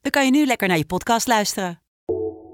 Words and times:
dan 0.00 0.10
kan 0.10 0.24
je 0.24 0.30
nu 0.30 0.46
lekker 0.46 0.68
naar 0.68 0.76
je 0.76 0.86
podcast 0.86 1.26
luisteren. 1.26 1.80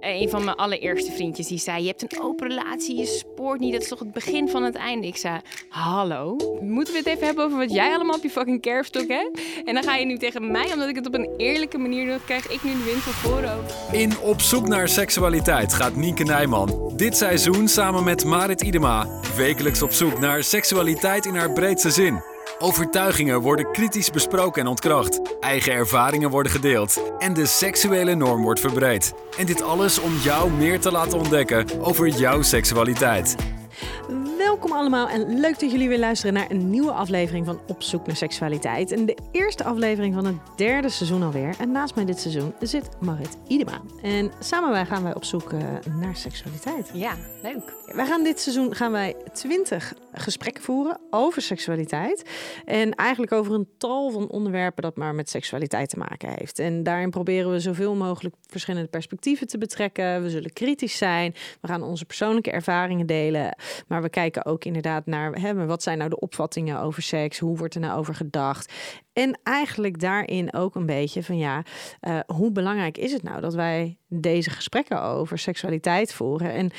Een 0.01 0.29
van 0.29 0.45
mijn 0.45 0.57
allereerste 0.57 1.13
vriendjes 1.13 1.47
die 1.47 1.59
zei: 1.59 1.83
Je 1.83 1.89
hebt 1.89 2.03
een 2.03 2.23
open 2.23 2.49
relatie, 2.49 2.97
je 2.97 3.07
spoort 3.07 3.61
niet. 3.61 3.73
Dat 3.73 3.83
is 3.83 3.89
toch 3.89 3.99
het 3.99 4.13
begin 4.13 4.49
van 4.49 4.63
het 4.63 4.75
einde? 4.75 5.07
Ik 5.07 5.17
zei: 5.17 5.41
Hallo, 5.69 6.37
moeten 6.61 6.93
we 6.93 6.99
het 6.99 7.09
even 7.09 7.27
hebben 7.27 7.45
over 7.45 7.59
wat 7.59 7.73
jij 7.73 7.95
allemaal 7.95 8.17
op 8.17 8.23
je 8.23 8.31
fucking 8.31 8.61
kerfstok 8.61 9.09
hebt? 9.09 9.41
En 9.65 9.75
dan 9.75 9.83
ga 9.83 9.97
je 9.97 10.07
nu 10.07 10.19
tegen 10.19 10.51
mij, 10.51 10.73
omdat 10.73 10.89
ik 10.89 10.97
het 10.97 11.07
op 11.07 11.15
een 11.15 11.35
eerlijke 11.37 11.79
manier 11.79 12.07
doe, 12.07 12.21
krijg 12.25 12.49
ik 12.49 12.63
nu 12.63 12.73
de 12.73 12.85
wind 12.85 13.03
van 13.03 13.13
voren. 13.13 13.65
In 13.93 14.19
Op 14.19 14.41
zoek 14.41 14.69
naar 14.69 14.89
seksualiteit 14.89 15.75
gaat 15.75 15.97
Nienke 15.97 16.25
Nijman 16.25 16.87
dit 16.97 17.17
seizoen 17.17 17.69
samen 17.69 18.05
met 18.05 18.25
Marit 18.25 18.63
Idema 18.63 19.09
wekelijks 19.37 19.83
op 19.83 19.93
zoek 19.93 20.19
naar 20.19 20.43
seksualiteit 20.43 21.27
in 21.27 21.35
haar 21.35 21.53
breedste 21.53 21.91
zin. 21.91 22.36
Overtuigingen 22.59 23.41
worden 23.41 23.73
kritisch 23.73 24.11
besproken 24.11 24.63
en 24.63 24.69
ontkracht. 24.69 25.21
Eigen 25.41 25.73
ervaringen 25.73 26.31
worden 26.31 26.53
gedeeld. 26.53 27.03
En 27.19 27.35
de 27.35 27.47
seksuele 27.47 28.15
norm 28.15 28.43
wordt 28.43 28.61
verbreed. 28.61 29.15
En 29.39 29.47
dit 29.47 29.63
alles 29.63 29.99
om 29.99 30.17
jou 30.17 30.51
meer 30.51 30.81
te 30.81 30.91
laten 30.91 31.19
ontdekken 31.19 31.67
over 31.81 32.09
jouw 32.09 32.43
seksualiteit. 32.43 33.37
Welkom 34.47 34.73
allemaal 34.73 35.09
en 35.09 35.41
leuk 35.41 35.61
dat 35.61 35.71
jullie 35.71 35.89
weer 35.89 35.99
luisteren 35.99 36.35
naar 36.35 36.51
een 36.51 36.71
nieuwe 36.71 36.91
aflevering 36.91 37.47
van 37.47 37.61
Op 37.67 37.83
zoek 37.83 38.07
naar 38.07 38.17
seksualiteit. 38.17 38.93
En 38.93 39.07
de 39.07 39.17
eerste 39.33 39.65
aflevering 39.65 40.15
van 40.15 40.25
het 40.25 40.37
derde 40.57 40.89
seizoen 40.89 41.23
alweer. 41.23 41.55
En 41.59 41.73
naast 41.73 41.95
mij 41.95 42.05
dit 42.05 42.21
seizoen 42.21 42.55
zit 42.61 42.89
Marit 43.01 43.37
Idema. 43.49 43.81
En 44.03 44.33
samen 44.39 44.71
wij 44.71 44.87
gaan 44.87 45.03
wij 45.03 45.15
op 45.15 45.25
zoek 45.25 45.53
eh, 45.53 45.61
naar 46.01 46.17
seksualiteit. 46.17 46.91
Ja, 46.93 47.17
leuk. 47.43 47.75
Wij 47.87 48.07
gaan 48.07 48.25
dit 48.25 48.41
seizoen 48.41 48.75
gaan 48.75 48.93
wij 48.93 49.17
20 49.33 49.95
gesprekken 50.13 50.63
voeren 50.63 51.01
over 51.11 51.43
seksualiteit. 51.43 52.31
En 52.65 52.95
eigenlijk 52.95 53.33
over 53.33 53.55
een 53.55 53.69
tal 53.79 54.11
van 54.11 54.29
onderwerpen 54.29 54.83
dat 54.83 54.97
maar 54.97 55.15
met 55.15 55.31
seksualiteit 55.31 55.89
te 55.89 55.99
maken 55.99 56.29
heeft. 56.35 56.59
En 56.59 56.83
daarin 56.83 57.11
proberen 57.11 57.51
we 57.51 57.61
zoveel 57.61 57.95
mogelijk 57.95 58.35
verschillende 58.47 58.89
perspectieven 58.89 59.47
te 59.47 59.59
betrekken. 59.59 60.23
We 60.23 60.31
zullen 60.31 60.53
kritisch 60.53 60.97
zijn. 60.97 61.35
We 61.61 61.69
gaan 61.69 61.83
onze 61.83 62.05
persoonlijke 62.05 62.51
ervaringen 62.51 63.07
delen. 63.07 63.57
Maar 63.87 64.03
we 64.03 64.09
kijken 64.09 64.36
ook 64.45 64.65
inderdaad 64.65 65.07
naar 65.07 65.33
hè, 65.33 65.67
wat 65.67 65.83
zijn 65.83 65.99
nou 65.99 66.11
de 66.11 66.21
opvattingen 66.21 66.81
over 66.81 67.03
seks? 67.03 67.39
Hoe 67.39 67.57
wordt 67.57 67.75
er 67.75 67.81
nou 67.81 67.99
over 67.99 68.15
gedacht? 68.15 68.73
En 69.13 69.39
eigenlijk 69.43 70.01
daarin 70.01 70.53
ook 70.53 70.75
een 70.75 70.87
beetje 70.87 71.23
van 71.23 71.39
ja, 71.39 71.63
uh, 72.01 72.19
hoe 72.27 72.53
belangrijk 72.53 72.99
is 72.99 73.13
het 73.13 73.23
nou 73.23 73.41
dat 73.41 73.55
wij 73.55 73.99
deze 74.09 74.51
gesprekken 74.51 75.03
over 75.03 75.39
seksualiteit 75.39 76.15
voeren? 76.15 76.53
En 76.53 76.71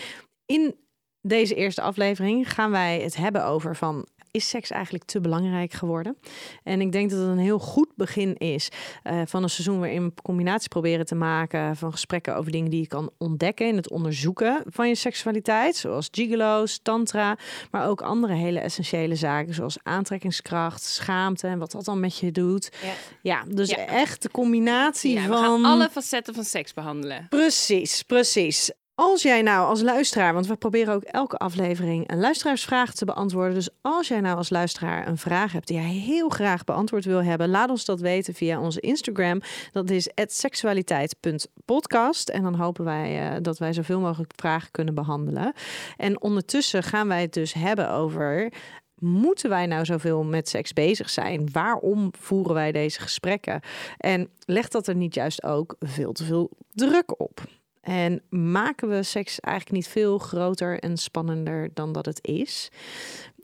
in 0.46 0.76
deze 1.22 1.56
eerste 1.56 1.82
aflevering 1.82 2.54
gaan 2.54 2.72
wij 2.72 3.00
het 3.02 3.16
hebben 3.16 3.46
over 3.46 3.76
van 3.76 4.08
is 4.38 4.50
seks 4.50 4.72
eigenlijk 4.72 5.04
te 5.04 5.22
belangrijk 5.22 5.74
geworden? 5.74 6.18
En 6.64 6.82
ik 6.82 6.92
denk 6.92 7.10
dat 7.10 7.20
het 7.20 7.28
een 7.28 7.38
heel 7.38 7.60
goed 7.60 7.90
begin 7.96 8.36
is 8.36 8.70
uh, 9.04 9.22
van 9.26 9.44
een 9.44 9.50
seizoen 9.50 9.80
waarin 9.80 10.06
we 10.06 10.22
combinatie 10.22 10.70
proberen 10.70 11.06
te 11.06 11.16
maken 11.16 11.76
van 11.76 11.92
gesprekken 11.92 12.36
over 12.36 12.52
dingen 12.52 12.72
die 12.72 12.82
je 12.82 12.88
kan 12.88 13.10
ontdekken 13.18 13.68
in 13.68 13.76
het 13.76 13.90
onderzoeken 13.90 14.64
van 14.66 14.88
je 14.88 14.96
seksualiteit, 14.96 15.76
zoals 15.76 16.08
gigolo's, 16.12 16.80
tantra, 16.84 17.38
maar 17.72 17.88
ook 17.88 18.02
andere 18.02 18.34
hele 18.34 18.60
essentiële 18.60 19.16
zaken 19.16 19.54
zoals 19.54 19.78
aantrekkingskracht, 19.84 20.84
schaamte 20.84 21.48
en 21.48 21.60
wat 21.60 21.72
dat 21.72 21.86
dan 21.86 22.00
met 22.00 22.18
je 22.18 22.32
doet. 22.32 22.72
Ja, 22.82 22.94
ja 23.22 23.44
dus 23.48 23.70
ja. 23.70 23.86
echt 23.86 24.22
de 24.22 24.32
combinatie 24.32 25.14
ja, 25.14 25.26
van 25.26 25.66
alle 25.66 25.90
facetten 25.90 26.34
van 26.34 26.44
seks 26.44 26.74
behandelen. 26.74 27.28
Precies, 27.30 28.04
precies. 28.04 28.72
Als 29.00 29.22
jij 29.22 29.42
nou 29.42 29.68
als 29.68 29.82
luisteraar, 29.82 30.34
want 30.34 30.48
we 30.48 30.56
proberen 30.56 30.94
ook 30.94 31.04
elke 31.04 31.38
aflevering 31.38 32.12
een 32.12 32.20
luisteraarsvraag 32.20 32.94
te 32.94 33.06
beantwoorden. 33.06 33.54
Dus 33.54 33.70
als 33.82 34.08
jij 34.08 34.20
nou 34.20 34.38
als 34.38 34.50
luisteraar 34.50 35.08
een 35.08 35.18
vraag 35.18 35.52
hebt 35.52 35.68
die 35.68 35.78
jij 35.78 35.90
heel 35.90 36.30
graag 36.30 36.64
beantwoord 36.64 37.06
wil 37.06 37.24
hebben, 37.24 37.50
laat 37.50 37.70
ons 37.70 37.86
dat 37.86 38.00
weten 38.00 38.34
via 38.34 38.60
onze 38.60 38.80
Instagram. 38.80 39.42
Dat 39.72 39.90
is 39.90 40.10
seksualiteit.podcast. 40.26 42.30
En 42.30 42.44
dan 42.44 42.56
hopen 42.56 42.86
wij 42.86 43.32
uh, 43.32 43.38
dat 43.42 43.58
wij 43.58 43.74
zoveel 43.74 44.00
mogelijk 44.00 44.34
vragen 44.36 44.72
kunnen 44.72 44.94
behandelen. 44.94 45.54
En 45.98 46.22
ondertussen 46.22 46.84
gaan 46.84 47.08
wij 47.08 47.22
het 47.22 47.34
dus 47.34 47.54
hebben 47.54 47.92
over 47.92 48.52
moeten 49.00 49.50
wij 49.50 49.66
nou 49.66 49.86
zoveel 49.86 50.24
met 50.24 50.50
seks 50.50 50.74
bezig 50.74 51.10
zijn? 51.10 51.50
Waarom 51.52 52.12
voeren 52.20 52.54
wij 52.54 52.72
deze 52.72 53.02
gesprekken? 53.02 53.62
En 53.98 54.30
legt 54.46 54.72
dat 54.72 54.88
er 54.88 54.96
niet 54.96 55.14
juist 55.14 55.44
ook 55.44 55.76
veel 55.80 56.12
te 56.12 56.24
veel 56.24 56.50
druk 56.74 57.20
op? 57.20 57.57
En 57.88 58.22
maken 58.30 58.90
we 58.90 59.04
seks 59.04 59.40
eigenlijk 59.40 59.76
niet 59.76 59.88
veel 59.88 60.18
groter 60.18 60.80
en 60.80 60.98
spannender 60.98 61.70
dan 61.74 61.92
dat 61.92 62.06
het 62.06 62.20
is? 62.22 62.70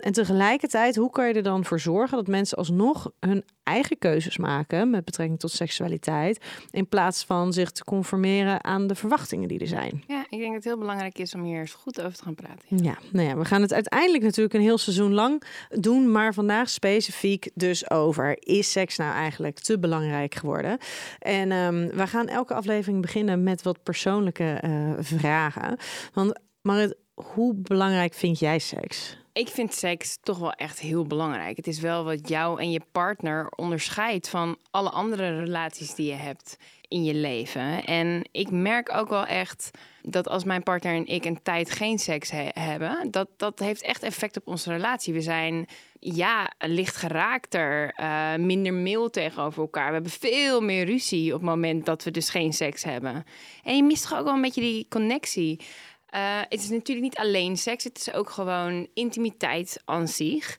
En 0.04 0.12
tegelijkertijd, 0.12 0.96
hoe 0.96 1.10
kan 1.10 1.28
je 1.28 1.34
er 1.34 1.44
dan 1.44 1.66
voor 1.66 1.80
zorgen 1.80 2.18
dat 2.18 2.28
mensen 2.28 2.58
alsnog 2.58 3.12
hun 3.20 3.44
eigen 3.64 3.98
keuzes 3.98 4.38
maken 4.38 4.90
met 4.90 5.06
betrekking 5.06 5.40
tot 5.40 5.52
seksualiteit, 5.52 6.46
in 6.72 6.88
plaats 6.88 7.24
van 7.24 7.54
zich 7.54 7.72
te 7.72 7.84
conformeren 7.84 8.64
aan 8.64 8.88
de 8.88 8.96
verwachtingen 8.96 9.48
die 9.48 9.60
er 9.60 9.68
zijn? 9.68 10.04
Ja, 10.08 10.26
ik 10.30 10.40
denk 10.40 10.46
dat 10.46 10.54
het 10.54 10.64
heel 10.64 10.78
belangrijk 10.78 11.20
is 11.20 11.34
om 11.34 11.44
hier 11.44 11.60
eens 11.60 11.74
goed 11.74 12.02
over 12.02 12.18
te 12.18 12.24
gaan 12.24 12.36
praten. 12.36 12.84
Ja, 12.84 12.98
nou 13.12 13.28
ja, 13.28 13.38
we 13.38 13.46
gaan 13.46 13.62
het 13.62 13.74
uiteindelijk 13.74 14.24
natuurlijk 14.24 14.54
een 14.54 14.62
heel 14.62 14.78
seizoen 14.78 15.14
lang 15.14 15.44
doen, 15.70 16.12
maar 16.12 16.34
vandaag 16.34 16.70
specifiek 16.70 17.50
dus 17.54 17.90
over 17.90 18.38
is 18.40 18.72
seks 18.72 18.98
nou 18.98 19.14
eigenlijk 19.14 19.60
te 19.60 19.80
belangrijk 19.80 20.36
geworden? 20.36 20.78
En 21.20 21.52
um, 21.52 21.90
we 21.90 22.08
gaan 22.08 22.28
elke 22.28 22.54
aflevering 22.54 23.02
beginnen 23.02 23.44
met 23.44 23.62
wat 23.62 23.84
persoonlijke 23.84 24.62
uh, 24.66 24.92
vragen. 25.00 25.78
Want 26.14 26.40
Marit, 26.62 26.96
hoe 27.14 27.56
belangrijk 27.56 28.14
vind 28.14 28.40
jij 28.40 28.60
seks? 28.60 29.22
Ik 29.34 29.48
vind 29.48 29.74
seks 29.74 30.18
toch 30.22 30.38
wel 30.38 30.52
echt 30.52 30.80
heel 30.80 31.06
belangrijk. 31.06 31.58
Het 31.58 31.68
is 31.68 31.80
wel 31.80 32.04
wat 32.04 32.30
jou 32.30 32.62
en 32.62 32.72
je 32.72 32.82
partner 32.92 33.52
onderscheidt 33.56 34.30
van 34.30 34.58
alle 34.72 34.90
andere 34.90 35.40
relaties 35.40 35.96
die 35.96 36.08
je 36.08 36.14
hebt 36.14 36.58
in 36.88 37.04
je 37.04 37.14
leven. 37.14 37.86
En 37.86 38.28
ik 38.32 38.52
merk 38.52 38.94
ook 38.96 39.10
wel 39.10 39.26
echt 39.26 39.72
dat 40.02 40.28
als 40.28 40.44
mijn 40.44 40.64
partner 40.64 40.96
en 40.96 41.08
ik 41.08 41.26
een 41.26 41.42
tijd 41.44 41.72
geen 41.72 42.00
seks 42.00 42.32
hebben, 42.54 43.12
dat 43.12 43.28
dat 43.38 43.60
heeft 43.60 43.82
echt 43.82 44.04
effect 44.04 44.38
op 44.38 44.48
onze 44.48 44.72
relatie. 44.72 45.14
We 45.14 45.22
zijn 45.22 45.68
ja, 46.00 46.52
licht 46.58 46.96
geraakter, 46.96 47.94
uh, 48.00 48.36
minder 48.36 48.74
mail 48.74 49.10
tegenover 49.10 49.62
elkaar. 49.62 49.88
We 49.88 49.94
hebben 49.94 50.12
veel 50.12 50.62
meer 50.62 50.86
ruzie 50.86 51.34
op 51.34 51.40
het 51.40 51.50
moment 51.50 51.86
dat 51.86 52.04
we 52.04 52.12
dus 52.12 52.30
geen 52.30 52.54
seks 52.54 52.84
hebben. 52.84 53.26
En 53.64 53.76
je 53.76 53.84
mist 53.84 54.08
toch 54.08 54.18
ook 54.18 54.26
wel 54.26 54.34
een 54.34 54.42
beetje 54.42 54.62
die 54.62 54.86
connectie. 54.90 55.60
Uh, 56.16 56.40
het 56.50 56.62
is 56.62 56.70
natuurlijk 56.70 57.02
niet 57.02 57.18
alleen 57.18 57.58
seks, 57.58 57.84
het 57.84 57.98
is 57.98 58.14
ook 58.14 58.30
gewoon 58.30 58.88
intimiteit 58.94 59.82
aan 59.86 60.08
zich. 60.08 60.58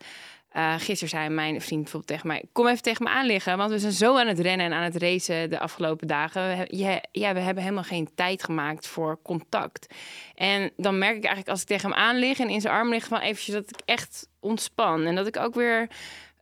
Uh, 0.57 0.75
gisteren 0.75 1.09
zei 1.09 1.29
mijn 1.29 1.61
vriend 1.61 1.83
bijvoorbeeld 1.83 2.13
tegen 2.13 2.27
mij: 2.27 2.45
Kom 2.53 2.67
even 2.67 2.83
tegen 2.83 3.05
me 3.05 3.11
aan 3.11 3.27
liggen, 3.27 3.57
want 3.57 3.71
we 3.71 3.79
zijn 3.79 3.93
zo 3.93 4.19
aan 4.19 4.27
het 4.27 4.39
rennen 4.39 4.67
en 4.67 4.73
aan 4.73 4.83
het 4.83 4.97
racen 4.97 5.51
de 5.51 5.59
afgelopen 5.59 6.07
dagen. 6.07 6.59
We, 6.59 7.03
ja, 7.13 7.33
we 7.35 7.41
hebben 7.41 7.63
helemaal 7.63 7.85
geen 7.85 8.09
tijd 8.15 8.45
gemaakt 8.45 8.87
voor 8.87 9.19
contact. 9.23 9.95
En 10.35 10.71
dan 10.77 10.99
merk 10.99 11.17
ik 11.17 11.25
eigenlijk 11.25 11.49
als 11.49 11.61
ik 11.61 11.67
tegen 11.67 11.91
hem 11.91 11.99
aan 11.99 12.17
lig 12.17 12.39
en 12.39 12.49
in 12.49 12.61
zijn 12.61 12.75
arm 12.75 12.89
lig, 12.89 13.07
van 13.07 13.21
eventjes 13.21 13.55
dat 13.55 13.71
ik 13.71 13.81
echt 13.85 14.29
ontspan. 14.41 15.05
En 15.05 15.15
dat 15.15 15.27
ik 15.27 15.37
ook 15.37 15.55
weer 15.55 15.89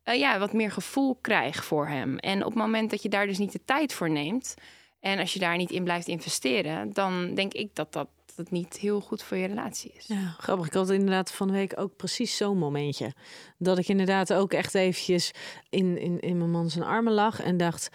uh, 0.05 0.15
ja, 0.15 0.39
wat 0.39 0.53
meer 0.53 0.71
gevoel 0.71 1.19
krijg 1.21 1.65
voor 1.65 1.89
hem. 1.89 2.19
En 2.19 2.39
op 2.39 2.53
het 2.53 2.63
moment 2.63 2.91
dat 2.91 3.03
je 3.03 3.09
daar 3.09 3.27
dus 3.27 3.39
niet 3.39 3.53
de 3.53 3.65
tijd 3.65 3.93
voor 3.93 4.11
neemt. 4.11 4.55
En 5.01 5.19
als 5.19 5.33
je 5.33 5.39
daar 5.39 5.57
niet 5.57 5.71
in 5.71 5.85
blijft 5.85 6.09
investeren, 6.09 6.93
dan 6.93 7.35
denk 7.35 7.53
ik 7.53 7.75
dat 7.75 7.93
dat 7.93 8.09
het 8.43 8.51
niet 8.51 8.77
heel 8.77 9.01
goed 9.01 9.23
voor 9.23 9.37
je 9.37 9.47
relatie 9.47 9.93
is. 9.97 10.07
Ja, 10.07 10.35
grappig. 10.39 10.67
Ik 10.67 10.73
had 10.73 10.91
inderdaad 10.91 11.33
van 11.33 11.47
de 11.47 11.53
week 11.53 11.73
ook 11.77 11.97
precies 11.97 12.37
zo'n 12.37 12.59
momentje. 12.59 13.13
Dat 13.59 13.79
ik 13.79 13.89
inderdaad 13.89 14.33
ook 14.33 14.53
echt 14.53 14.75
eventjes 14.75 15.31
in, 15.71 15.99
in, 15.99 16.21
in 16.21 16.39
mijn 16.39 16.51
man 16.51 16.71
zijn 16.71 16.85
armen 16.85 17.13
lag 17.13 17.41
en 17.41 17.57
dacht... 17.57 17.91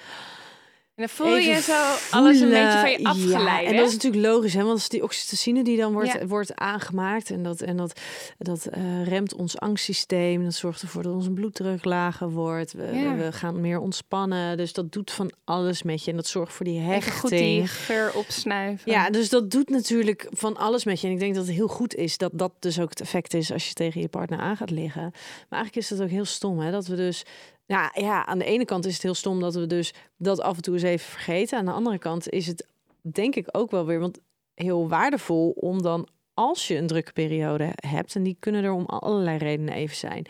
En 0.97 1.03
dan 1.05 1.15
voel 1.15 1.35
je 1.35 1.61
zo 1.61 1.95
alles 2.11 2.39
een 2.39 2.49
beetje 2.49 2.79
van 2.79 2.91
je 2.91 3.03
afgeleid. 3.03 3.63
Ja, 3.63 3.69
en 3.69 3.75
dat 3.75 3.87
is 3.87 3.93
natuurlijk 3.93 4.25
logisch, 4.25 4.53
hè? 4.53 4.59
want 4.59 4.73
het 4.73 4.81
is 4.81 4.89
die 4.89 5.03
oxytocine 5.03 5.63
die 5.63 5.77
dan 5.77 5.93
wordt, 5.93 6.27
wordt 6.27 6.55
aangemaakt. 6.55 7.29
En 7.29 7.43
dat, 7.43 7.61
en 7.61 7.77
dat, 7.77 7.99
dat 8.37 8.67
uh, 8.77 9.07
remt 9.07 9.35
ons 9.35 9.59
angstsysteem. 9.59 10.43
Dat 10.43 10.53
zorgt 10.53 10.81
ervoor 10.81 11.03
dat 11.03 11.13
onze 11.13 11.31
bloeddruk 11.31 11.85
lager 11.85 12.29
wordt. 12.29 12.73
We, 12.73 13.13
we, 13.17 13.31
gaan 13.31 13.61
meer 13.61 13.79
ontspannen. 13.79 14.57
Dus 14.57 14.73
dat 14.73 14.91
doet 14.91 15.11
van 15.11 15.31
alles 15.43 15.83
met 15.83 16.03
je. 16.03 16.11
En 16.11 16.17
dat 16.17 16.27
zorgt 16.27 16.53
voor 16.53 16.65
die 16.65 16.79
hechting. 16.79 17.15
goed 17.15 17.29
die 17.29 17.67
geur 17.67 18.13
opsnuiven. 18.13 18.91
Ja, 18.91 19.09
dus 19.09 19.29
dat 19.29 19.51
doet 19.51 19.69
natuurlijk 19.69 20.27
van 20.29 20.57
alles 20.57 20.83
met 20.83 21.01
je. 21.01 21.07
En 21.07 21.13
ik 21.13 21.19
denk 21.19 21.35
dat 21.35 21.45
het 21.45 21.55
heel 21.55 21.67
goed 21.67 21.95
is 21.95 22.17
dat 22.17 22.31
dat 22.33 22.51
dus 22.59 22.79
ook 22.79 22.89
het 22.89 23.01
effect 23.01 23.33
is 23.33 23.51
als 23.51 23.67
je 23.67 23.73
tegen 23.73 24.01
je 24.01 24.07
partner 24.07 24.39
aan 24.39 24.57
gaat 24.57 24.71
liggen. 24.71 25.01
Maar 25.49 25.59
eigenlijk 25.59 25.75
is 25.75 25.87
dat 25.87 26.01
ook 26.01 26.09
heel 26.09 26.25
stom, 26.25 26.59
hè? 26.59 26.71
dat 26.71 26.87
we 26.87 26.95
dus 26.95 27.23
Ja, 27.67 27.91
ja, 27.93 28.25
aan 28.25 28.37
de 28.37 28.45
ene 28.45 28.65
kant 28.65 28.85
is 28.85 28.93
het 28.93 29.03
heel 29.03 29.13
stom 29.13 29.39
dat 29.39 29.55
we 29.55 29.67
dus 29.67 29.93
dat 30.17 30.41
af 30.41 30.55
en 30.55 30.61
toe 30.61 30.73
eens 30.73 30.83
even 30.83 31.09
vergeten. 31.09 31.57
Aan 31.57 31.65
de 31.65 31.71
andere 31.71 31.97
kant 31.97 32.29
is 32.29 32.47
het 32.47 32.67
denk 33.01 33.35
ik 33.35 33.47
ook 33.51 33.71
wel 33.71 33.85
weer 33.85 33.99
want 33.99 34.19
heel 34.53 34.87
waardevol 34.87 35.49
om 35.49 35.81
dan 35.81 36.07
als 36.33 36.67
je 36.67 36.75
een 36.75 36.87
drukke 36.87 37.13
periode 37.13 37.69
hebt, 37.75 38.15
en 38.15 38.23
die 38.23 38.37
kunnen 38.39 38.63
er 38.63 38.71
om 38.71 38.85
allerlei 38.85 39.37
redenen 39.37 39.73
even 39.73 39.95
zijn, 39.95 40.25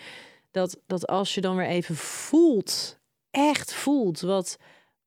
dat, 0.51 0.79
dat 0.85 1.07
als 1.07 1.35
je 1.35 1.41
dan 1.41 1.55
weer 1.55 1.67
even 1.67 1.95
voelt, 1.95 2.99
echt 3.31 3.73
voelt 3.73 4.19
wat, 4.19 4.57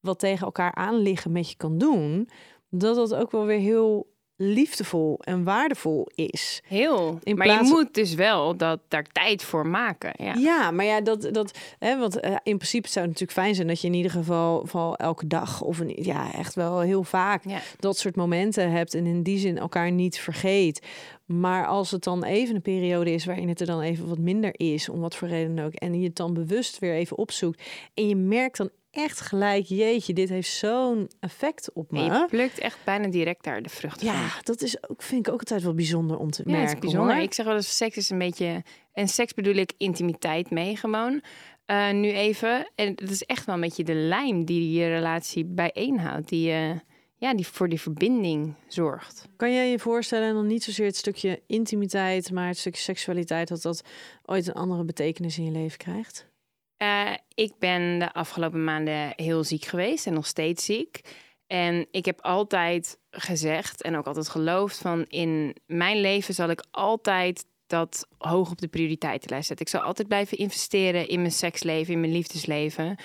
wat 0.01 0.19
tegen 0.19 0.45
elkaar 0.45 0.75
aanliggen 0.75 1.33
met 1.33 1.51
je 1.51 1.57
kan 1.57 1.79
doen, 1.79 2.29
dat 2.69 2.97
dat 2.97 3.15
ook 3.15 3.31
wel 3.31 3.45
weer 3.45 3.59
heel 3.59 4.10
liefdevol 4.43 5.19
en 5.21 5.45
waardevol 5.45 6.09
is. 6.15 6.63
Heel. 6.67 7.19
In 7.23 7.37
maar 7.37 7.47
je 7.47 7.61
moet 7.63 7.95
dus 7.95 8.15
wel 8.15 8.57
dat 8.57 8.81
daar 8.89 9.07
tijd 9.13 9.43
voor 9.43 9.67
maken. 9.67 10.13
Ja, 10.25 10.35
ja 10.35 10.71
maar 10.71 10.85
ja, 10.85 11.01
dat, 11.01 11.29
dat, 11.33 11.59
hè, 11.79 11.99
want 11.99 12.25
uh, 12.25 12.31
in 12.31 12.57
principe 12.57 12.89
zou 12.89 13.07
het 13.07 13.15
natuurlijk 13.15 13.39
fijn 13.39 13.55
zijn 13.55 13.67
dat 13.67 13.81
je 13.81 13.87
in 13.87 13.95
ieder 13.95 14.11
geval, 14.11 14.61
geval 14.61 14.97
elke 14.97 15.27
dag 15.27 15.63
of 15.63 15.79
een, 15.79 15.93
ja, 15.97 16.33
echt 16.33 16.55
wel 16.55 16.81
heel 16.81 17.05
vaak 17.05 17.43
dat 17.79 17.99
soort 17.99 18.17
momenten 18.17 18.71
hebt 18.71 18.95
en 18.95 19.07
in 19.07 19.23
die 19.23 19.39
zin 19.39 19.59
elkaar 19.59 19.93
niet 19.93 20.19
vergeet. 20.19 20.87
Maar 21.27 21.67
als 21.67 21.91
het 21.91 22.05
dan 22.05 22.25
even 22.25 22.55
een 22.55 22.63
periode 22.63 23.13
is 23.13 23.25
waarin 23.25 23.49
het 23.49 23.61
er 23.61 23.67
dan 23.67 23.81
even 23.81 24.09
wat 24.09 24.19
minder 24.19 24.53
is, 24.57 24.89
om 24.89 25.01
wat 25.01 25.17
voor 25.17 25.29
reden 25.29 25.59
ook, 25.59 25.73
en 25.73 26.01
je 26.01 26.07
het 26.07 26.17
dan 26.17 26.35
bewust 26.35 26.79
weer 26.79 26.95
even 26.95 27.19
opzoekt 27.19 27.63
en 27.95 28.09
je 28.09 28.17
merkt 28.17 28.57
dan 28.57 28.71
echt 28.91 29.21
gelijk, 29.21 29.65
jeetje, 29.67 30.13
dit 30.13 30.29
heeft 30.29 30.51
zo'n 30.51 31.11
effect 31.21 31.73
op 31.73 31.91
me. 31.91 32.03
je 32.03 32.27
plukt 32.29 32.59
echt 32.59 32.79
bijna 32.85 33.09
direct 33.09 33.45
daar 33.45 33.63
de 33.63 33.69
vruchten 33.69 34.07
ja, 34.07 34.29
van. 34.29 34.41
dat 34.43 34.63
is 34.63 34.89
ook, 34.89 35.03
vind 35.03 35.27
ik 35.27 35.33
ook 35.33 35.41
altijd 35.41 35.63
wel 35.63 35.75
bijzonder 35.75 36.19
om 36.19 36.31
te 36.31 36.43
merken. 36.47 36.75
Ja, 36.75 36.79
bijzonder. 36.79 37.21
Ik 37.21 37.35
zeg 37.35 37.47
wel 37.47 37.55
eens, 37.55 37.77
seks 37.77 37.97
is 37.97 38.11
een 38.11 38.19
beetje... 38.19 38.63
En 38.93 39.09
seks 39.09 39.35
bedoel 39.35 39.55
ik 39.55 39.73
intimiteit 39.77 40.51
mee 40.51 40.77
gewoon. 40.77 41.23
Uh, 41.67 41.91
nu 41.91 42.11
even. 42.11 42.71
En 42.75 42.89
het 42.89 43.11
is 43.11 43.23
echt 43.23 43.47
wel 43.47 43.55
een 43.55 43.61
beetje 43.61 43.85
de 43.85 43.95
lijm 43.95 44.45
die 44.45 44.73
je 44.73 44.89
relatie 44.89 45.45
bijeenhoudt. 45.45 46.29
Die, 46.29 46.51
uh, 46.51 46.71
ja, 47.17 47.35
die 47.35 47.47
voor 47.47 47.69
die 47.69 47.81
verbinding 47.81 48.55
zorgt. 48.69 49.29
Kan 49.37 49.53
jij 49.53 49.71
je 49.71 49.79
voorstellen, 49.79 50.29
en 50.29 50.35
dan 50.35 50.47
niet 50.47 50.63
zozeer 50.63 50.87
het 50.87 50.97
stukje 50.97 51.43
intimiteit... 51.47 52.31
maar 52.33 52.47
het 52.47 52.59
stukje 52.59 52.81
seksualiteit, 52.81 53.49
dat 53.49 53.63
dat 53.63 53.83
ooit 54.25 54.47
een 54.47 54.55
andere 54.55 54.85
betekenis 54.85 55.39
in 55.39 55.45
je 55.45 55.51
leven 55.51 55.79
krijgt? 55.79 56.30
Uh, 56.83 57.11
ik 57.35 57.53
ben 57.59 57.99
de 57.99 58.13
afgelopen 58.13 58.65
maanden 58.65 59.13
heel 59.17 59.45
ziek 59.45 59.65
geweest 59.65 60.07
en 60.07 60.13
nog 60.13 60.27
steeds 60.27 60.65
ziek. 60.65 61.01
En 61.47 61.87
ik 61.91 62.05
heb 62.05 62.21
altijd 62.21 62.99
gezegd 63.11 63.83
en 63.83 63.97
ook 63.97 64.07
altijd 64.07 64.29
geloofd 64.29 64.79
van 64.79 65.05
in 65.09 65.57
mijn 65.67 66.01
leven 66.01 66.35
zal 66.35 66.51
ik 66.51 66.65
altijd 66.71 67.45
dat 67.67 68.09
hoog 68.19 68.51
op 68.51 68.59
de 68.59 68.69
prioriteitenlijst 68.69 69.47
zetten. 69.47 69.67
Ik 69.67 69.73
zal 69.73 69.81
altijd 69.81 70.09
blijven 70.09 70.39
investeren 70.39 71.09
in 71.09 71.21
mijn 71.21 71.33
seksleven, 71.33 71.93
in 71.93 72.01
mijn 72.01 72.13
liefdesleven. 72.13 72.97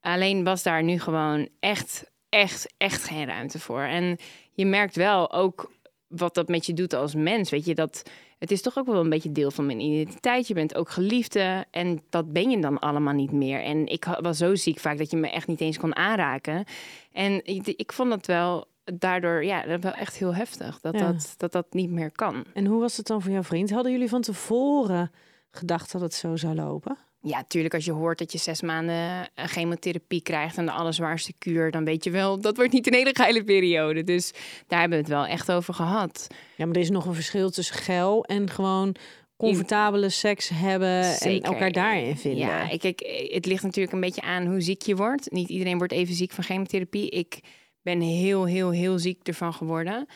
Alleen 0.00 0.44
was 0.44 0.62
daar 0.62 0.82
nu 0.82 1.00
gewoon 1.00 1.48
echt, 1.60 2.10
echt, 2.28 2.74
echt 2.76 3.04
geen 3.04 3.26
ruimte 3.26 3.58
voor. 3.58 3.82
En 3.82 4.18
je 4.52 4.66
merkt 4.66 4.96
wel 4.96 5.32
ook 5.32 5.72
wat 6.08 6.34
dat 6.34 6.48
met 6.48 6.66
je 6.66 6.72
doet 6.72 6.94
als 6.94 7.14
mens. 7.14 7.50
Weet 7.50 7.64
je, 7.64 7.74
dat 7.74 8.02
het 8.38 8.50
is 8.50 8.62
toch 8.62 8.78
ook 8.78 8.86
wel 8.86 9.00
een 9.00 9.08
beetje 9.08 9.32
deel 9.32 9.50
van 9.50 9.66
mijn 9.66 9.80
identiteit. 9.80 10.48
Je 10.48 10.54
bent 10.54 10.74
ook 10.74 10.90
geliefde 10.90 11.64
en 11.70 12.02
dat 12.08 12.32
ben 12.32 12.50
je 12.50 12.60
dan 12.60 12.78
allemaal 12.78 13.14
niet 13.14 13.32
meer. 13.32 13.62
En 13.62 13.86
ik 13.86 14.04
was 14.20 14.38
zo 14.38 14.54
ziek 14.54 14.78
vaak 14.78 14.98
dat 14.98 15.10
je 15.10 15.16
me 15.16 15.30
echt 15.30 15.46
niet 15.46 15.60
eens 15.60 15.78
kon 15.78 15.96
aanraken. 15.96 16.64
En 17.12 17.44
ik, 17.44 17.66
ik 17.66 17.92
vond 17.92 18.10
dat 18.10 18.26
wel 18.26 18.66
daardoor 18.84 19.44
ja, 19.44 19.78
wel 19.78 19.92
echt 19.92 20.16
heel 20.16 20.34
heftig 20.34 20.80
dat, 20.80 20.98
dat, 20.98 21.34
dat 21.36 21.52
dat 21.52 21.66
niet 21.70 21.90
meer 21.90 22.10
kan. 22.10 22.44
En 22.54 22.66
hoe 22.66 22.80
was 22.80 22.96
het 22.96 23.06
dan 23.06 23.22
voor 23.22 23.32
jouw 23.32 23.42
vriend? 23.42 23.70
Hadden 23.70 23.92
jullie 23.92 24.08
van 24.08 24.22
tevoren 24.22 25.10
gedacht 25.50 25.92
dat 25.92 26.00
het 26.00 26.14
zo 26.14 26.36
zou 26.36 26.54
lopen? 26.54 26.98
Ja, 27.26 27.44
tuurlijk, 27.48 27.74
als 27.74 27.84
je 27.84 27.92
hoort 27.92 28.18
dat 28.18 28.32
je 28.32 28.38
zes 28.38 28.62
maanden 28.62 29.28
eh, 29.34 29.44
chemotherapie 29.44 30.22
krijgt 30.22 30.56
en 30.56 30.64
de 30.64 30.72
allerzwaarste 30.72 31.32
kuur, 31.38 31.70
dan 31.70 31.84
weet 31.84 32.04
je 32.04 32.10
wel, 32.10 32.40
dat 32.40 32.56
wordt 32.56 32.72
niet 32.72 32.86
een 32.86 32.94
hele 32.94 33.14
geile 33.14 33.44
periode. 33.44 34.04
Dus 34.04 34.32
daar 34.66 34.80
hebben 34.80 34.98
we 34.98 35.04
het 35.04 35.14
wel 35.14 35.26
echt 35.26 35.52
over 35.52 35.74
gehad. 35.74 36.26
Ja, 36.56 36.66
maar 36.66 36.74
er 36.74 36.80
is 36.80 36.90
nog 36.90 37.06
een 37.06 37.14
verschil 37.14 37.50
tussen 37.50 37.76
geil 37.76 38.24
en 38.24 38.50
gewoon 38.50 38.94
comfortabele 39.36 40.08
seks 40.08 40.48
hebben 40.48 41.18
en 41.18 41.42
elkaar 41.42 41.72
daarin 41.72 42.16
vinden. 42.16 42.40
Ja, 42.40 42.68
kijk, 42.78 43.28
het 43.32 43.46
ligt 43.46 43.62
natuurlijk 43.62 43.94
een 43.94 44.00
beetje 44.00 44.22
aan 44.22 44.46
hoe 44.46 44.60
ziek 44.60 44.82
je 44.82 44.96
wordt. 44.96 45.30
Niet 45.30 45.48
iedereen 45.48 45.78
wordt 45.78 45.92
even 45.92 46.14
ziek 46.14 46.32
van 46.32 46.44
chemotherapie. 46.44 47.10
Ik 47.10 47.40
ben 47.82 48.00
heel, 48.00 48.44
heel, 48.44 48.70
heel 48.70 48.98
ziek 48.98 49.28
ervan 49.28 49.52
geworden 49.52 50.06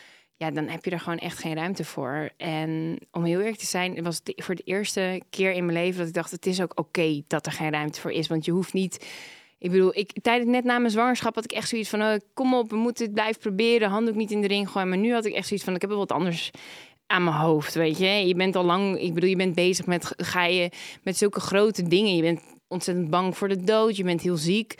ja, 0.41 0.51
dan 0.51 0.67
heb 0.67 0.85
je 0.85 0.91
er 0.91 0.99
gewoon 0.99 1.17
echt 1.17 1.37
geen 1.37 1.55
ruimte 1.55 1.85
voor. 1.85 2.29
En 2.37 2.99
om 3.11 3.23
heel 3.23 3.39
eerlijk 3.39 3.57
te 3.57 3.65
zijn, 3.65 4.03
was 4.03 4.21
het 4.23 4.43
voor 4.43 4.55
de 4.55 4.63
eerste 4.63 5.21
keer 5.29 5.51
in 5.51 5.65
mijn 5.65 5.77
leven 5.77 5.97
dat 5.97 6.07
ik 6.07 6.13
dacht: 6.13 6.31
het 6.31 6.45
is 6.45 6.61
ook 6.61 6.79
oké 6.79 7.21
dat 7.27 7.45
er 7.45 7.51
geen 7.51 7.71
ruimte 7.71 8.01
voor 8.01 8.11
is. 8.11 8.27
Want 8.27 8.45
je 8.45 8.51
hoeft 8.51 8.73
niet. 8.73 9.05
Ik 9.57 9.71
bedoel, 9.71 9.97
ik, 9.97 10.11
tijdens 10.21 10.51
net 10.51 10.63
na 10.63 10.77
mijn 10.77 10.91
zwangerschap 10.91 11.35
had 11.35 11.43
ik 11.43 11.51
echt 11.51 11.69
zoiets 11.69 11.89
van: 11.89 12.01
oh, 12.01 12.15
kom 12.33 12.53
op, 12.53 12.69
we 12.69 12.75
moeten 12.75 13.05
het 13.05 13.13
blijven 13.13 13.41
proberen. 13.41 13.89
Handdoek 13.89 14.15
niet 14.15 14.31
in 14.31 14.41
de 14.41 14.47
ring 14.47 14.69
gooien. 14.69 14.89
Maar 14.89 14.97
nu 14.97 15.13
had 15.13 15.25
ik 15.25 15.33
echt 15.33 15.47
zoiets 15.47 15.65
van: 15.65 15.75
ik 15.75 15.81
heb 15.81 15.89
wel 15.89 15.99
wat 15.99 16.11
anders 16.11 16.51
aan 17.07 17.23
mijn 17.23 17.35
hoofd, 17.35 17.73
weet 17.73 17.97
je. 17.97 18.07
Je 18.27 18.35
bent 18.35 18.55
al 18.55 18.63
lang, 18.63 18.99
ik 18.99 19.13
bedoel, 19.13 19.29
je 19.29 19.35
bent 19.35 19.55
bezig 19.55 19.85
met, 19.85 20.13
ga 20.17 20.45
je 20.45 20.69
met 21.03 21.17
zulke 21.17 21.39
grote 21.39 21.87
dingen. 21.87 22.15
Je 22.15 22.21
bent 22.21 22.41
ontzettend 22.67 23.09
bang 23.09 23.37
voor 23.37 23.47
de 23.47 23.63
dood, 23.63 23.97
je 23.97 24.03
bent 24.03 24.21
heel 24.21 24.37
ziek. 24.37 24.75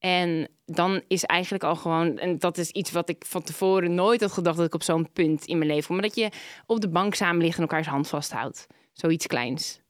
En 0.00 0.48
dan 0.64 1.02
is 1.08 1.24
eigenlijk 1.24 1.64
al 1.64 1.76
gewoon, 1.76 2.18
en 2.18 2.38
dat 2.38 2.58
is 2.58 2.70
iets 2.70 2.90
wat 2.90 3.08
ik 3.08 3.24
van 3.26 3.42
tevoren 3.42 3.94
nooit 3.94 4.20
had 4.20 4.32
gedacht 4.32 4.56
dat 4.56 4.66
ik 4.66 4.74
op 4.74 4.82
zo'n 4.82 5.12
punt 5.12 5.44
in 5.44 5.58
mijn 5.58 5.70
leven 5.70 5.94
maar 5.94 6.02
dat 6.02 6.16
je 6.16 6.30
op 6.66 6.80
de 6.80 6.88
bank 6.88 7.14
samen 7.14 7.42
ligt 7.42 7.56
en 7.56 7.62
elkaars 7.62 7.86
hand 7.86 8.08
vasthoudt. 8.08 8.66
Zoiets 8.92 9.26
kleins. 9.26 9.80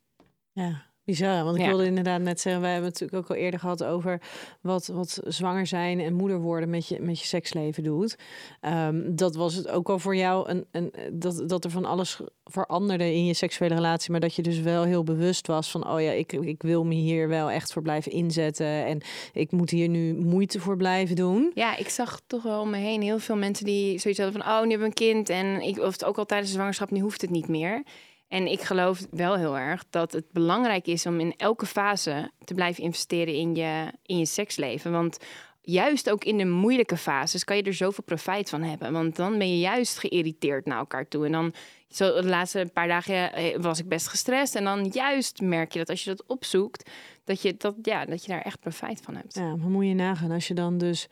Ja. 0.53 0.90
Bizar, 1.11 1.45
want 1.45 1.59
ik 1.59 1.67
wilde 1.67 1.85
inderdaad 1.85 2.21
net 2.21 2.41
zeggen, 2.41 2.63
wij 2.63 2.73
hebben 2.73 2.91
het 2.91 3.01
natuurlijk 3.01 3.31
ook 3.31 3.37
al 3.37 3.43
eerder 3.43 3.61
gehad 3.61 3.85
over 3.85 4.21
wat, 4.61 4.87
wat 4.87 5.21
zwanger 5.25 5.67
zijn 5.67 6.01
en 6.01 6.15
moeder 6.15 6.41
worden 6.41 6.71
met 6.71 6.89
je, 6.89 7.01
met 7.01 7.21
je 7.21 7.27
seksleven 7.27 7.83
doet. 7.83 8.19
Ehm, 8.61 9.15
dat 9.15 9.35
was 9.35 9.55
het 9.55 9.69
ook 9.69 9.89
al 9.89 9.99
voor 9.99 10.17
jou, 10.17 10.49
een, 10.49 10.67
een, 10.71 10.93
dat, 11.13 11.43
dat 11.49 11.65
er 11.65 11.71
van 11.71 11.85
alles 11.85 12.21
veranderde 12.45 13.15
in 13.15 13.27
je 13.27 13.35
seksuele 13.35 13.75
relatie, 13.75 14.11
maar 14.11 14.21
dat 14.21 14.35
je 14.35 14.43
dus 14.43 14.61
wel 14.61 14.83
heel 14.85 15.03
bewust 15.03 15.47
was 15.47 15.71
van, 15.71 15.89
oh 15.89 16.01
ja, 16.01 16.11
ik, 16.11 16.33
ik 16.33 16.63
wil 16.63 16.85
me 16.85 16.95
hier 16.95 17.29
wel 17.29 17.51
echt 17.51 17.73
voor 17.73 17.83
blijven 17.83 18.13
inzetten 18.13 18.85
en 18.85 19.01
ik 19.33 19.53
moet 19.53 19.71
hier 19.71 19.89
nu 19.89 20.15
moeite 20.15 20.61
voor 20.61 20.77
blijven 20.77 21.17
doen. 21.17 21.51
Ja, 21.55 21.77
ik 21.77 21.89
zag 21.89 22.21
toch 22.27 22.43
wel 22.43 22.61
om 22.61 22.71
me 22.71 22.77
heen 22.77 23.03
heel 23.03 23.19
veel 23.19 23.37
mensen 23.37 23.65
die 23.65 23.99
zoiets 23.99 24.21
hadden 24.21 24.43
van, 24.43 24.53
oh, 24.53 24.63
nu 24.63 24.71
hebben 24.71 24.79
we 24.79 24.85
een 24.85 25.15
kind 25.15 25.29
en 25.29 25.61
ik, 25.61 25.79
of 25.79 25.93
het 25.93 26.05
ook 26.05 26.19
al 26.19 26.27
tijdens 26.27 26.51
de 26.51 26.57
zwangerschap, 26.57 26.91
nu 26.91 27.01
hoeft 27.01 27.21
het 27.21 27.31
niet 27.31 27.49
meer. 27.49 27.83
En 28.31 28.47
ik 28.47 28.61
geloof 28.61 29.07
wel 29.11 29.37
heel 29.37 29.59
erg 29.59 29.85
dat 29.91 30.13
het 30.13 30.33
belangrijk 30.33 30.87
is 30.87 31.07
om 31.07 31.21
in 31.21 31.35
elke 31.37 31.67
fase 31.67 32.31
te 32.45 32.55
blijven 32.55 32.83
investeren 32.83 33.35
in 33.35 33.55
je, 33.55 33.93
in 34.03 34.19
je 34.19 34.27
seksleven. 34.27 34.93
Want 34.93 35.19
juist 35.61 36.11
ook 36.11 36.25
in 36.25 36.39
de 36.39 36.47
moeilijke 36.47 36.97
fases 36.97 37.45
kan 37.45 37.57
je 37.57 37.63
er 37.63 37.75
zoveel 37.75 38.05
profijt 38.05 38.49
van 38.49 38.63
hebben. 38.63 38.93
Want 38.93 39.17
dan 39.17 39.39
ben 39.39 39.51
je 39.51 39.59
juist 39.59 39.99
geïrriteerd 39.99 40.67
naar 40.67 40.79
elkaar 40.79 41.09
toe. 41.09 41.27
En 41.27 41.33
dan, 41.33 41.55
zo 41.89 42.21
de 42.21 42.29
laatste 42.29 42.71
paar 42.73 42.89
dagen 42.89 43.33
eh, 43.33 43.57
was 43.61 43.79
ik 43.79 43.89
best 43.89 44.09
gestrest. 44.09 44.55
En 44.55 44.65
dan 44.65 44.85
juist 44.85 45.41
merk 45.41 45.73
je 45.73 45.79
dat 45.79 45.89
als 45.89 46.05
je 46.05 46.11
dat 46.11 46.27
opzoekt, 46.27 46.91
dat 47.25 47.43
je, 47.43 47.55
dat, 47.57 47.75
ja, 47.83 48.05
dat 48.05 48.25
je 48.25 48.33
daar 48.33 48.43
echt 48.43 48.61
profijt 48.61 49.01
van 49.01 49.17
hebt. 49.17 49.35
Ja, 49.35 49.57
maar 49.57 49.71
moet 49.71 49.87
je 49.87 49.95
nagaan 49.95 50.31
als 50.31 50.49
je 50.49 50.55
dan 50.55 50.79
dus 50.79 51.09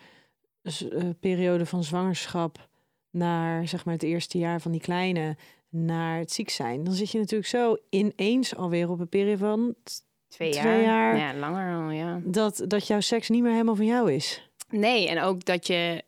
uh, 0.65 1.03
periode 1.21 1.67
van 1.67 1.85
zwangerschap 1.85 2.69
naar 3.11 3.69
zeg 3.69 3.85
maar 3.85 3.95
het 3.95 4.03
eerste 4.03 4.39
jaar 4.39 4.61
van 4.61 4.73
die 4.73 4.81
kleine 4.81 5.37
naar 5.69 6.19
het 6.19 6.33
ziek 6.33 6.51
zijn, 6.51 6.85
dan 6.85 6.95
zit 6.95 7.11
je 7.11 7.19
natuurlijk 7.19 7.49
zo 7.49 7.77
ineens 7.91 8.57
alweer 8.57 8.91
op 8.91 9.01
een 9.01 9.09
periode 9.09 9.39
van 9.39 9.75
twee 10.29 10.53
jaar. 10.53 11.17
Ja, 11.17 11.35
langer 11.35 11.83
al, 11.83 11.91
ja. 11.91 12.21
Dat, 12.25 12.65
dat 12.67 12.87
jouw 12.87 13.01
seks 13.01 13.29
niet 13.29 13.43
meer 13.43 13.53
helemaal 13.53 13.77
van 13.77 13.87
jou 13.87 14.13
is. 14.13 14.51
Nee, 14.69 15.09
en 15.09 15.21
ook 15.21 15.45
dat 15.45 15.67
je. 15.67 16.03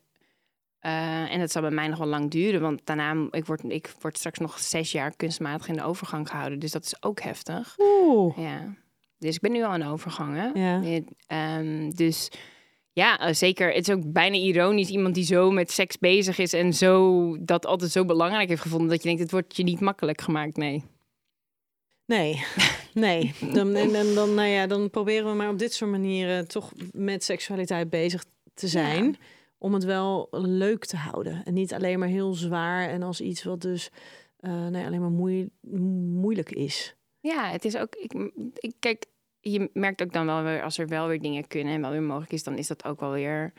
Uh, 0.81 1.33
en 1.33 1.39
dat 1.39 1.51
zal 1.51 1.61
bij 1.61 1.71
mij 1.71 1.87
nog 1.87 1.97
wel 1.97 2.07
lang 2.07 2.31
duren, 2.31 2.61
want 2.61 2.81
daarna 2.83 3.27
ik 3.31 3.45
word 3.45 3.63
ik 3.63 3.93
word 3.99 4.17
straks 4.17 4.39
nog 4.39 4.59
zes 4.59 4.91
jaar 4.91 5.15
kunstmatig 5.15 5.67
in 5.67 5.73
de 5.73 5.83
overgang 5.83 6.29
gehouden, 6.29 6.59
dus 6.59 6.71
dat 6.71 6.83
is 6.83 7.03
ook 7.03 7.21
heftig. 7.21 7.75
Oeh. 7.79 8.37
Ja. 8.37 8.75
Dus 9.17 9.35
ik 9.35 9.41
ben 9.41 9.51
nu 9.51 9.63
al 9.63 9.73
in 9.73 9.85
overgang, 9.85 10.35
hè? 10.35 10.47
Ja. 10.59 11.01
Um, 11.57 11.95
dus 11.95 12.31
ja, 12.93 13.19
eh, 13.19 13.33
zeker. 13.33 13.73
Het 13.73 13.87
is 13.87 13.93
ook 13.93 14.11
bijna 14.11 14.35
ironisch. 14.35 14.89
Iemand 14.89 15.15
die 15.15 15.23
zo 15.23 15.51
met 15.51 15.71
seks 15.71 15.97
bezig 15.97 16.37
is 16.37 16.53
en 16.53 16.73
zo 16.73 17.37
dat 17.39 17.65
altijd 17.65 17.91
zo 17.91 18.05
belangrijk 18.05 18.49
heeft 18.49 18.61
gevonden. 18.61 18.89
Dat 18.89 19.01
je 19.01 19.07
denkt, 19.07 19.21
het 19.21 19.31
wordt 19.31 19.55
je 19.55 19.63
niet 19.63 19.79
makkelijk 19.79 20.21
gemaakt. 20.21 20.57
Nee. 20.57 20.83
Nee, 22.05 22.45
nee. 22.93 23.33
Dan, 23.53 23.75
en, 23.75 24.13
dan, 24.13 24.33
nou 24.33 24.47
ja, 24.47 24.67
dan 24.67 24.89
proberen 24.89 25.29
we 25.29 25.35
maar 25.35 25.49
op 25.49 25.59
dit 25.59 25.73
soort 25.73 25.91
manieren 25.91 26.47
toch 26.47 26.71
met 26.91 27.23
seksualiteit 27.23 27.89
bezig 27.89 28.25
te 28.53 28.67
zijn. 28.67 29.17
Om 29.57 29.73
het 29.73 29.83
wel 29.83 30.27
leuk 30.31 30.85
te 30.85 30.97
houden. 30.97 31.41
En 31.43 31.53
niet 31.53 31.73
alleen 31.73 31.99
maar 31.99 32.07
heel 32.07 32.33
zwaar 32.33 32.89
en 32.89 33.03
als 33.03 33.21
iets 33.21 33.43
wat 33.43 33.61
dus 33.61 33.89
uh, 34.39 34.67
nee, 34.67 34.85
alleen 34.85 35.01
maar 35.01 35.37
moeilijk 36.19 36.51
is. 36.51 36.95
Ja, 37.19 37.49
het 37.49 37.65
is 37.65 37.77
ook. 37.77 37.95
Ik, 37.95 38.13
ik, 38.53 38.73
kijk, 38.79 39.05
je 39.41 39.69
merkt 39.73 40.01
ook 40.01 40.13
dan 40.13 40.25
wel 40.25 40.43
weer 40.43 40.63
als 40.63 40.77
er 40.77 40.87
wel 40.87 41.07
weer 41.07 41.21
dingen 41.21 41.47
kunnen 41.47 41.73
en 41.73 41.81
wel 41.81 41.91
weer 41.91 42.01
mogelijk 42.01 42.31
is, 42.31 42.43
dan 42.43 42.57
is 42.57 42.67
dat 42.67 42.85
ook 42.85 42.99
wel 42.99 43.11
weer 43.11 43.53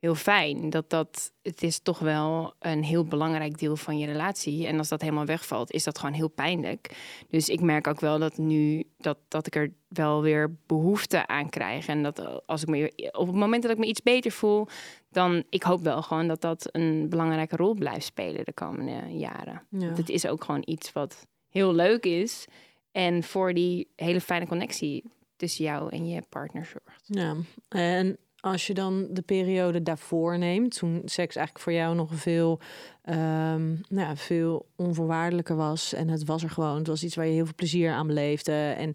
heel 0.00 0.14
fijn. 0.14 0.70
Dat 0.70 0.90
dat, 0.90 1.32
het 1.42 1.62
is 1.62 1.78
toch 1.78 1.98
wel 1.98 2.54
een 2.58 2.84
heel 2.84 3.04
belangrijk 3.04 3.58
deel 3.58 3.76
van 3.76 3.98
je 3.98 4.06
relatie. 4.06 4.66
En 4.66 4.78
als 4.78 4.88
dat 4.88 5.00
helemaal 5.00 5.24
wegvalt, 5.24 5.70
is 5.70 5.84
dat 5.84 5.98
gewoon 5.98 6.14
heel 6.14 6.28
pijnlijk. 6.28 6.96
Dus 7.28 7.48
ik 7.48 7.60
merk 7.60 7.86
ook 7.86 8.00
wel 8.00 8.18
dat 8.18 8.38
nu, 8.38 8.84
dat, 8.98 9.18
dat 9.28 9.46
ik 9.46 9.56
er 9.56 9.72
wel 9.88 10.22
weer 10.22 10.56
behoefte 10.66 11.26
aan 11.26 11.48
krijg. 11.48 11.86
En 11.86 12.02
dat 12.02 12.46
als 12.46 12.62
ik 12.62 12.68
me, 12.68 13.10
op 13.12 13.26
het 13.26 13.36
moment 13.36 13.62
dat 13.62 13.72
ik 13.72 13.78
me 13.78 13.86
iets 13.86 14.02
beter 14.02 14.30
voel, 14.30 14.66
dan, 15.10 15.44
ik 15.50 15.62
hoop 15.62 15.80
wel 15.82 16.02
gewoon 16.02 16.28
dat 16.28 16.40
dat 16.40 16.68
een 16.72 17.08
belangrijke 17.08 17.56
rol 17.56 17.74
blijft 17.74 18.04
spelen 18.04 18.44
de 18.44 18.52
komende 18.52 19.18
jaren. 19.18 19.66
Ja. 19.70 19.92
Het 19.94 20.08
is 20.08 20.26
ook 20.26 20.44
gewoon 20.44 20.62
iets 20.64 20.92
wat 20.92 21.26
heel 21.48 21.74
leuk 21.74 22.04
is. 22.04 22.46
En 22.92 23.22
voor 23.22 23.54
die 23.54 23.88
hele 23.96 24.20
fijne 24.20 24.46
connectie 24.46 25.04
tussen 25.36 25.64
jou 25.64 25.90
en 25.90 26.08
je 26.08 26.22
partner 26.28 26.64
zorgt. 26.64 27.04
Ja, 27.06 27.36
en 27.68 28.18
als 28.40 28.66
je 28.66 28.74
dan 28.74 29.06
de 29.10 29.22
periode 29.22 29.82
daarvoor 29.82 30.38
neemt, 30.38 30.76
toen 30.76 31.02
seks 31.04 31.36
eigenlijk 31.36 31.64
voor 31.64 31.72
jou 31.72 31.94
nog 31.94 32.14
veel, 32.14 32.60
um, 33.04 33.80
nou 33.88 34.08
ja, 34.08 34.16
veel 34.16 34.66
onvoorwaardelijker 34.76 35.56
was. 35.56 35.92
En 35.92 36.08
het 36.08 36.24
was 36.24 36.42
er 36.42 36.50
gewoon. 36.50 36.76
Het 36.76 36.86
was 36.86 37.04
iets 37.04 37.16
waar 37.16 37.26
je 37.26 37.32
heel 37.32 37.44
veel 37.44 37.54
plezier 37.54 37.92
aan 37.92 38.06
beleefde. 38.06 38.52
En 38.52 38.94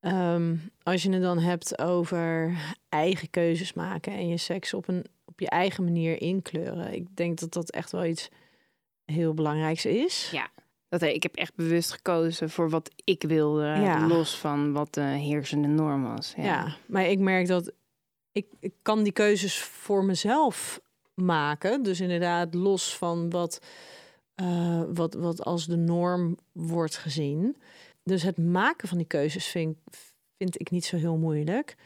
ehm, 0.00 0.56
als 0.82 1.02
je 1.02 1.10
het 1.10 1.22
dan 1.22 1.38
hebt 1.38 1.78
over 1.78 2.56
eigen 2.88 3.30
keuzes 3.30 3.72
maken 3.72 4.12
en 4.12 4.28
je 4.28 4.36
seks 4.36 4.74
op, 4.74 4.88
een, 4.88 5.04
op 5.24 5.40
je 5.40 5.48
eigen 5.48 5.84
manier 5.84 6.20
inkleuren. 6.20 6.92
Ik 6.92 7.16
denk 7.16 7.38
dat 7.38 7.52
dat 7.52 7.70
echt 7.70 7.92
wel 7.92 8.04
iets 8.04 8.28
heel 9.04 9.34
belangrijks 9.34 9.86
is. 9.86 10.28
Ja. 10.32 10.50
Dat, 10.92 11.02
ik 11.02 11.22
heb 11.22 11.34
echt 11.34 11.54
bewust 11.54 11.92
gekozen 11.92 12.50
voor 12.50 12.70
wat 12.70 12.90
ik 13.04 13.22
wilde, 13.22 13.64
ja. 13.64 14.06
los 14.06 14.38
van 14.38 14.72
wat 14.72 14.94
de 14.94 15.00
heersende 15.00 15.68
norm 15.68 16.02
was. 16.02 16.32
Ja. 16.36 16.42
ja, 16.42 16.76
maar 16.86 17.06
ik 17.06 17.18
merk 17.18 17.46
dat 17.46 17.72
ik, 18.32 18.46
ik 18.60 18.72
kan 18.82 19.02
die 19.02 19.12
keuzes 19.12 19.58
voor 19.58 20.04
mezelf 20.04 20.80
maken. 21.14 21.82
Dus 21.82 22.00
inderdaad, 22.00 22.54
los 22.54 22.96
van 22.96 23.30
wat, 23.30 23.60
uh, 24.42 24.82
wat, 24.94 25.14
wat 25.14 25.44
als 25.44 25.66
de 25.66 25.76
norm 25.76 26.36
wordt 26.52 26.96
gezien. 26.96 27.56
Dus 28.02 28.22
het 28.22 28.38
maken 28.38 28.88
van 28.88 28.98
die 28.98 29.06
keuzes 29.06 29.46
vind, 29.46 29.76
vind 30.38 30.60
ik 30.60 30.70
niet 30.70 30.84
zo 30.84 30.96
heel 30.96 31.16
moeilijk. 31.16 31.76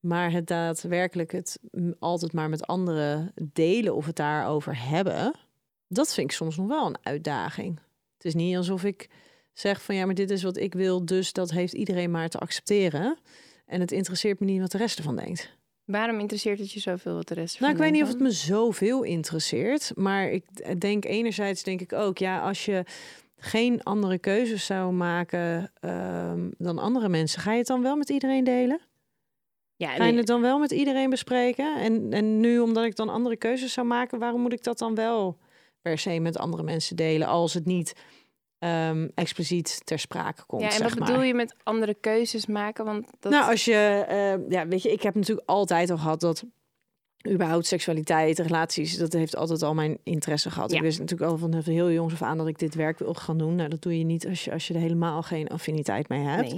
Maar 0.00 0.30
het 0.30 0.46
daadwerkelijk 0.46 1.32
het 1.32 1.58
altijd 1.98 2.32
maar 2.32 2.48
met 2.48 2.66
anderen 2.66 3.32
delen 3.52 3.94
of 3.94 4.06
het 4.06 4.16
daarover 4.16 4.88
hebben, 4.88 5.32
dat 5.88 6.14
vind 6.14 6.30
ik 6.30 6.36
soms 6.36 6.56
nog 6.56 6.66
wel 6.66 6.86
een 6.86 6.98
uitdaging. 7.02 7.80
Het 8.16 8.24
is 8.24 8.34
niet 8.34 8.56
alsof 8.56 8.84
ik 8.84 9.08
zeg 9.52 9.82
van 9.82 9.94
ja, 9.94 10.04
maar 10.04 10.14
dit 10.14 10.30
is 10.30 10.42
wat 10.42 10.56
ik 10.56 10.74
wil, 10.74 11.04
dus 11.04 11.32
dat 11.32 11.50
heeft 11.50 11.72
iedereen 11.72 12.10
maar 12.10 12.28
te 12.28 12.38
accepteren. 12.38 13.18
En 13.66 13.80
het 13.80 13.92
interesseert 13.92 14.40
me 14.40 14.46
niet 14.46 14.60
wat 14.60 14.70
de 14.70 14.78
rest 14.78 14.98
ervan 14.98 15.16
denkt. 15.16 15.54
Waarom 15.84 16.18
interesseert 16.18 16.58
het 16.58 16.72
je 16.72 16.80
zoveel 16.80 17.14
wat 17.14 17.28
de 17.28 17.34
rest 17.34 17.60
Nou, 17.60 17.72
ik 17.72 17.78
weet 17.78 17.92
niet 17.92 18.02
of 18.02 18.08
het 18.08 18.20
me 18.20 18.30
zoveel 18.30 19.02
interesseert. 19.02 19.92
Maar 19.94 20.30
ik 20.30 20.44
denk 20.80 21.04
enerzijds 21.04 21.62
denk 21.62 21.80
ik 21.80 21.92
ook, 21.92 22.18
ja, 22.18 22.40
als 22.40 22.64
je 22.64 22.84
geen 23.36 23.82
andere 23.82 24.18
keuzes 24.18 24.66
zou 24.66 24.92
maken 24.92 25.72
ehm, 25.80 26.50
dan 26.58 26.78
andere 26.78 27.08
mensen, 27.08 27.40
ga 27.40 27.52
je 27.52 27.58
het 27.58 27.66
dan 27.66 27.82
wel 27.82 27.96
met 27.96 28.08
iedereen 28.08 28.44
delen? 28.44 28.80
Ja, 29.76 29.88
Ga 29.88 30.04
je 30.04 30.16
het 30.16 30.26
dan 30.26 30.40
wel 30.40 30.58
met 30.58 30.70
iedereen 30.70 31.10
bespreken? 31.10 31.76
En, 31.76 32.12
en 32.12 32.40
nu, 32.40 32.58
omdat 32.58 32.84
ik 32.84 32.96
dan 32.96 33.08
andere 33.08 33.36
keuzes 33.36 33.72
zou 33.72 33.86
maken, 33.86 34.18
waarom 34.18 34.40
moet 34.40 34.52
ik 34.52 34.62
dat 34.62 34.78
dan 34.78 34.94
wel 34.94 35.38
per 35.86 35.98
se 35.98 36.20
met 36.20 36.38
andere 36.38 36.62
mensen 36.62 36.96
delen 36.96 37.26
als 37.28 37.54
het 37.54 37.66
niet 37.66 37.94
um, 38.58 39.10
expliciet 39.14 39.80
ter 39.84 39.98
sprake 39.98 40.44
komt. 40.46 40.62
Ja, 40.62 40.70
en 40.70 40.82
wat 40.82 40.94
bedoel 40.94 41.22
je 41.22 41.34
met 41.34 41.54
andere 41.62 41.94
keuzes 41.94 42.46
maken? 42.46 42.84
Want 42.84 43.06
dat... 43.18 43.32
Nou, 43.32 43.50
als 43.50 43.64
je, 43.64 44.06
uh, 44.10 44.50
ja, 44.50 44.66
weet 44.66 44.82
je, 44.82 44.92
ik 44.92 45.02
heb 45.02 45.14
natuurlijk 45.14 45.48
altijd 45.48 45.90
al 45.90 45.96
gehad 45.98 46.20
dat 46.20 46.44
überhaupt 47.28 47.66
seksualiteit, 47.66 48.38
relaties, 48.38 48.96
dat 48.96 49.12
heeft 49.12 49.36
altijd 49.36 49.62
al 49.62 49.74
mijn 49.74 49.98
interesse 50.02 50.50
gehad. 50.50 50.70
Ja. 50.70 50.76
Ik 50.76 50.82
wist 50.82 50.98
natuurlijk 50.98 51.30
al 51.30 51.38
van 51.38 51.54
heel 51.54 51.90
jongs 51.90 52.12
af 52.12 52.22
aan 52.22 52.38
dat 52.38 52.46
ik 52.46 52.58
dit 52.58 52.74
werk 52.74 52.98
wil 52.98 53.14
gaan 53.14 53.38
doen. 53.38 53.54
Nou, 53.54 53.68
dat 53.68 53.82
doe 53.82 53.98
je 53.98 54.04
niet 54.04 54.26
als 54.26 54.44
je, 54.44 54.52
als 54.52 54.66
je 54.68 54.74
er 54.74 54.80
helemaal 54.80 55.22
geen 55.22 55.48
affiniteit 55.48 56.08
mee 56.08 56.22
hebt. 56.22 56.54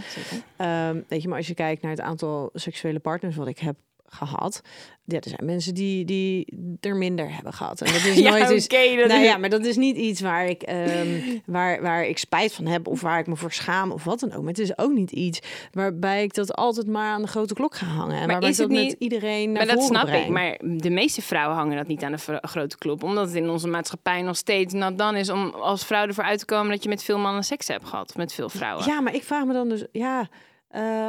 Nee, 0.59 0.89
um, 0.89 1.05
weet 1.09 1.23
je, 1.23 1.29
maar 1.29 1.37
als 1.37 1.47
je 1.47 1.55
kijkt 1.55 1.83
naar 1.83 1.91
het 1.91 2.01
aantal 2.01 2.51
seksuele 2.53 2.99
partners 2.99 3.37
wat 3.37 3.47
ik 3.47 3.59
heb 3.59 3.77
gehad. 4.09 4.61
Ja, 5.05 5.17
er 5.17 5.29
zijn 5.29 5.45
mensen 5.45 5.75
die, 5.75 6.05
die 6.05 6.47
er 6.81 6.97
minder 6.97 7.35
hebben 7.35 7.53
gehad. 7.53 7.81
En 7.81 7.93
dat 7.93 8.05
is 8.11 8.17
ja, 8.17 8.31
nooit 8.31 8.51
eens. 8.51 8.67
nou 9.09 9.23
ja, 9.23 9.37
maar 9.37 9.51
dat 9.51 9.65
is 9.65 9.77
niet 9.77 9.97
iets 9.97 10.21
waar 10.21 10.47
ik, 10.47 10.71
um, 10.71 11.43
waar, 11.47 11.83
waar 11.83 12.07
ik 12.07 12.19
spijt 12.19 12.55
van 12.55 12.67
heb 12.67 12.87
of 12.87 13.01
waar 13.01 13.19
ik 13.19 13.27
me 13.27 13.37
voor 13.37 13.53
schaam 13.53 13.93
of 13.93 14.05
wat 14.05 14.21
dan 14.21 14.33
ook. 14.33 14.41
Maar 14.41 14.49
het 14.49 14.59
is 14.59 14.79
ook 14.79 14.91
niet 14.91 15.11
iets 15.11 15.41
waarbij 15.73 16.23
ik 16.23 16.35
dat 16.35 16.55
altijd 16.55 16.87
maar 16.87 17.13
aan 17.13 17.23
de 17.23 17.29
grote 17.29 17.55
klok 17.55 17.75
ga 17.75 17.87
hangen. 17.87 18.15
En 18.15 18.19
maar 18.19 18.27
waarbij 18.27 18.49
is 18.49 18.59
het 18.59 18.69
dat 18.69 18.79
niet... 18.79 18.89
met 18.89 18.99
iedereen 18.99 19.53
naar 19.53 19.67
Maar 19.67 19.75
dat 19.75 19.85
snap 19.85 20.07
breng. 20.07 20.25
ik. 20.25 20.31
Maar 20.31 20.59
de 20.63 20.91
meeste 20.91 21.23
vrouwen 21.23 21.57
hangen 21.57 21.77
dat 21.77 21.87
niet 21.87 22.03
aan 22.03 22.13
de 22.13 22.39
grote 22.43 22.79
klok. 22.79 23.03
Omdat 23.03 23.27
het 23.27 23.37
in 23.37 23.51
onze 23.51 23.69
maatschappij 23.69 24.23
nog 24.23 24.37
steeds 24.37 24.75
nat 24.75 24.99
dan 24.99 25.17
is 25.17 25.31
om 25.31 25.49
als 25.49 25.85
vrouw 25.85 26.07
ervoor 26.07 26.25
uit 26.25 26.39
te 26.39 26.45
komen 26.45 26.71
dat 26.71 26.83
je 26.83 26.89
met 26.89 27.03
veel 27.03 27.19
mannen 27.19 27.45
seks 27.45 27.69
hebt 27.69 27.85
gehad. 27.85 28.17
Met 28.17 28.33
veel 28.33 28.49
vrouwen. 28.49 28.87
Ja, 28.87 29.01
maar 29.01 29.15
ik 29.15 29.23
vraag 29.23 29.45
me 29.45 29.53
dan 29.53 29.69
dus, 29.69 29.85
ja. 29.93 30.29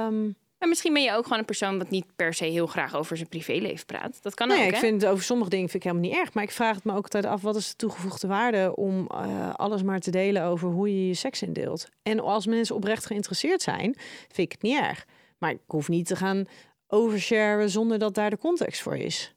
Um, 0.07 0.35
maar 0.59 0.69
misschien 0.69 0.93
ben 0.93 1.03
je 1.03 1.13
ook 1.13 1.23
gewoon 1.23 1.39
een 1.39 1.45
persoon 1.45 1.77
wat 1.77 1.89
niet 1.89 2.05
per 2.15 2.33
se 2.33 2.45
heel 2.45 2.67
graag 2.67 2.95
over 2.95 3.17
zijn 3.17 3.29
privéleven 3.29 3.85
praat. 3.85 4.23
Dat 4.23 4.33
kan 4.33 4.47
nee, 4.47 4.65
ook. 4.65 4.71
ik 4.71 4.75
vind 4.75 5.05
over 5.05 5.23
sommige 5.23 5.49
dingen 5.49 5.69
vind 5.69 5.83
ik 5.83 5.89
helemaal 5.89 6.09
niet 6.09 6.19
erg. 6.19 6.33
Maar 6.33 6.43
ik 6.43 6.51
vraag 6.51 6.75
het 6.75 6.83
me 6.83 6.91
ook 6.91 7.03
altijd 7.03 7.25
af: 7.25 7.41
wat 7.41 7.55
is 7.55 7.69
de 7.69 7.75
toegevoegde 7.75 8.27
waarde 8.27 8.75
om 8.75 9.09
uh, 9.11 9.53
alles 9.53 9.83
maar 9.83 9.99
te 9.99 10.11
delen 10.11 10.43
over 10.43 10.69
hoe 10.69 10.89
je 10.89 11.07
je 11.07 11.13
seks 11.13 11.41
indeelt? 11.41 11.89
En 12.03 12.19
als 12.19 12.45
mensen 12.45 12.75
oprecht 12.75 13.05
geïnteresseerd 13.05 13.61
zijn, 13.61 13.95
vind 14.27 14.37
ik 14.37 14.51
het 14.51 14.61
niet 14.61 14.79
erg. 14.79 15.05
Maar 15.37 15.51
ik 15.51 15.59
hoef 15.65 15.87
niet 15.87 16.07
te 16.07 16.15
gaan 16.15 16.45
oversharen 16.87 17.69
zonder 17.69 17.99
dat 17.99 18.13
daar 18.13 18.29
de 18.29 18.37
context 18.37 18.81
voor 18.81 18.97
is. 18.97 19.33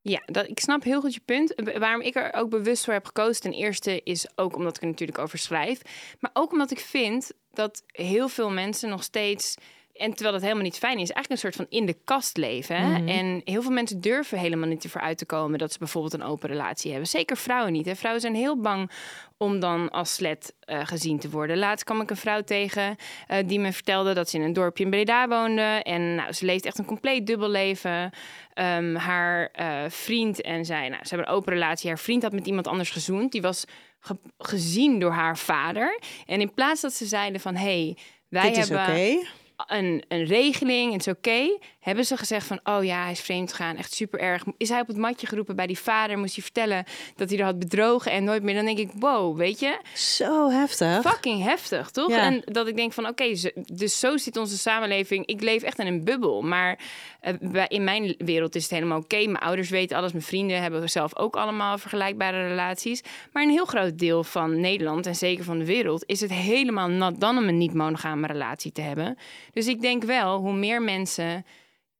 Ja, 0.00 0.22
dat, 0.26 0.48
ik 0.48 0.60
snap 0.60 0.82
heel 0.82 1.00
goed 1.00 1.14
je 1.14 1.20
punt. 1.24 1.54
Waarom 1.78 2.00
ik 2.00 2.14
er 2.14 2.32
ook 2.34 2.50
bewust 2.50 2.84
voor 2.84 2.92
heb 2.92 3.06
gekozen, 3.06 3.42
ten 3.42 3.52
eerste 3.52 4.00
is 4.02 4.26
ook 4.34 4.56
omdat 4.56 4.76
ik 4.76 4.82
er 4.82 4.88
natuurlijk 4.88 5.18
over 5.18 5.38
schrijf. 5.38 5.80
Maar 6.20 6.30
ook 6.32 6.52
omdat 6.52 6.70
ik 6.70 6.78
vind 6.78 7.32
dat 7.50 7.82
heel 7.86 8.28
veel 8.28 8.50
mensen 8.50 8.88
nog 8.88 9.02
steeds 9.02 9.54
en 9.98 10.10
terwijl 10.10 10.32
dat 10.32 10.42
helemaal 10.42 10.62
niet 10.62 10.78
fijn 10.78 10.98
is, 10.98 11.10
eigenlijk 11.10 11.30
een 11.30 11.38
soort 11.38 11.56
van 11.56 11.78
in 11.78 11.86
de 11.86 11.96
kast 12.04 12.36
leven. 12.36 12.90
Mhm. 12.90 13.08
En 13.08 13.40
heel 13.44 13.62
veel 13.62 13.70
mensen 13.70 14.00
durven 14.00 14.38
helemaal 14.38 14.68
niet 14.68 14.84
ervoor 14.84 15.00
uit 15.00 15.18
te 15.18 15.26
komen 15.26 15.58
dat 15.58 15.72
ze 15.72 15.78
bijvoorbeeld 15.78 16.14
een 16.14 16.22
open 16.22 16.48
relatie 16.48 16.90
hebben. 16.90 17.08
Zeker 17.08 17.36
vrouwen 17.36 17.72
niet. 17.72 17.86
Hè. 17.86 17.96
Vrouwen 17.96 18.22
zijn 18.22 18.34
heel 18.34 18.60
bang 18.60 18.90
om 19.36 19.60
dan 19.60 19.90
als 19.90 20.14
slet 20.14 20.54
uh, 20.66 20.80
gezien 20.86 21.18
te 21.18 21.30
worden. 21.30 21.58
Laatst 21.58 21.84
kwam 21.84 22.00
ik 22.00 22.10
een 22.10 22.16
vrouw 22.16 22.42
tegen 22.42 22.96
uh, 23.30 23.38
die 23.46 23.60
me 23.60 23.72
vertelde 23.72 24.14
dat 24.14 24.30
ze 24.30 24.36
in 24.36 24.42
een 24.42 24.52
dorpje 24.52 24.84
in 24.84 24.90
Breda 24.90 25.28
woonde. 25.28 25.62
En 25.62 26.14
nou, 26.14 26.32
ze 26.32 26.44
leeft 26.44 26.64
echt 26.64 26.78
een 26.78 26.84
compleet 26.84 27.26
dubbel 27.26 27.48
leven. 27.48 28.10
Um, 28.54 28.94
haar 28.94 29.52
uh, 29.60 29.82
vriend 29.88 30.40
en 30.40 30.64
zij, 30.64 30.88
nou, 30.88 31.04
ze 31.04 31.14
hebben 31.14 31.28
een 31.28 31.38
open 31.38 31.52
relatie. 31.52 31.88
Haar 31.88 31.98
vriend 31.98 32.22
had 32.22 32.32
met 32.32 32.46
iemand 32.46 32.66
anders 32.66 32.90
gezoend. 32.90 33.32
Die 33.32 33.42
was 33.42 33.64
ge 34.00 34.16
gezien 34.38 34.98
door 34.98 35.12
haar 35.12 35.38
vader. 35.38 36.00
En 36.26 36.40
in 36.40 36.54
plaats 36.54 36.80
dat 36.80 36.92
ze 36.92 37.06
zeiden 37.06 37.40
van, 37.40 37.54
hey, 37.54 37.96
wij 38.28 38.48
Dit 38.48 38.56
hebben... 38.56 38.80
Okay 38.80 39.26
een, 39.56 40.04
een 40.08 40.24
regeling, 40.24 40.92
het 40.92 41.06
is 41.06 41.12
oké. 41.12 41.58
Hebben 41.86 42.04
ze 42.04 42.16
gezegd 42.16 42.46
van, 42.46 42.60
oh 42.64 42.84
ja, 42.84 43.02
hij 43.02 43.10
is 43.10 43.20
vreemd 43.20 43.52
gegaan, 43.52 43.76
echt 43.76 43.92
super 43.92 44.20
erg. 44.20 44.44
Is 44.56 44.68
hij 44.68 44.80
op 44.80 44.86
het 44.86 44.96
matje 44.96 45.26
geroepen 45.26 45.56
bij 45.56 45.66
die 45.66 45.78
vader, 45.78 46.18
moest 46.18 46.34
hij 46.34 46.42
vertellen 46.42 46.84
dat 47.16 47.30
hij 47.30 47.38
er 47.38 47.44
had 47.44 47.58
bedrogen 47.58 48.12
en 48.12 48.24
nooit 48.24 48.42
meer. 48.42 48.54
Dan 48.54 48.64
denk 48.64 48.78
ik, 48.78 48.90
wow, 48.98 49.36
weet 49.36 49.60
je? 49.60 49.80
Zo 49.94 50.50
heftig. 50.50 51.00
Fucking 51.00 51.42
heftig, 51.42 51.90
toch? 51.90 52.10
En 52.10 52.42
dat 52.44 52.66
ik 52.66 52.76
denk 52.76 52.92
van, 52.92 53.06
oké, 53.06 53.34
dus 53.72 53.98
zo 53.98 54.16
zit 54.16 54.36
onze 54.36 54.58
samenleving. 54.58 55.26
Ik 55.26 55.40
leef 55.42 55.62
echt 55.62 55.78
in 55.78 55.86
een 55.86 56.04
bubbel, 56.04 56.42
maar 56.42 56.78
uh, 57.52 57.64
in 57.68 57.84
mijn 57.84 58.14
wereld 58.18 58.54
is 58.54 58.62
het 58.62 58.72
helemaal 58.72 58.98
oké. 58.98 59.16
Mijn 59.16 59.36
ouders 59.36 59.70
weten 59.70 59.96
alles, 59.96 60.12
mijn 60.12 60.24
vrienden 60.24 60.62
hebben 60.62 60.90
zelf 60.90 61.16
ook 61.16 61.36
allemaal 61.36 61.78
vergelijkbare 61.78 62.48
relaties. 62.48 63.02
Maar 63.32 63.42
een 63.42 63.50
heel 63.50 63.64
groot 63.64 63.98
deel 63.98 64.24
van 64.24 64.60
Nederland 64.60 65.06
en 65.06 65.16
zeker 65.16 65.44
van 65.44 65.58
de 65.58 65.64
wereld 65.64 66.04
is 66.06 66.20
het 66.20 66.32
helemaal 66.32 66.88
nat 66.88 67.20
dan 67.20 67.38
om 67.38 67.48
een 67.48 67.58
niet-monogame 67.58 68.26
relatie 68.26 68.72
te 68.72 68.80
hebben. 68.80 69.18
Dus 69.52 69.66
ik 69.66 69.80
denk 69.80 70.04
wel, 70.04 70.38
hoe 70.38 70.54
meer 70.54 70.82
mensen 70.82 71.44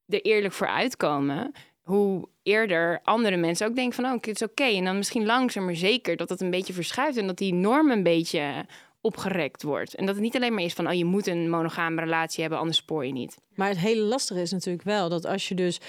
er 0.08 0.20
eerlijk 0.22 0.54
voor 0.54 0.68
uitkomen, 0.68 1.52
hoe 1.80 2.28
eerder 2.42 3.00
andere 3.02 3.36
mensen 3.36 3.66
ook 3.66 3.74
denken 3.74 3.94
van, 3.94 4.04
oh, 4.04 4.12
het 4.12 4.26
is 4.26 4.42
oké. 4.42 4.64
En 4.64 4.84
dan 4.84 4.96
misschien 4.96 5.26
langzaam 5.26 5.64
maar 5.64 5.76
zeker 5.76 6.16
dat 6.16 6.28
dat 6.28 6.40
een 6.40 6.50
beetje 6.50 6.72
verschuift 6.72 7.16
en 7.16 7.26
dat 7.26 7.38
die 7.38 7.54
norm 7.54 7.90
een 7.90 8.02
beetje 8.02 8.66
opgerekt 9.00 9.62
wordt. 9.62 9.94
En 9.94 10.06
dat 10.06 10.14
het 10.14 10.24
niet 10.24 10.36
alleen 10.36 10.54
maar 10.54 10.62
is 10.62 10.72
van, 10.72 10.86
oh, 10.86 10.92
je 10.92 11.04
moet 11.04 11.26
een 11.26 11.50
monogame 11.50 12.00
relatie 12.00 12.40
hebben, 12.40 12.58
anders 12.58 12.78
spoor 12.78 13.06
je 13.06 13.12
niet. 13.12 13.36
Maar 13.54 13.68
het 13.68 13.78
hele 13.78 14.02
lastige 14.02 14.40
is 14.40 14.52
natuurlijk 14.52 14.84
wel 14.84 15.08
dat 15.08 15.24
als 15.24 15.48
je 15.48 15.54
dus 15.54 15.80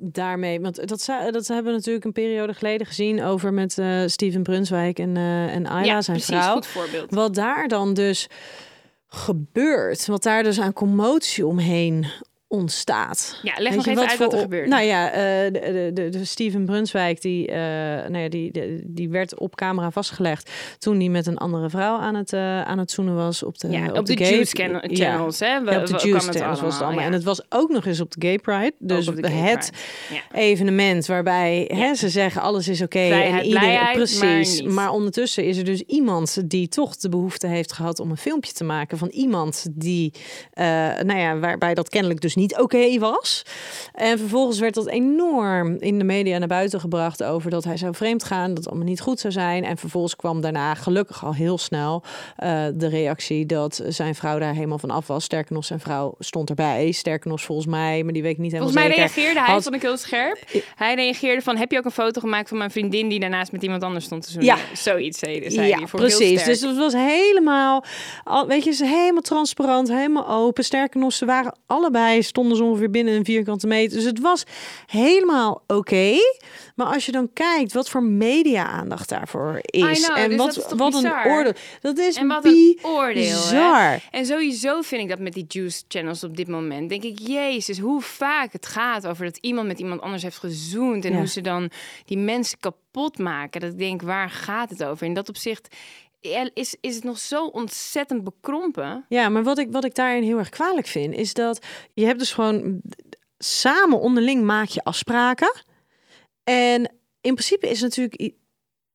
daarmee, 0.00 0.60
want 0.60 0.88
dat, 0.88 1.04
dat 1.30 1.46
hebben 1.46 1.72
we 1.72 1.78
natuurlijk 1.78 2.04
een 2.04 2.12
periode 2.12 2.54
geleden 2.54 2.86
gezien 2.86 3.22
over 3.22 3.52
met 3.52 3.78
uh, 3.78 4.02
Steven 4.06 4.42
Brunswijk 4.42 4.98
en, 4.98 5.16
uh, 5.16 5.54
en 5.54 5.66
Ayla, 5.66 5.92
ja, 5.92 6.02
zijn 6.02 6.16
precies, 6.16 6.36
vrouw. 6.36 6.54
Goed 6.54 6.66
voorbeeld. 6.66 7.14
Wat 7.14 7.34
daar 7.34 7.68
dan 7.68 7.94
dus 7.94 8.28
gebeurt, 9.06 10.06
wat 10.06 10.22
daar 10.22 10.42
dus 10.42 10.60
aan 10.60 10.72
commotie 10.72 11.46
omheen 11.46 12.06
ontstaat. 12.48 13.40
Ja, 13.42 13.52
leg 13.58 13.74
nog 13.74 13.86
even 13.86 14.08
uit 14.08 14.18
wat 14.18 14.32
er 14.32 14.38
gebeurt. 14.38 14.68
Nou 14.68 14.82
ja, 14.82 15.10
eh, 15.10 15.52
de, 15.52 15.90
de, 15.94 16.08
de, 16.08 16.24
Steven 16.24 16.64
Brunswijk, 16.64 17.20
die, 17.22 17.46
eh, 17.46 17.56
nou 18.08 18.18
ja, 18.18 18.28
die, 18.28 18.52
de- 18.52 18.82
die 18.84 19.08
werd 19.08 19.38
op 19.38 19.56
camera 19.56 19.90
vastgelegd 19.90 20.50
toen 20.78 20.98
hij 20.98 21.08
met 21.08 21.26
een 21.26 21.36
andere 21.38 21.70
vrouw 21.70 21.96
aan 21.98 22.14
het, 22.14 22.32
eh, 22.32 22.62
aan 22.62 22.78
het 22.78 22.90
zoenen 22.90 23.14
was 23.14 23.42
op 23.42 23.58
de, 23.58 23.68
ja, 23.70 23.92
op, 23.92 24.06
de, 24.06 24.16
gay- 24.16 24.30
Juice 24.30 24.56
channel- 24.56 24.80
Ja. 24.90 24.94
channels, 25.10 25.38
hè? 25.38 25.64
We, 25.64 25.70
Ja, 25.70 25.80
op 25.80 25.86
de 25.86 25.92
Juice 26.08 26.32
channels 26.32 26.60
was 26.60 26.72
het 26.74 26.82
allemaal. 26.82 27.00
ja. 27.00 27.06
En 27.06 27.12
het 27.12 27.22
was 27.24 27.42
ook 27.48 27.70
nog 27.70 27.86
eens 27.86 28.00
op 28.00 28.10
de 28.10 28.26
Gay 28.26 28.38
Pride. 28.38 28.72
Dus 28.78 29.08
op 29.08 29.16
de 29.16 29.28
Gay 29.28 29.36
het 29.36 29.70
Pride. 30.08 30.22
Evenement 30.46 31.06
waarbij 31.06 31.70
hè, 31.74 31.94
ze 31.94 32.08
zeggen 32.08 32.40
alles 32.42 32.68
is 32.68 32.82
oké. 32.82 32.98
En 32.98 33.44
iedereen 33.44 33.92
precies. 33.92 34.62
maar 34.62 34.90
ondertussen 34.90 35.44
is 35.44 35.56
er 35.58 35.64
dus 35.64 35.80
iemand 35.82 36.50
die 36.50 36.68
toch 36.68 36.96
de 36.96 37.08
behoefte 37.08 37.46
heeft 37.46 37.72
gehad 37.72 38.00
om 38.00 38.10
een 38.10 38.16
filmpje 38.16 38.52
te 38.52 38.64
maken 38.64 38.98
van 38.98 39.08
iemand 39.08 39.66
die, 39.72 40.12
nou 41.02 41.16
ja, 41.18 41.38
waarbij 41.38 41.74
dat 41.74 41.88
kennelijk 41.88 42.20
dus 42.20 42.36
niet 42.38 42.58
oké 42.58 42.98
was. 42.98 43.42
En 43.92 44.18
vervolgens 44.18 44.58
werd 44.58 44.74
dat 44.74 44.86
enorm 44.86 45.76
in 45.78 45.98
de 45.98 46.04
media 46.04 46.38
naar 46.38 46.48
buiten 46.48 46.80
gebracht 46.80 47.22
over 47.22 47.50
dat 47.50 47.64
hij 47.64 47.76
zou 47.76 47.94
vreemd 47.94 48.24
gaan, 48.24 48.48
dat 48.48 48.56
het 48.56 48.68
allemaal 48.68 48.86
niet 48.86 49.00
goed 49.00 49.20
zou 49.20 49.32
zijn. 49.32 49.64
En 49.64 49.76
vervolgens 49.76 50.16
kwam 50.16 50.40
daarna 50.40 50.74
gelukkig 50.74 51.24
al 51.24 51.34
heel 51.34 51.58
snel 51.58 52.02
eh, 52.36 52.64
de 52.74 52.88
reactie 52.88 53.46
dat 53.46 53.82
zijn 53.88 54.14
vrouw 54.14 54.38
daar 54.38 54.54
helemaal 54.54 54.78
van 54.78 54.90
af 54.90 55.06
was. 55.06 55.24
Sterker 55.24 55.54
nog, 55.54 55.64
zijn 55.64 55.80
vrouw 55.80 56.14
stond 56.18 56.48
erbij. 56.48 56.92
Sterker 56.92 57.30
nog, 57.30 57.40
volgens 57.40 57.66
mij, 57.66 58.02
maar 58.02 58.12
die 58.12 58.22
weet 58.22 58.32
ik 58.32 58.38
niet 58.38 58.52
helemaal 58.52 58.72
Volgens 58.72 58.96
mij 58.96 59.06
zeker. 59.06 59.14
reageerde 59.14 59.50
hij, 59.50 59.62
vond 59.62 59.74
ik 59.74 59.82
heel 59.82 59.96
scherp. 59.96 60.38
Hij 60.74 60.94
reageerde 60.94 61.42
van, 61.42 61.56
heb 61.56 61.70
je 61.70 61.78
ook 61.78 61.84
een 61.84 61.90
foto 61.90 62.20
gemaakt 62.20 62.48
van 62.48 62.58
mijn 62.58 62.70
vriendin 62.70 63.08
die 63.08 63.20
daarnaast 63.20 63.52
met 63.52 63.62
iemand 63.62 63.82
anders 63.82 64.04
stond 64.04 64.22
te 64.22 64.30
zoenen? 64.30 64.56
Ja. 64.56 64.76
Zoiets 64.76 65.18
zei, 65.18 65.50
zei 65.50 65.68
ja, 65.68 65.76
hij. 65.76 65.86
Precies. 65.86 66.44
Dus 66.44 66.60
het 66.60 66.76
was 66.76 66.92
helemaal, 66.92 67.84
al, 68.24 68.46
weet 68.46 68.64
je, 68.64 68.72
ze 68.72 68.86
helemaal 68.86 69.22
transparant, 69.22 69.88
helemaal 69.88 70.28
open. 70.28 70.64
Sterker 70.64 71.00
nog, 71.00 71.12
ze 71.12 71.24
waren 71.24 71.56
allebei, 71.66 72.22
stonden 72.28 72.56
ze 72.56 72.62
ongeveer 72.64 72.90
binnen 72.90 73.14
een 73.14 73.24
vierkante 73.24 73.66
meter. 73.66 73.96
Dus 73.96 74.06
het 74.06 74.20
was 74.20 74.44
helemaal 74.86 75.62
oké. 75.66 76.14
Maar 76.74 76.86
als 76.86 77.06
je 77.06 77.12
dan 77.12 77.30
kijkt 77.32 77.72
wat 77.72 77.88
voor 77.90 78.02
media-aandacht 78.02 79.08
daarvoor 79.08 79.58
is. 79.60 80.04
know, 80.06 80.18
en 80.18 80.28
dus 80.28 80.38
wat, 80.38 80.56
is 80.56 80.64
wat 80.76 80.94
een 80.94 81.12
oordeel. 81.26 81.52
Dat 81.80 81.98
is 81.98 82.16
En 82.16 82.26
wat 82.28 82.44
een 82.44 82.78
oordeel, 82.82 83.22
hè? 83.22 83.30
bizar. 83.30 84.00
En 84.10 84.26
sowieso 84.26 84.80
vind 84.82 85.02
ik 85.02 85.08
dat 85.08 85.18
met 85.18 85.32
die 85.32 85.44
juice 85.48 85.82
channels 85.88 86.24
op 86.24 86.36
dit 86.36 86.48
moment. 86.48 86.88
Denk 86.88 87.02
ik, 87.02 87.18
jezus, 87.18 87.78
hoe 87.78 88.00
vaak 88.00 88.52
het 88.52 88.66
gaat 88.66 89.06
over 89.06 89.24
dat 89.24 89.38
iemand 89.40 89.66
met 89.66 89.78
iemand 89.78 90.00
anders 90.00 90.22
heeft 90.22 90.38
gezoend. 90.38 91.04
En 91.04 91.12
Ja. 91.12 91.18
hoe 91.18 91.26
ze 91.26 91.40
dan 91.40 91.70
die 92.04 92.18
mensen 92.18 92.58
kapot 92.60 93.18
maken. 93.18 93.60
Dat 93.60 93.72
ik 93.72 93.78
denk, 93.78 94.02
waar 94.02 94.30
gaat 94.30 94.70
het 94.70 94.84
over? 94.84 95.06
In 95.06 95.14
dat 95.14 95.28
opzicht 95.28 95.76
is, 96.54 96.76
is 96.80 96.94
het 96.94 97.04
nog 97.04 97.18
zo 97.18 97.46
ontzettend 97.46 98.24
bekrompen. 98.24 99.04
Ja, 99.08 99.28
maar 99.28 99.42
wat 99.42 99.58
ik, 99.58 99.70
wat 99.70 99.84
ik 99.84 99.94
daarin 99.94 100.22
heel 100.22 100.38
erg 100.38 100.48
kwalijk 100.48 100.86
vind, 100.86 101.14
is 101.14 101.34
dat 101.34 101.66
je 101.94 102.04
hebt 102.04 102.18
dus 102.18 102.32
gewoon 102.32 102.80
samen 103.38 104.00
onderling 104.00 104.44
maak 104.44 104.68
je 104.68 104.84
afspraken. 104.84 105.52
En 106.44 106.80
in 107.20 107.34
principe 107.34 107.68
is 107.68 107.80
natuurlijk 107.80 108.32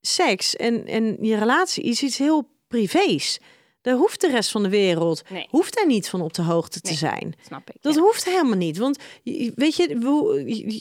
seks 0.02 0.56
en, 0.56 0.86
en 0.86 1.18
je 1.22 1.38
relatie 1.38 1.84
is 1.84 2.04
iets 2.04 2.18
heel 2.18 2.50
privés. 2.68 3.40
Daar 3.84 3.96
hoeft 3.96 4.22
de 4.22 4.30
rest 4.30 4.52
van 4.52 4.64
de 4.64 4.70
wereld 4.70 5.22
Nee. 5.30 5.48
hoeft 5.50 5.76
daar 5.76 5.88
niet 5.88 6.10
van 6.10 6.22
op 6.22 6.34
de 6.34 6.42
hoogte 6.42 6.82
te 6.82 6.94
zijn. 6.94 7.34
Snap 7.46 7.70
ik. 7.70 7.76
Dat 7.82 7.94
ja. 7.96 8.00
hoeft 8.02 8.26
helemaal 8.26 8.58
niet. 8.58 8.78
Want 8.78 8.98
je- 9.24 9.52
weet 9.56 9.76
je, 9.76 9.98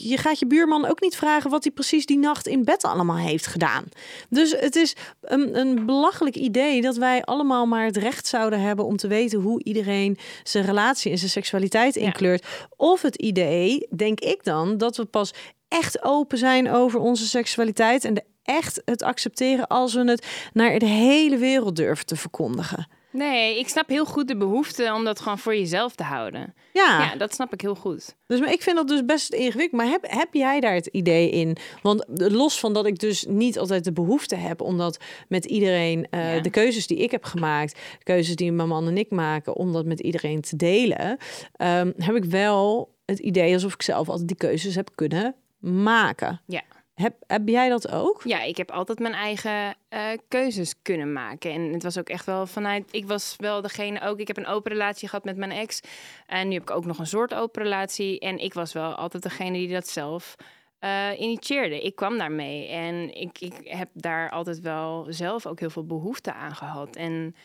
je- 0.09 0.17
gaat 0.17 0.39
je 0.39 0.45
buurman 0.47 0.85
ook 0.85 1.01
niet 1.01 1.15
vragen 1.15 1.49
wat 1.49 1.63
hij 1.63 1.73
precies 1.73 2.05
die 2.05 2.17
nacht 2.17 2.47
in 2.47 2.63
bed 2.63 2.83
allemaal 2.83 3.17
heeft 3.17 3.47
gedaan. 3.47 3.83
Dus 4.29 4.55
het 4.59 4.75
is 4.75 4.95
een, 5.21 5.59
een 5.59 5.85
belachelijk 5.85 6.35
idee 6.35 6.81
dat 6.81 6.95
wij 6.97 7.23
allemaal 7.23 7.65
maar 7.65 7.85
het 7.85 7.97
recht 7.97 8.27
zouden 8.27 8.61
hebben 8.61 8.85
om 8.85 8.97
te 8.97 9.07
weten 9.07 9.39
hoe 9.41 9.63
iedereen 9.63 10.17
zijn 10.43 10.65
relatie 10.65 11.11
en 11.11 11.17
zijn 11.17 11.31
seksualiteit 11.31 11.95
Ja. 11.95 12.01
inkleurt. 12.01 12.45
Of 12.77 13.01
het 13.01 13.15
idee, 13.15 13.87
denk 13.95 14.19
ik 14.19 14.43
dan, 14.43 14.77
dat 14.77 14.97
we 14.97 15.05
pas 15.05 15.33
echt 15.67 16.03
open 16.03 16.37
zijn 16.37 16.71
over 16.71 16.99
onze 16.99 17.27
seksualiteit 17.27 18.05
en 18.05 18.13
de 18.13 18.23
echt 18.43 18.81
het 18.85 19.03
accepteren 19.03 19.67
als 19.67 19.93
we 19.93 20.03
het 20.09 20.27
naar 20.53 20.79
de 20.79 20.85
hele 20.85 21.37
wereld 21.37 21.75
durven 21.75 22.05
te 22.05 22.15
verkondigen. 22.15 22.87
Nee, 23.11 23.59
ik 23.59 23.67
snap 23.69 23.89
heel 23.89 24.05
goed 24.05 24.27
de 24.27 24.37
behoefte 24.37 24.91
om 24.95 25.03
dat 25.03 25.19
gewoon 25.19 25.39
voor 25.39 25.55
jezelf 25.55 25.95
te 25.95 26.03
houden. 26.03 26.53
Ja. 26.73 26.99
Ja, 26.99 27.15
dat 27.15 27.33
snap 27.33 27.53
ik 27.53 27.61
heel 27.61 27.75
goed. 27.75 28.15
Dus 28.27 28.39
maar 28.39 28.51
ik 28.51 28.61
vind 28.61 28.75
dat 28.75 28.87
dus 28.87 29.05
best 29.05 29.33
ingewikkeld. 29.33 29.81
Maar 29.81 29.91
heb, 29.91 30.05
heb 30.07 30.27
jij 30.33 30.59
daar 30.59 30.73
het 30.73 30.85
idee 30.87 31.29
in? 31.29 31.57
Want 31.81 32.05
los 32.07 32.59
van 32.59 32.73
dat 32.73 32.85
ik 32.85 32.99
dus 32.99 33.25
niet 33.27 33.59
altijd 33.59 33.83
de 33.83 33.91
behoefte 33.93 34.35
heb, 34.35 34.61
omdat 34.61 34.97
met 35.27 35.45
iedereen 35.45 36.07
eh, 36.09 36.35
Ja. 36.35 36.41
de 36.41 36.49
keuzes 36.49 36.87
die 36.87 36.97
ik 36.97 37.11
heb 37.11 37.23
gemaakt, 37.23 37.79
keuzes 38.03 38.35
die 38.35 38.51
mijn 38.51 38.67
man 38.67 38.87
en 38.87 38.97
ik 38.97 39.09
maken, 39.09 39.55
om 39.55 39.73
dat 39.73 39.85
met 39.85 39.99
iedereen 39.99 40.41
te 40.41 40.55
delen, 40.55 41.17
ehm, 41.55 41.91
heb 41.97 42.15
ik 42.15 42.25
wel 42.25 42.93
het 43.05 43.19
idee 43.19 43.53
alsof 43.53 43.73
ik 43.73 43.81
zelf 43.81 44.09
altijd 44.09 44.27
die 44.27 44.37
keuzes 44.37 44.75
heb 44.75 44.89
kunnen 44.95 45.35
maken. 45.59 46.41
Ja. 46.47 46.61
Heb, 46.93 47.15
heb 47.27 47.47
jij 47.47 47.69
dat 47.69 47.91
ook? 47.91 48.21
Ja, 48.23 48.41
ik 48.41 48.57
heb 48.57 48.71
altijd 48.71 48.99
mijn 48.99 49.13
eigen 49.13 49.75
eh, 49.89 50.09
keuzes 50.27 50.81
kunnen 50.81 51.13
maken. 51.13 51.51
En 51.51 51.73
het 51.73 51.83
was 51.83 51.97
ook 51.97 52.09
echt 52.09 52.25
wel 52.25 52.47
vanuit. 52.47 52.87
Ik 52.91 53.05
was 53.07 53.35
wel 53.37 53.61
degene 53.61 54.01
ook. 54.01 54.19
Ik 54.19 54.27
heb 54.27 54.37
een 54.37 54.47
open 54.47 54.71
relatie 54.71 55.09
gehad 55.09 55.25
met 55.25 55.37
mijn 55.37 55.51
ex. 55.51 55.79
En 56.27 56.47
nu 56.47 56.53
heb 56.53 56.61
ik 56.61 56.71
ook 56.71 56.85
nog 56.85 56.99
een 56.99 57.07
soort 57.07 57.33
open 57.33 57.63
relatie. 57.63 58.19
En 58.19 58.37
ik 58.37 58.53
was 58.53 58.73
wel 58.73 58.93
altijd 58.93 59.23
degene 59.23 59.57
die 59.57 59.71
dat 59.71 59.87
zelf 59.87 60.35
eh, 60.79 61.09
initieerde. 61.17 61.81
Ik 61.81 61.95
kwam 61.95 62.17
daarmee. 62.17 62.67
En 62.67 63.15
ik, 63.15 63.39
ik 63.39 63.53
heb 63.63 63.89
daar 63.93 64.29
altijd 64.29 64.59
wel 64.59 65.05
zelf 65.09 65.45
ook 65.45 65.59
heel 65.59 65.69
veel 65.69 65.85
behoefte 65.85 66.33
aan 66.33 66.55
gehad. 66.55 66.95
En 66.95 67.35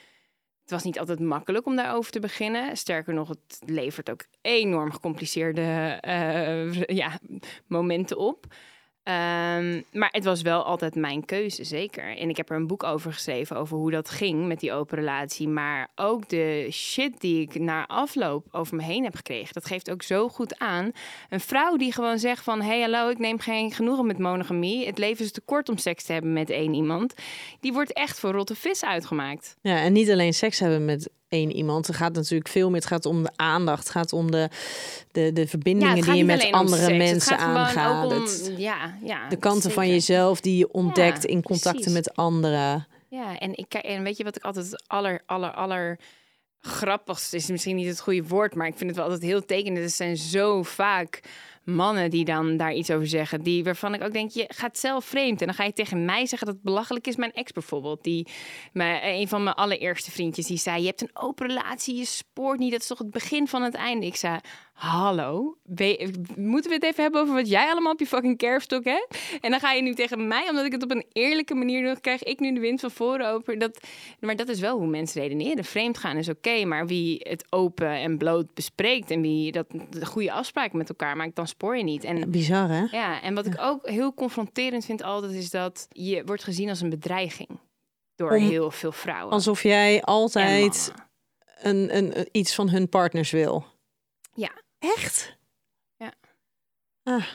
het 0.63 0.71
was 0.71 0.85
niet 0.85 0.99
altijd 0.99 1.21
makkelijk 1.21 1.67
om 1.67 1.77
daarover 1.77 2.13
te 2.13 2.21
beginnen. 2.21 2.77
Sterker 2.77 3.15
nog, 3.15 3.29
het 3.29 3.59
levert 3.67 4.11
ook 4.11 4.25
enorm 4.41 4.93
gecompliceerde 4.93 5.99
eh, 6.01 6.83
ja, 7.03 7.19
momenten 7.67 8.19
op. 8.19 8.47
Ehm, 9.09 9.81
maar 9.92 10.09
het 10.11 10.25
was 10.25 10.42
wel 10.42 10.62
altijd 10.64 10.94
mijn 10.94 11.25
keuze, 11.25 11.64
zeker. 11.64 12.16
En 12.16 12.29
ik 12.29 12.37
heb 12.37 12.51
er 12.51 12.57
een 12.57 12.66
boek 12.66 12.83
over 12.83 13.12
geschreven, 13.12 13.57
over 13.57 13.77
hoe 13.77 13.90
dat 13.90 14.11
ging 14.11 14.47
met 14.47 14.61
die 14.61 14.73
open 14.73 14.99
relatie. 14.99 15.49
Maar 15.49 15.88
ook 15.94 16.29
de 16.29 16.68
shit 16.71 17.21
die 17.21 17.40
ik 17.40 17.59
na 17.59 17.87
afloop 17.87 18.47
over 18.51 18.77
me 18.77 18.83
heen 18.83 19.05
heb 19.05 19.14
gekregen, 19.14 19.55
dat 19.55 19.66
geeft 19.66 19.90
ook 19.90 20.03
zo 20.03 20.29
goed 20.29 20.59
aan. 20.59 20.90
Een 21.29 21.40
vrouw 21.40 21.77
die 21.77 21.92
gewoon 21.92 22.18
zegt 22.18 22.44
van, 22.44 22.61
hey 22.61 22.81
hallo, 22.81 23.09
ik 23.09 23.18
neem 23.18 23.38
geen 23.38 23.73
genoegen 23.73 24.07
met 24.07 24.18
monogamie. 24.18 24.87
Het 24.87 24.99
leven 24.99 25.25
is 25.25 25.33
te 25.33 25.40
kort 25.40 25.68
om 25.68 25.77
seks 25.77 26.05
te 26.05 26.12
hebben 26.12 26.33
met 26.33 26.51
één 26.51 26.75
iemand. 26.75 27.14
Die 27.61 27.73
wordt 27.73 27.92
echt 27.92 28.21
voor 28.21 28.33
rotte 28.33 28.55
vis 28.55 28.85
uitgemaakt. 28.85 29.57
Ja, 29.61 29.81
en 29.81 29.92
niet 29.92 30.11
alleen 30.11 30.35
seks 30.35 30.59
hebben 30.59 30.85
met 30.85 31.11
één 31.29 31.53
iemand. 31.53 31.87
Het 31.87 31.97
gaat 31.97 32.12
natuurlijk 32.14 32.49
veel 32.51 32.67
meer. 32.71 32.81
Het 32.81 32.88
gaat 32.88 33.07
om 33.07 33.23
de 33.23 33.31
aandacht. 33.37 33.79
Het 33.83 33.91
gaat 33.91 34.12
om 34.12 34.31
de, 34.31 34.49
de, 35.12 35.33
de 35.33 35.47
verbindingen 35.47 36.03
die 36.03 36.14
je 36.14 36.25
met 36.25 36.51
andere 36.51 36.97
mensen 36.97 37.38
aangaat. 37.38 38.05
ook 38.05 38.12
om- 38.12 38.21
Het- 38.23 38.53
ja, 38.57 38.95
ja, 39.05 39.29
de 39.29 39.37
kanten 39.37 39.71
van 39.71 39.88
jezelf 39.88 40.41
die 40.41 40.57
je 40.57 40.73
ontdekt 40.73 41.23
Ja, 41.23 41.29
in 41.29 41.43
contacten 41.43 41.73
precies. 41.81 41.93
met 41.93 42.17
anderen. 42.17 42.87
Ja, 43.09 43.38
en, 43.38 43.57
ik, 43.57 43.75
en 43.75 44.03
weet 44.03 44.17
je 44.17 44.25
wat 44.25 44.37
ik 44.37 44.43
altijd 44.45 44.71
het 44.71 44.85
aller, 44.87 45.23
aller, 45.27 45.51
aller 45.53 45.99
grappigste 46.61 47.37
is 47.37 47.47
misschien 47.47 47.77
niet 47.77 47.87
het 47.87 48.01
goede 48.01 48.23
woord, 48.27 48.55
maar 48.55 48.67
ik 48.67 48.77
vind 48.77 48.91
het 48.91 48.99
wel 48.99 49.05
altijd 49.09 49.25
heel 49.31 49.45
tekenend. 49.45 49.85
Er 49.85 49.91
zijn 49.91 50.17
zo 50.17 50.62
vaak 50.62 51.21
mannen 51.75 52.11
die 52.11 52.25
dan 52.25 52.57
daar 52.57 52.75
iets 52.75 52.91
over 52.91 53.07
zeggen, 53.07 53.43
die 53.43 53.65
waarvan 53.65 53.95
ik 53.95 54.03
ook 54.03 54.13
denk, 54.13 54.31
je 54.31 54.45
gaat 54.49 54.79
zelf 54.79 55.05
vreemd 55.05 55.41
en 55.41 55.47
dan 55.47 55.55
ga 55.57 55.65
je 55.65 55.73
tegen 55.73 56.05
mij 56.05 56.27
zeggen 56.27 56.47
dat 56.47 56.57
het 56.57 56.65
belachelijk 56.65 57.07
is. 57.07 57.17
Mijn 57.17 57.33
ex 57.33 57.53
bijvoorbeeld, 57.53 58.05
die 58.05 58.27
mijn, 58.73 59.01
een 59.05 59.29
van 59.29 59.43
mijn 59.43 59.57
allereerste 59.57 60.11
vriendjes, 60.11 60.47
die 60.47 60.59
zei, 60.59 60.81
je 60.81 60.87
hebt 60.87 61.03
een 61.03 61.11
open 61.13 61.47
relatie, 61.47 61.97
je 61.97 62.05
spoort 62.05 62.59
niet, 62.59 62.71
dat 62.73 62.81
is 62.81 62.87
toch 62.87 62.99
het 62.99 63.11
begin 63.11 63.49
van 63.49 63.63
het 63.63 63.75
einde. 63.75 64.07
Ik 64.07 64.17
zei, 64.17 64.39
hallo, 64.73 65.57
we- 65.63 66.11
moeten 66.37 66.71
we 66.71 66.77
het 66.77 66.85
even 66.85 67.03
hebben 67.03 67.21
over 67.21 67.35
wat 67.35 67.49
jij 67.49 67.71
allemaal 67.71 67.93
op 67.93 67.99
je 68.01 68.07
fucking 68.07 68.37
kerfstok 68.37 68.85
hebt? 68.85 69.19
En 69.41 69.51
dan 69.51 69.61
ga 69.61 69.73
je 69.73 69.83
nu 69.83 69.95
tegen 69.95 70.29
mij, 70.29 70.49
omdat 70.49 70.65
ik 70.65 70.73
het 70.73 70.83
op 70.83 70.91
een 70.91 71.05
eerlijke 71.13 71.55
manier 71.55 71.83
doe, 71.85 72.01
krijg 72.01 72.23
ik 72.23 72.41
nu 72.41 72.55
de 72.55 72.61
wind 72.61 72.81
van 72.81 72.91
voren 72.91 73.29
over. 73.29 73.59
Dat, 73.59 73.81
maar 74.21 74.37
dat 74.37 74.49
is 74.49 74.61
wel 74.61 74.79
hoe 74.79 74.87
mensen 74.87 75.23
redeneren. 75.23 75.65
Vreemd 75.65 75.99
gaan 75.99 76.17
is 76.17 76.29
oké, 76.29 76.65
maar 76.65 76.87
wie 76.87 77.21
het 77.23 77.45
open 77.51 77.91
en 77.91 78.19
bloot 78.19 78.55
bespreekt 78.55 79.11
en 79.11 79.21
wie 79.21 79.53
dat 79.53 79.67
de 79.91 80.07
goede 80.07 80.33
afspraken 80.33 80.79
met 80.79 80.89
elkaar 80.89 81.17
maakt, 81.17 81.37
dan 81.37 81.47
spoor 81.59 81.77
je 81.77 81.85
niet. 81.85 82.05
En 82.05 82.31
Bizar, 82.31 82.68
hè? 82.68 82.85
ja, 82.90 83.23
en 83.23 83.35
wat 83.35 83.47
ik 83.47 83.61
ook 83.61 83.88
heel 83.88 84.14
confronterend 84.14 84.85
vind 84.85 85.03
altijd, 85.03 85.33
is 85.33 85.51
dat 85.51 85.87
je 85.90 86.25
wordt 86.25 86.44
gezien 86.44 86.68
als 86.68 86.81
een 86.81 86.88
bedreiging 86.90 87.49
door 88.14 88.31
Om- 88.37 88.49
heel 88.49 88.71
veel 88.71 88.92
vrouwen. 88.92 89.33
Alsof 89.33 89.62
jij 89.62 90.03
altijd 90.03 90.92
een, 91.61 91.97
een- 91.97 92.29
iets 92.33 92.55
van 92.55 92.68
hun 92.68 92.88
partners 92.88 93.31
wil. 93.31 93.64
Ja. 94.35 94.51
Echt? 94.79 95.37
Ja. 95.97 96.12
Ah, 97.03 97.27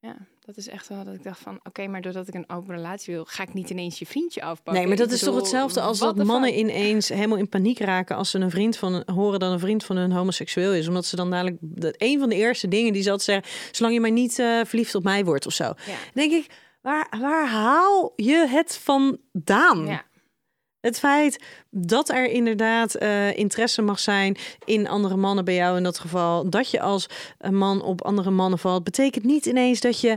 Ja, 0.00 0.16
dat 0.46 0.56
is 0.56 0.68
echt 0.68 0.88
wel 0.88 1.04
dat 1.04 1.14
ik 1.14 1.22
dacht 1.22 1.40
van, 1.40 1.60
oké, 1.62 1.86
maar 1.86 2.00
doordat 2.00 2.28
ik 2.28 2.34
een 2.34 2.48
open 2.48 2.74
relatie 2.74 3.14
wil, 3.14 3.24
ga 3.24 3.42
ik 3.42 3.54
niet 3.54 3.70
ineens 3.70 3.98
je 3.98 4.06
vriendje 4.06 4.42
afpakken. 4.42 4.74
nee, 4.74 4.86
maar 4.86 4.96
dat 4.96 5.10
is 5.10 5.20
toch 5.20 5.36
hetzelfde 5.36 5.80
als 5.80 5.98
dat 5.98 6.16
mannen 6.16 6.50
fuck? 6.50 6.58
ineens 6.58 7.08
helemaal 7.08 7.38
in 7.38 7.48
paniek 7.48 7.78
raken 7.78 8.16
als 8.16 8.30
ze 8.30 8.38
een 8.38 8.50
vriend 8.50 8.76
van 8.76 9.02
horen 9.06 9.40
dat 9.40 9.52
een 9.52 9.58
vriend 9.58 9.84
van 9.84 9.96
hun 9.96 10.12
homoseksueel 10.12 10.74
is, 10.74 10.88
omdat 10.88 11.04
ze 11.04 11.16
dan 11.16 11.30
dadelijk 11.30 11.56
dat 11.60 11.94
een 11.96 12.18
van 12.18 12.28
de 12.28 12.34
eerste 12.34 12.68
dingen 12.68 12.92
die 12.92 13.02
ze 13.02 13.10
altijd 13.10 13.28
zeggen, 13.28 13.74
zolang 13.74 13.94
je 13.94 14.00
maar 14.00 14.10
niet 14.10 14.38
eh, 14.38 14.60
verliefd 14.64 14.94
op 14.94 15.02
mij 15.02 15.24
wordt 15.24 15.46
of 15.46 15.52
zo. 15.52 15.64
Ja. 15.64 15.74
Denk 16.14 16.32
ik, 16.32 16.46
waar, 16.82 17.06
waar 17.20 17.48
haal 17.48 18.12
je 18.16 18.46
het 18.48 18.80
vandaan? 18.82 19.86
Ja. 19.86 20.04
Het 20.80 20.98
feit 20.98 21.44
dat 21.70 22.08
er 22.08 22.30
inderdaad 22.30 22.94
eh, 22.94 23.36
interesse 23.36 23.82
mag 23.82 23.98
zijn 23.98 24.36
in 24.64 24.88
andere 24.88 25.16
mannen 25.16 25.44
bij 25.44 25.54
jou 25.54 25.76
in 25.76 25.82
dat 25.82 25.98
geval, 25.98 26.50
dat 26.50 26.70
je 26.70 26.80
als 26.80 27.08
een 27.38 27.56
man 27.56 27.82
op 27.82 28.02
andere 28.02 28.30
mannen 28.30 28.58
valt, 28.58 28.84
betekent 28.84 29.24
niet 29.24 29.46
ineens 29.46 29.80
dat 29.80 30.00
je 30.00 30.16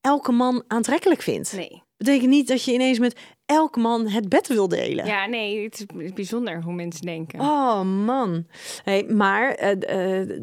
elke 0.00 0.32
man 0.32 0.64
aantrekkelijk 0.66 1.22
vindt. 1.22 1.52
Nee. 1.52 1.82
Betekent 1.96 2.28
niet 2.30 2.48
dat 2.48 2.64
je 2.64 2.72
ineens 2.72 2.98
met 2.98 3.18
elke 3.46 3.78
man 3.80 4.08
het 4.08 4.28
bed 4.28 4.46
wil 4.46 4.68
delen. 4.68 5.06
Ja, 5.06 5.26
nee, 5.26 5.64
het 5.64 5.86
is 5.98 6.12
bijzonder 6.12 6.62
hoe 6.62 6.72
mensen 6.74 7.06
denken. 7.06 7.40
Oh 7.40 7.82
man. 7.82 8.46
Hey, 8.82 9.04
maar 9.04 9.50
eh, 9.54 10.20
eh, 10.20 10.40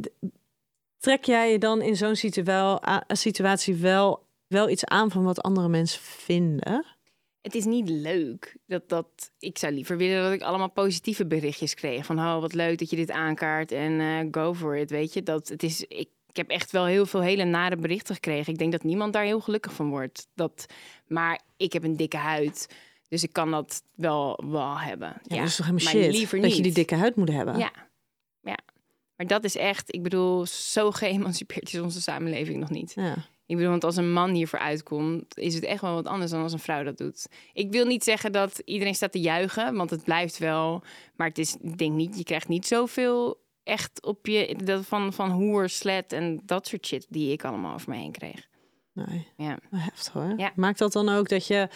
trek 0.98 1.24
jij 1.24 1.52
je 1.52 1.60
dan 1.60 1.82
in 1.82 1.96
zo'n 1.96 2.16
situ- 2.16 2.44
wel- 2.44 2.82
situatie 3.08 3.76
wel, 3.76 4.26
wel 4.48 4.70
iets 4.70 4.86
aan 4.86 5.12
van 5.12 5.24
wat 5.24 5.42
andere 5.42 5.68
mensen 5.70 6.02
vinden? 6.02 6.86
Het 7.44 7.56
is 7.56 7.66
niet 7.66 7.90
leuk. 7.90 8.56
Dat, 8.66 8.90
dat, 8.90 9.32
ik 9.40 9.58
zou 9.58 9.74
liever 9.74 9.98
willen 9.98 10.24
dat 10.24 10.34
ik 10.34 10.42
allemaal 10.42 10.72
positieve 10.72 11.26
berichtjes 11.26 11.74
kreeg. 11.74 12.06
Van, 12.06 12.20
oh, 12.20 12.40
wat 12.40 12.54
leuk 12.54 12.80
dat 12.80 12.90
je 12.90 12.96
dit 12.96 13.12
aankaart 13.12 13.72
en 13.72 14.00
eh, 14.00 14.28
go 14.32 14.54
for 14.54 14.78
it, 14.78 14.90
weet 14.90 15.14
je. 15.14 15.24
Dat, 15.24 15.48
het 15.48 15.64
is, 15.64 15.86
ik, 15.88 16.10
ik 16.34 16.40
heb 16.40 16.50
echt 16.50 16.72
wel 16.72 16.86
heel 16.86 17.06
veel 17.06 17.22
hele 17.22 17.44
nare 17.44 17.76
berichten 17.76 18.16
gekregen. 18.16 18.54
Ik 18.54 18.60
denk 18.60 18.72
dat 18.72 18.84
niemand 18.84 19.14
daar 19.14 19.24
heel 19.24 19.40
gelukkig 19.40 19.74
van 19.74 19.90
wordt. 19.90 20.28
Dat, 20.36 20.66
maar 21.08 21.42
ik 21.58 21.74
heb 21.74 21.84
een 21.84 21.98
dikke 21.98 22.18
huid, 22.18 22.76
dus 23.08 23.24
ik 23.24 23.34
kan 23.34 23.52
dat 23.52 23.84
wel, 23.96 24.44
wel 24.46 24.80
hebben. 24.80 25.22
Ja, 25.24 25.38
dat 25.38 25.48
is 25.48 25.56
toch 25.56 25.66
helemaal 25.66 25.94
maar 25.94 26.04
shit 26.04 26.12
liever 26.12 26.42
dat 26.42 26.50
je 26.50 26.56
niet. 26.56 26.64
die 26.64 26.74
dikke 26.74 26.96
huid 26.96 27.16
moet 27.16 27.32
hebben. 27.32 27.58
Ja, 27.58 27.72
ja. 28.42 28.58
Maar 29.16 29.28
dat 29.28 29.44
is 29.44 29.56
echt, 29.56 29.94
ik 29.94 30.04
bedoel, 30.04 30.46
zo 30.46 30.92
geëmancipeerd 30.92 31.74
is 31.74 31.80
onze 31.80 32.02
samenleving 32.02 32.60
nog 32.60 32.70
niet. 32.70 32.94
Ja. 32.96 33.16
Ik 33.46 33.56
bedoel, 33.56 33.72
want 33.72 33.84
als 33.84 33.96
een 33.96 34.12
man 34.12 34.32
hiervoor 34.34 34.60
uitkomt, 34.60 35.38
is 35.38 35.56
het 35.56 35.64
echt 35.64 35.82
wel 35.82 35.94
wat 35.94 36.08
anders 36.08 36.32
dan 36.32 36.42
als 36.42 36.54
een 36.54 36.60
vrouw 36.60 36.84
dat 36.84 36.98
doet. 36.98 37.28
Ik 37.54 37.72
wil 37.72 37.86
niet 37.86 38.04
zeggen 38.04 38.32
dat 38.32 38.62
iedereen 38.66 38.96
staat 38.96 39.12
te 39.12 39.20
juichen, 39.20 39.76
want 39.76 39.90
het 39.90 40.04
blijft 40.04 40.38
wel. 40.38 40.84
Maar 41.16 41.28
het 41.28 41.38
is, 41.38 41.56
ik 41.62 41.78
denk 41.78 41.94
niet, 41.94 42.18
je 42.18 42.24
krijgt 42.24 42.48
niet 42.48 42.68
zoveel 42.68 43.42
echt 43.64 44.04
op 44.06 44.26
je 44.28 44.56
dat 44.64 44.86
van, 44.86 45.14
van 45.14 45.32
hoer, 45.32 45.70
slet 45.70 46.14
en 46.14 46.42
dat 46.46 46.68
soort 46.68 46.86
shit 46.86 47.06
die 47.10 47.32
ik 47.32 47.44
allemaal 47.44 47.74
over 47.74 47.90
me 47.90 47.96
heen 47.96 48.12
kreeg. 48.12 48.48
Nee, 48.94 49.28
Ja. 49.38 49.60
heftig 49.70 50.14
hoor. 50.14 50.34
Ja. 50.38 50.52
Maakt 50.56 50.80
dat 50.80 50.92
dan 50.92 51.10
ook 51.10 51.30
dat 51.30 51.48
je 51.48 51.68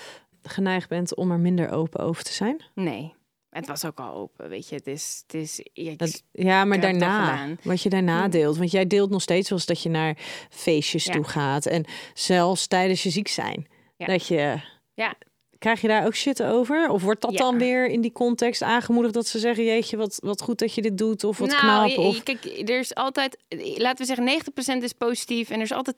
geneigd 0.42 0.90
bent 0.90 1.16
om 1.16 1.32
er 1.32 1.40
minder 1.40 1.70
open 1.70 2.00
over 2.00 2.24
te 2.24 2.34
zijn? 2.34 2.64
Nee, 2.76 3.14
het 3.58 3.67
was 3.67 3.86
ook 3.86 4.00
al 4.00 4.13
open, 4.13 4.50
weet 4.50 4.70
je. 4.70 4.76
Het 4.76 4.88
is, 4.88 5.24
het 5.28 5.34
is 5.41 5.62
ja, 5.74 5.93
Dat, 5.96 6.24
ja, 6.32 6.65
maar 6.65 6.80
daarna, 6.80 7.48
wat 7.63 7.82
je 7.82 7.89
daarna 7.89 8.22
Hmm. 8.22 8.30
deelt. 8.30 8.58
Want 8.58 8.72
jij 8.72 8.88
deelt 8.88 9.10
nog 9.10 9.22
steeds 9.22 9.50
wel 9.50 9.58
eens 9.58 9.67
dat 9.67 9.82
je 9.82 9.89
naar 9.89 10.17
feestjes 10.50 11.06
Ja. 11.06 11.12
toe 11.13 11.24
gaat. 11.24 11.65
En 11.65 11.86
zelfs 12.13 12.67
tijdens 12.67 13.04
je 13.04 13.10
ziek 13.10 13.28
zijn. 13.28 13.67
Ja. 13.98 14.06
Dat 14.06 14.28
je... 14.28 14.62
Ja. 14.93 15.15
Krijg 15.60 15.82
je 15.82 15.88
daar 15.88 16.06
ook 16.06 16.15
shit 16.15 16.43
over? 16.43 16.89
Of 16.89 17.02
wordt 17.02 17.22
dat 17.22 17.32
Ja. 17.32 17.38
dan 17.38 17.58
weer 17.58 17.88
in 17.88 18.02
die 18.02 18.12
context 18.12 18.62
aangemoedigd 18.62 19.13
dat 19.13 19.28
ze 19.28 19.39
zeggen... 19.39 19.65
jeetje, 19.65 19.98
wat, 19.98 20.20
wat 20.24 20.41
goed 20.41 20.60
dat 20.60 20.74
je 20.74 20.82
dit 20.82 20.98
doet 20.98 21.24
of 21.24 21.38
wat 21.38 21.50
nou, 21.50 21.91
knap? 21.93 22.06
Of... 22.06 22.24
kijk, 22.24 22.46
er 22.46 22.80
is 22.80 22.96
altijd, 22.96 23.38
laten 23.76 24.06
we 24.08 24.15
zeggen, 24.15 24.80
90% 24.80 24.84
is 24.84 24.93
positief 24.93 25.50
en 25.50 25.56
er 25.56 25.62
is 25.62 25.72
altijd 25.72 25.96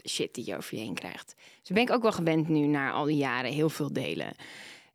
10% 0.00 0.10
shit 0.10 0.34
die 0.34 0.46
je 0.46 0.56
over 0.56 0.76
je 0.76 0.82
heen 0.82 0.94
krijgt. 0.94 1.34
Dus 1.60 1.70
ben 1.70 1.82
ik 1.82 1.90
ook 1.90 2.02
wel 2.02 2.12
gewend 2.12 2.48
nu 2.48 2.66
na 2.66 2.90
al 2.90 3.04
die 3.04 3.16
jaren 3.16 3.52
heel 3.52 3.68
veel 3.68 3.92
delen. 3.92 4.32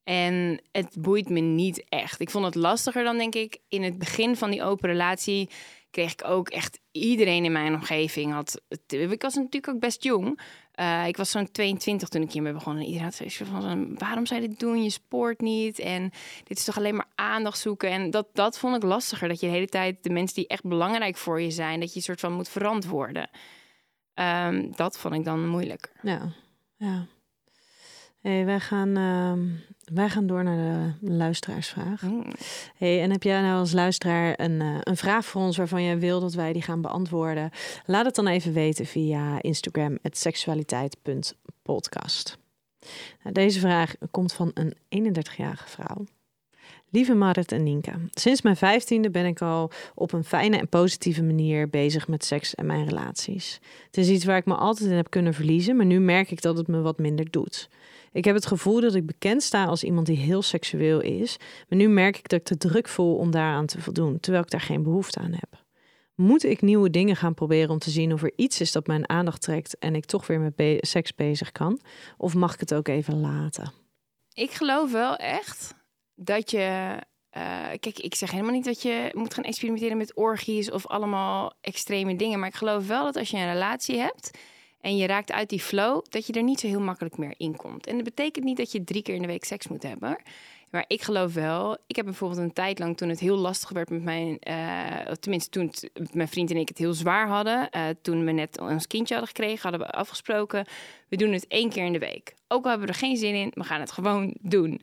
En 0.03 0.61
het 0.71 0.95
boeit 0.99 1.29
me 1.29 1.39
niet 1.39 1.83
echt. 1.89 2.19
Ik 2.19 2.29
vond 2.29 2.45
het 2.45 2.55
lastiger 2.55 3.03
dan, 3.03 3.17
denk 3.17 3.35
ik, 3.35 3.57
in 3.67 3.83
het 3.83 3.97
begin 3.97 4.35
van 4.35 4.51
die 4.51 4.63
open 4.63 4.89
relatie 4.89 5.49
kreeg 5.91 6.11
ik 6.11 6.23
ook 6.25 6.49
echt 6.49 6.79
iedereen 6.91 7.45
in 7.45 7.51
mijn 7.51 7.73
omgeving 7.73 8.33
had. 8.33 8.61
Ik 8.87 9.21
was 9.21 9.35
natuurlijk 9.35 9.67
ook 9.67 9.79
best 9.79 10.03
jong. 10.03 10.41
Eh, 10.71 11.07
ik 11.07 11.17
was 11.17 11.31
zo'n 11.31 11.51
22 11.51 12.07
toen 12.07 12.21
ik 12.21 12.31
hiermee 12.31 12.53
begon. 12.53 12.75
En 12.75 12.81
iedereen 12.81 13.03
had 13.03 13.13
zoiets 13.13 13.37
van, 13.37 13.97
waarom 13.97 14.25
zou 14.25 14.41
je 14.41 14.47
dit 14.47 14.59
doen? 14.59 14.83
Je 14.83 14.89
sport 14.89 15.41
niet. 15.41 15.79
En 15.79 16.11
dit 16.43 16.57
is 16.57 16.63
toch 16.63 16.77
alleen 16.77 16.95
maar 16.95 17.09
aandacht 17.15 17.59
zoeken. 17.59 17.89
En 17.89 18.11
dat, 18.11 18.27
dat 18.33 18.57
vond 18.57 18.75
ik 18.75 18.83
lastiger. 18.83 19.27
Dat 19.27 19.39
je 19.39 19.45
de 19.45 19.53
hele 19.53 19.67
tijd 19.67 20.03
de 20.03 20.09
mensen 20.09 20.35
die 20.35 20.47
echt 20.47 20.63
belangrijk 20.63 21.17
voor 21.17 21.41
je 21.41 21.51
zijn... 21.51 21.79
dat 21.79 21.89
je 21.89 21.95
een 21.95 22.01
soort 22.01 22.19
van 22.19 22.33
moet 22.33 22.49
verantwoorden. 22.49 23.29
Ehm, 24.13 24.71
dat 24.75 24.97
vond 24.97 25.13
ik 25.13 25.23
dan 25.23 25.47
moeilijker. 25.47 25.91
Ja, 26.01 26.33
ja. 26.77 27.05
Hey, 28.21 28.45
wij, 28.45 28.59
gaan, 28.59 28.97
ehm, 28.97 29.47
wij 29.93 30.09
gaan 30.09 30.27
door 30.27 30.43
naar 30.43 30.97
de 31.01 31.11
luisteraarsvraag. 31.11 32.01
Hmm. 32.01 32.25
Hey, 32.77 33.01
en 33.01 33.11
heb 33.11 33.23
jij 33.23 33.41
nou 33.41 33.59
als 33.59 33.71
luisteraar 33.71 34.39
een, 34.39 34.61
eh, 34.61 34.77
een 34.79 34.97
vraag 34.97 35.25
voor 35.25 35.41
ons 35.41 35.57
waarvan 35.57 35.83
jij 35.83 35.99
wil 35.99 36.19
dat 36.19 36.33
wij 36.33 36.53
die 36.53 36.61
gaan 36.61 36.81
beantwoorden? 36.81 37.49
Laat 37.85 38.05
het 38.05 38.15
dan 38.15 38.27
even 38.27 38.53
weten 38.53 38.85
via 38.85 39.41
Instagram, 39.41 39.97
seksualiteit.podcast. 40.03 42.37
Nou, 43.23 43.33
deze 43.33 43.59
vraag 43.59 43.93
komt 44.11 44.33
van 44.33 44.51
een 44.53 44.73
31-jarige 44.89 45.67
vrouw. 45.67 46.05
Lieve 46.89 47.13
Marit 47.13 47.51
en 47.51 47.63
Nienke, 47.63 47.91
sinds 48.11 48.41
mijn 48.41 48.55
vijftiende 48.55 49.09
ben 49.09 49.25
ik 49.25 49.41
al 49.41 49.71
op 49.95 50.13
een 50.13 50.23
fijne 50.23 50.57
en 50.57 50.67
positieve 50.67 51.23
manier 51.23 51.69
bezig 51.69 52.07
met 52.07 52.25
seks 52.25 52.55
en 52.55 52.65
mijn 52.65 52.85
relaties. 52.85 53.59
Het 53.85 53.97
is 53.97 54.09
iets 54.09 54.25
waar 54.25 54.37
ik 54.37 54.45
me 54.45 54.55
altijd 54.55 54.89
in 54.89 54.95
heb 54.95 55.09
kunnen 55.09 55.33
verliezen, 55.33 55.75
maar 55.75 55.85
nu 55.85 55.99
merk 55.99 56.31
ik 56.31 56.41
dat 56.41 56.57
het 56.57 56.67
me 56.67 56.81
wat 56.81 56.99
minder 56.99 57.31
doet. 57.31 57.69
Ik 58.11 58.25
heb 58.25 58.35
het 58.35 58.45
gevoel 58.45 58.81
dat 58.81 58.95
ik 58.95 59.05
bekend 59.05 59.43
sta 59.43 59.65
als 59.65 59.83
iemand 59.83 60.05
die 60.05 60.17
heel 60.17 60.41
seksueel 60.41 61.01
is, 61.01 61.37
maar 61.69 61.77
nu 61.79 61.89
merk 61.89 62.17
ik 62.17 62.29
dat 62.29 62.39
ik 62.39 62.45
te 62.45 62.57
druk 62.57 62.87
voel 62.87 63.15
om 63.15 63.31
daaraan 63.31 63.65
te 63.65 63.81
voldoen, 63.81 64.19
terwijl 64.19 64.43
ik 64.43 64.49
daar 64.49 64.61
geen 64.61 64.83
behoefte 64.83 65.19
aan 65.19 65.33
heb. 65.33 65.63
Moet 66.15 66.43
ik 66.43 66.61
nieuwe 66.61 66.89
dingen 66.89 67.15
gaan 67.15 67.33
proberen 67.33 67.69
om 67.69 67.79
te 67.79 67.89
zien 67.89 68.13
of 68.13 68.23
er 68.23 68.33
iets 68.35 68.61
is 68.61 68.71
dat 68.71 68.87
mijn 68.87 69.09
aandacht 69.09 69.41
trekt 69.41 69.77
en 69.77 69.95
ik 69.95 70.05
toch 70.05 70.27
weer 70.27 70.39
met 70.39 70.77
seks 70.79 71.15
bezig 71.15 71.51
kan? 71.51 71.79
Of 72.17 72.35
mag 72.35 72.53
ik 72.53 72.59
het 72.59 72.73
ook 72.73 72.87
even 72.87 73.19
laten? 73.19 73.71
Ik 74.33 74.51
geloof 74.51 74.91
wel 74.91 75.15
echt 75.15 75.75
dat 76.23 76.51
je. 76.51 76.95
eh, 77.29 77.67
kijk, 77.79 77.99
ik 77.99 78.15
zeg 78.15 78.31
helemaal 78.31 78.51
niet 78.53 78.65
dat 78.65 78.81
je 78.81 79.09
moet 79.13 79.33
gaan 79.33 79.43
experimenteren 79.43 79.97
met 79.97 80.15
orgies 80.15 80.71
of 80.71 80.87
allemaal 80.87 81.53
extreme 81.61 82.15
dingen. 82.15 82.39
Maar 82.39 82.47
ik 82.47 82.55
geloof 82.55 82.87
wel 82.87 83.03
dat 83.03 83.15
als 83.15 83.29
je 83.29 83.37
een 83.37 83.51
relatie 83.51 83.97
hebt 83.97 84.31
en 84.81 84.97
je 84.97 85.07
raakt 85.07 85.31
uit 85.31 85.49
die 85.49 85.59
flow, 85.59 86.01
dat 86.09 86.27
je 86.27 86.33
er 86.33 86.43
niet 86.43 86.59
zo 86.59 86.67
heel 86.67 86.79
makkelijk 86.81 87.17
meer 87.17 87.33
in 87.37 87.55
komt. 87.55 87.87
En 87.87 87.95
dat 87.95 88.03
betekent 88.03 88.45
niet 88.45 88.57
dat 88.57 88.71
je 88.71 88.83
drie 88.83 89.01
keer 89.01 89.15
in 89.15 89.21
de 89.21 89.27
week 89.27 89.43
seks 89.43 89.67
moet 89.67 89.83
hebben. 89.83 90.17
Maar 90.71 90.85
ik 90.87 91.01
geloof 91.01 91.33
wel. 91.33 91.77
Ik 91.87 91.95
heb 91.95 92.05
bijvoorbeeld 92.05 92.39
een 92.41 92.53
tijd 92.53 92.79
lang 92.79 92.97
toen 92.97 93.09
het 93.09 93.19
heel 93.19 93.37
lastig 93.37 93.69
werd 93.69 93.89
met 93.89 94.03
mijn. 94.03 94.39
eh, 94.39 95.11
tenminste, 95.19 95.49
toen 95.49 95.71
mijn 96.11 96.27
vriend 96.27 96.51
en 96.51 96.57
ik 96.57 96.67
het 96.67 96.77
heel 96.77 96.93
zwaar 96.93 97.27
hadden. 97.27 97.69
eh, 97.69 97.83
toen 98.01 98.25
we 98.25 98.31
net 98.31 98.59
ons 98.59 98.87
kindje 98.87 99.13
hadden 99.15 99.33
gekregen, 99.35 99.69
hadden 99.69 99.87
we 99.87 99.93
afgesproken. 99.93 100.65
We 101.09 101.15
doen 101.15 101.31
het 101.31 101.47
één 101.47 101.69
keer 101.69 101.85
in 101.85 101.93
de 101.93 101.99
week. 101.99 102.33
Ook 102.47 102.63
al 102.63 102.69
hebben 102.69 102.87
we 102.87 102.93
er 102.93 102.99
geen 102.99 103.17
zin 103.17 103.35
in, 103.35 103.51
we 103.53 103.63
gaan 103.63 103.79
het 103.79 103.91
gewoon 103.91 104.35
doen. 104.41 104.81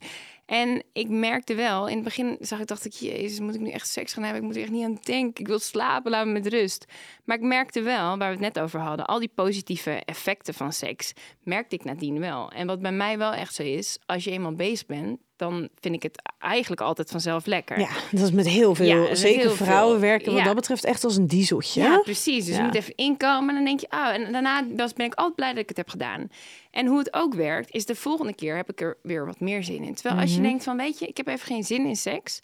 En 0.48 0.82
ik 0.92 1.08
merkte 1.08 1.54
wel, 1.54 1.88
in 1.88 1.94
het 1.94 2.04
begin 2.04 2.36
zag 2.40 2.60
ik, 2.60 2.66
dacht 2.66 2.84
ik, 2.84 2.92
jezus, 2.92 3.40
moet 3.40 3.54
ik 3.54 3.60
nu 3.60 3.70
echt 3.70 3.88
seks 3.88 4.12
gaan 4.12 4.22
hebben? 4.22 4.40
Ik 4.40 4.46
moet 4.46 4.56
er 4.56 4.62
echt 4.62 4.70
niet 4.70 4.84
aan 4.84 4.98
denken. 5.02 5.40
Ik 5.40 5.48
wil 5.48 5.58
slapen, 5.58 6.10
laat 6.10 6.26
me 6.26 6.32
met 6.32 6.46
rust. 6.46 6.84
Maar 7.24 7.36
ik 7.36 7.42
merkte 7.42 7.82
wel, 7.82 8.18
waar 8.18 8.36
we 8.36 8.44
het 8.44 8.54
net 8.54 8.58
over 8.58 8.80
hadden, 8.80 9.06
al 9.06 9.18
die 9.18 9.32
positieve 9.34 9.90
effecten 9.90 10.54
van 10.54 10.72
seks, 10.72 11.12
merkte 11.42 11.74
ik 11.74 11.84
nadien 11.84 12.20
wel. 12.20 12.50
En 12.50 12.66
wat 12.66 12.80
bij 12.80 12.92
mij 12.92 13.18
wel 13.18 13.32
echt 13.32 13.54
zo 13.54 13.62
is, 13.62 13.98
als 14.06 14.24
je 14.24 14.30
eenmaal 14.30 14.54
bezig 14.54 14.86
bent, 14.86 15.20
dan 15.38 15.68
vind 15.80 15.94
ik 15.94 16.02
het 16.02 16.22
eigenlijk 16.38 16.80
altijd 16.80 17.10
vanzelf 17.10 17.46
lekker. 17.46 17.78
Ja, 17.80 17.88
dat 18.10 18.20
is 18.22 18.30
met 18.30 18.48
heel 18.48 18.74
veel. 18.74 18.86
Ja, 18.86 19.14
Zeker 19.14 19.40
heel 19.40 19.50
vrouwen 19.54 19.98
veel. 19.98 20.08
werken 20.08 20.30
wat 20.30 20.38
Ja. 20.40 20.44
dat 20.44 20.54
betreft 20.54 20.84
echt 20.84 21.04
als 21.04 21.16
een 21.16 21.26
dieseltje. 21.26 21.80
Ja, 21.82 21.98
precies. 21.98 22.44
Dus 22.46 22.56
je 22.56 22.62
moet 22.62 22.74
even 22.74 22.94
inkomen 22.96 23.48
en 23.48 23.54
dan 23.54 23.64
denk 23.64 23.80
je, 23.80 23.86
oh, 23.90 24.08
en 24.08 24.32
daarna 24.32 24.62
ben 24.96 25.06
ik 25.06 25.14
altijd 25.14 25.34
blij 25.36 25.50
dat 25.52 25.62
ik 25.62 25.68
het 25.68 25.76
heb 25.76 25.88
gedaan. 25.88 26.28
En 26.70 26.86
hoe 26.86 26.98
het 26.98 27.14
ook 27.14 27.34
werkt, 27.34 27.70
is 27.74 27.86
de 27.86 27.94
volgende 27.94 28.34
keer 28.34 28.56
heb 28.56 28.70
ik 28.70 28.80
er 28.80 28.96
weer 29.02 29.26
wat 29.26 29.40
meer 29.40 29.64
zin 29.64 29.82
in. 29.82 29.94
Terwijl 29.94 30.20
als 30.20 30.30
je 30.30 30.38
Mhm. 30.40 30.48
denkt 30.48 30.64
van, 30.64 30.76
weet 30.76 30.98
je, 30.98 31.06
ik 31.06 31.16
heb 31.16 31.26
even 31.28 31.46
geen 31.46 31.64
zin 31.64 31.86
in 31.86 31.96
seks, 31.96 32.38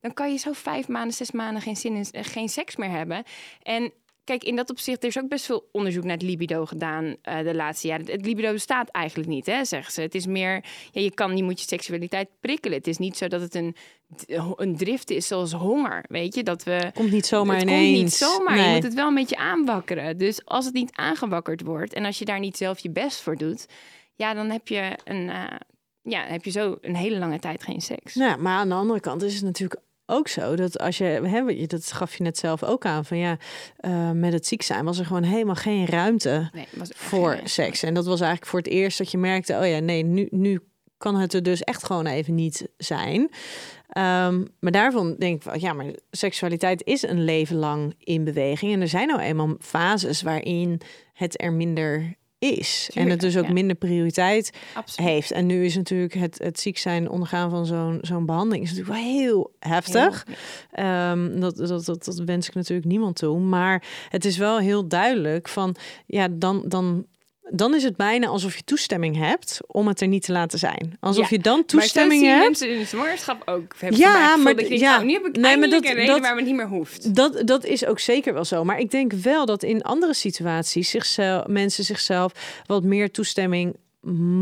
dan 0.00 0.14
kan 0.14 0.32
je 0.32 0.38
zo 0.38 0.52
vijf 0.52 0.88
maanden, 0.88 1.12
zes 1.14 1.30
maanden 1.30 1.62
geen 1.62 1.76
zin 1.76 1.94
in 1.94 2.06
eh, 2.10 2.24
geen 2.24 2.48
seks 2.48 2.76
meer 2.76 2.90
hebben. 2.90 3.22
En 3.62 3.92
kijk, 4.26 4.44
in 4.44 4.56
dat 4.56 4.70
opzicht, 4.70 5.02
er 5.02 5.08
is 5.08 5.18
ook 5.18 5.28
best 5.28 5.44
veel 5.46 5.68
onderzoek 5.72 6.04
naar 6.04 6.12
het 6.12 6.22
libido 6.22 6.64
gedaan 6.66 7.16
eh, 7.22 7.42
de 7.42 7.54
laatste 7.54 7.86
jaren. 7.86 8.06
Het 8.10 8.26
libido 8.26 8.52
bestaat 8.52 8.88
eigenlijk 8.88 9.28
niet, 9.28 9.46
hè, 9.46 9.64
zeggen 9.64 9.92
ze. 9.92 10.00
Het 10.00 10.14
is 10.14 10.26
meer, 10.26 10.64
ja, 10.92 11.00
je 11.00 11.14
kan, 11.14 11.36
je 11.36 11.42
moet 11.42 11.60
je 11.60 11.66
seksualiteit 11.66 12.28
prikkelen. 12.40 12.76
Het 12.78 12.86
is 12.86 12.98
niet 12.98 13.16
zo 13.16 13.28
dat 13.28 13.40
het 13.40 13.54
een, 13.54 13.76
een 14.56 14.76
drift 14.76 15.10
is 15.10 15.26
zoals 15.26 15.52
honger, 15.52 16.04
weet 16.08 16.34
je, 16.34 16.42
dat 16.42 16.62
we 16.64 16.90
Komt 16.94 17.10
niet 17.12 17.26
zomaar 17.26 17.56
het 17.56 17.64
ineens. 17.64 17.88
komt 17.88 18.02
niet 18.02 18.12
zomaar. 18.12 18.58
Je 18.68 18.74
moet 18.74 18.82
het 18.82 18.94
wel 18.94 19.08
een 19.08 19.14
beetje 19.14 19.36
aanwakkeren. 19.36 20.18
Dus 20.18 20.44
als 20.44 20.64
het 20.64 20.74
niet 20.74 20.90
aangewakkerd 20.92 21.62
wordt 21.62 21.92
en 21.92 22.04
als 22.04 22.18
je 22.18 22.24
daar 22.24 22.40
niet 22.40 22.56
zelf 22.56 22.78
je 22.78 22.90
best 22.90 23.20
voor 23.20 23.36
doet, 23.36 23.66
ja, 24.14 24.34
dan 24.34 24.50
heb 24.50 24.68
je 24.68 24.98
een, 25.04 25.28
eh, 25.30 25.44
ja, 26.02 26.24
heb 26.26 26.44
je 26.44 26.50
zo 26.50 26.78
een 26.80 26.96
hele 26.96 27.18
lange 27.18 27.38
tijd 27.38 27.62
geen 27.62 27.80
seks. 27.80 28.14
Nou, 28.14 28.40
maar 28.40 28.58
aan 28.58 28.68
de 28.68 28.74
andere 28.74 29.00
kant 29.00 29.22
is 29.22 29.34
het 29.34 29.44
natuurlijk 29.44 29.80
ook 30.06 30.28
zo 30.28 30.56
dat 30.56 30.78
als 30.78 30.98
je, 30.98 31.04
hè, 31.04 31.38
je- 31.38 31.66
dat 31.66 31.92
gaf 31.92 32.16
je 32.16 32.22
net 32.22 32.38
zelf 32.38 32.62
ook 32.62 32.84
aan, 32.84 33.04
van 33.04 33.18
ja, 33.18 33.36
eh, 33.76 34.10
met 34.10 34.32
het 34.32 34.46
ziek 34.46 34.62
zijn 34.62 34.84
was 34.84 34.98
er 34.98 35.06
gewoon 35.06 35.22
helemaal 35.22 35.54
geen 35.54 35.86
ruimte 35.86 36.48
Nee, 36.52 36.66
voor 36.94 37.30
geen- 37.32 37.48
seks. 37.48 37.82
En 37.82 37.94
dat 37.94 38.06
was 38.06 38.20
eigenlijk 38.20 38.50
voor 38.50 38.58
het 38.58 38.68
eerst 38.68 38.98
dat 38.98 39.10
je 39.10 39.18
merkte, 39.18 39.58
oh 39.60 39.66
ja, 39.68 39.78
nee, 39.78 40.02
nu, 40.02 40.26
nu 40.30 40.60
kan 40.98 41.16
het 41.16 41.32
er 41.34 41.42
dus 41.42 41.62
echt 41.62 41.84
gewoon 41.84 42.06
even 42.06 42.34
niet 42.34 42.68
zijn. 42.76 43.30
Ehm, 43.88 44.44
maar 44.60 44.72
daarvan 44.72 45.14
denk 45.18 45.36
ik, 45.36 45.42
van, 45.42 45.60
ja, 45.60 45.72
maar 45.72 45.86
seksualiteit 46.10 46.84
is 46.84 47.02
een 47.02 47.24
leven 47.24 47.56
lang 47.56 47.94
in 47.98 48.24
beweging. 48.24 48.72
En 48.72 48.80
er 48.80 48.88
zijn 48.88 49.08
nou 49.08 49.20
eenmaal 49.20 49.54
fases 49.60 50.22
waarin 50.22 50.80
het 51.12 51.42
er 51.42 51.52
minder 51.52 52.14
is. 52.52 52.90
en 52.94 53.10
het 53.10 53.20
dus 53.20 53.36
ook 53.36 53.46
ja. 53.46 53.52
minder 53.52 53.76
prioriteit 53.76 54.50
Absoluut. 54.74 55.10
heeft. 55.10 55.30
En 55.30 55.46
nu 55.46 55.64
is 55.64 55.76
natuurlijk 55.76 56.14
het, 56.14 56.38
het 56.42 56.60
ziek 56.60 56.78
zijn, 56.78 57.08
ondergaan 57.08 57.50
van 57.50 57.66
zo'n 57.66 57.98
zo'n 58.00 58.26
behandeling... 58.26 58.64
is 58.64 58.70
natuurlijk 58.70 58.98
wel 58.98 59.06
heel 59.12 59.54
heftig. 59.58 60.24
Heel- 60.26 60.34
Ehm, 60.70 61.40
dat, 61.40 61.56
dat, 61.56 61.84
dat, 61.84 62.04
dat 62.04 62.18
wens 62.18 62.48
ik 62.48 62.54
natuurlijk 62.54 62.88
niemand 62.88 63.16
toe. 63.16 63.38
Maar 63.38 63.82
het 64.08 64.24
is 64.24 64.36
wel 64.36 64.58
heel 64.58 64.88
duidelijk 64.88 65.48
van... 65.48 65.76
ja, 66.06 66.28
dan... 66.30 66.64
dan 66.66 67.06
dan 67.50 67.74
is 67.74 67.82
het 67.82 67.96
bijna 67.96 68.26
alsof 68.26 68.56
je 68.56 68.64
toestemming 68.64 69.16
hebt 69.16 69.60
om 69.66 69.86
het 69.88 70.00
er 70.00 70.06
niet 70.08 70.22
te 70.22 70.32
laten 70.32 70.58
zijn. 70.58 70.96
Alsof 71.00 71.30
Ja, 71.30 71.36
je 71.36 71.42
dan 71.42 71.56
Maar 71.56 71.64
toestemming 71.66 72.20
zien 72.20 72.30
hebt. 72.30 72.44
mensen 72.44 72.70
in 72.72 72.78
de 72.78 72.84
zwangerschap 72.84 73.42
ook. 73.48 73.74
Hebben 73.78 73.98
Ja, 74.00 74.30
het 74.32 74.42
maar 74.42 74.54
dat 74.54 74.62
je 74.62 74.68
denkt, 74.68 74.84
ja. 74.84 74.94
nou, 74.94 75.04
nu 75.06 75.12
heb 75.12 75.26
ik 75.26 75.36
Nee, 75.36 75.56
maar 75.56 75.68
dat- 75.68 75.84
een 75.84 75.94
reden 75.94 76.06
dat- 76.06 76.20
waar 76.20 76.36
het 76.36 76.44
niet 76.46 76.54
meer 76.54 76.68
hoeft. 76.68 77.14
Dat, 77.14 77.42
dat 77.44 77.64
is 77.64 77.84
ook 77.86 77.98
zeker 77.98 78.34
wel 78.34 78.44
zo. 78.44 78.64
Maar 78.64 78.78
ik 78.78 78.90
denk 78.90 79.12
wel 79.12 79.46
dat 79.46 79.62
in 79.62 79.82
andere 79.82 80.14
situaties 80.14 80.90
zichzelf, 80.90 81.46
mensen 81.46 81.84
zichzelf 81.84 82.62
wat 82.66 82.82
meer 82.84 83.10
toestemming 83.10 83.76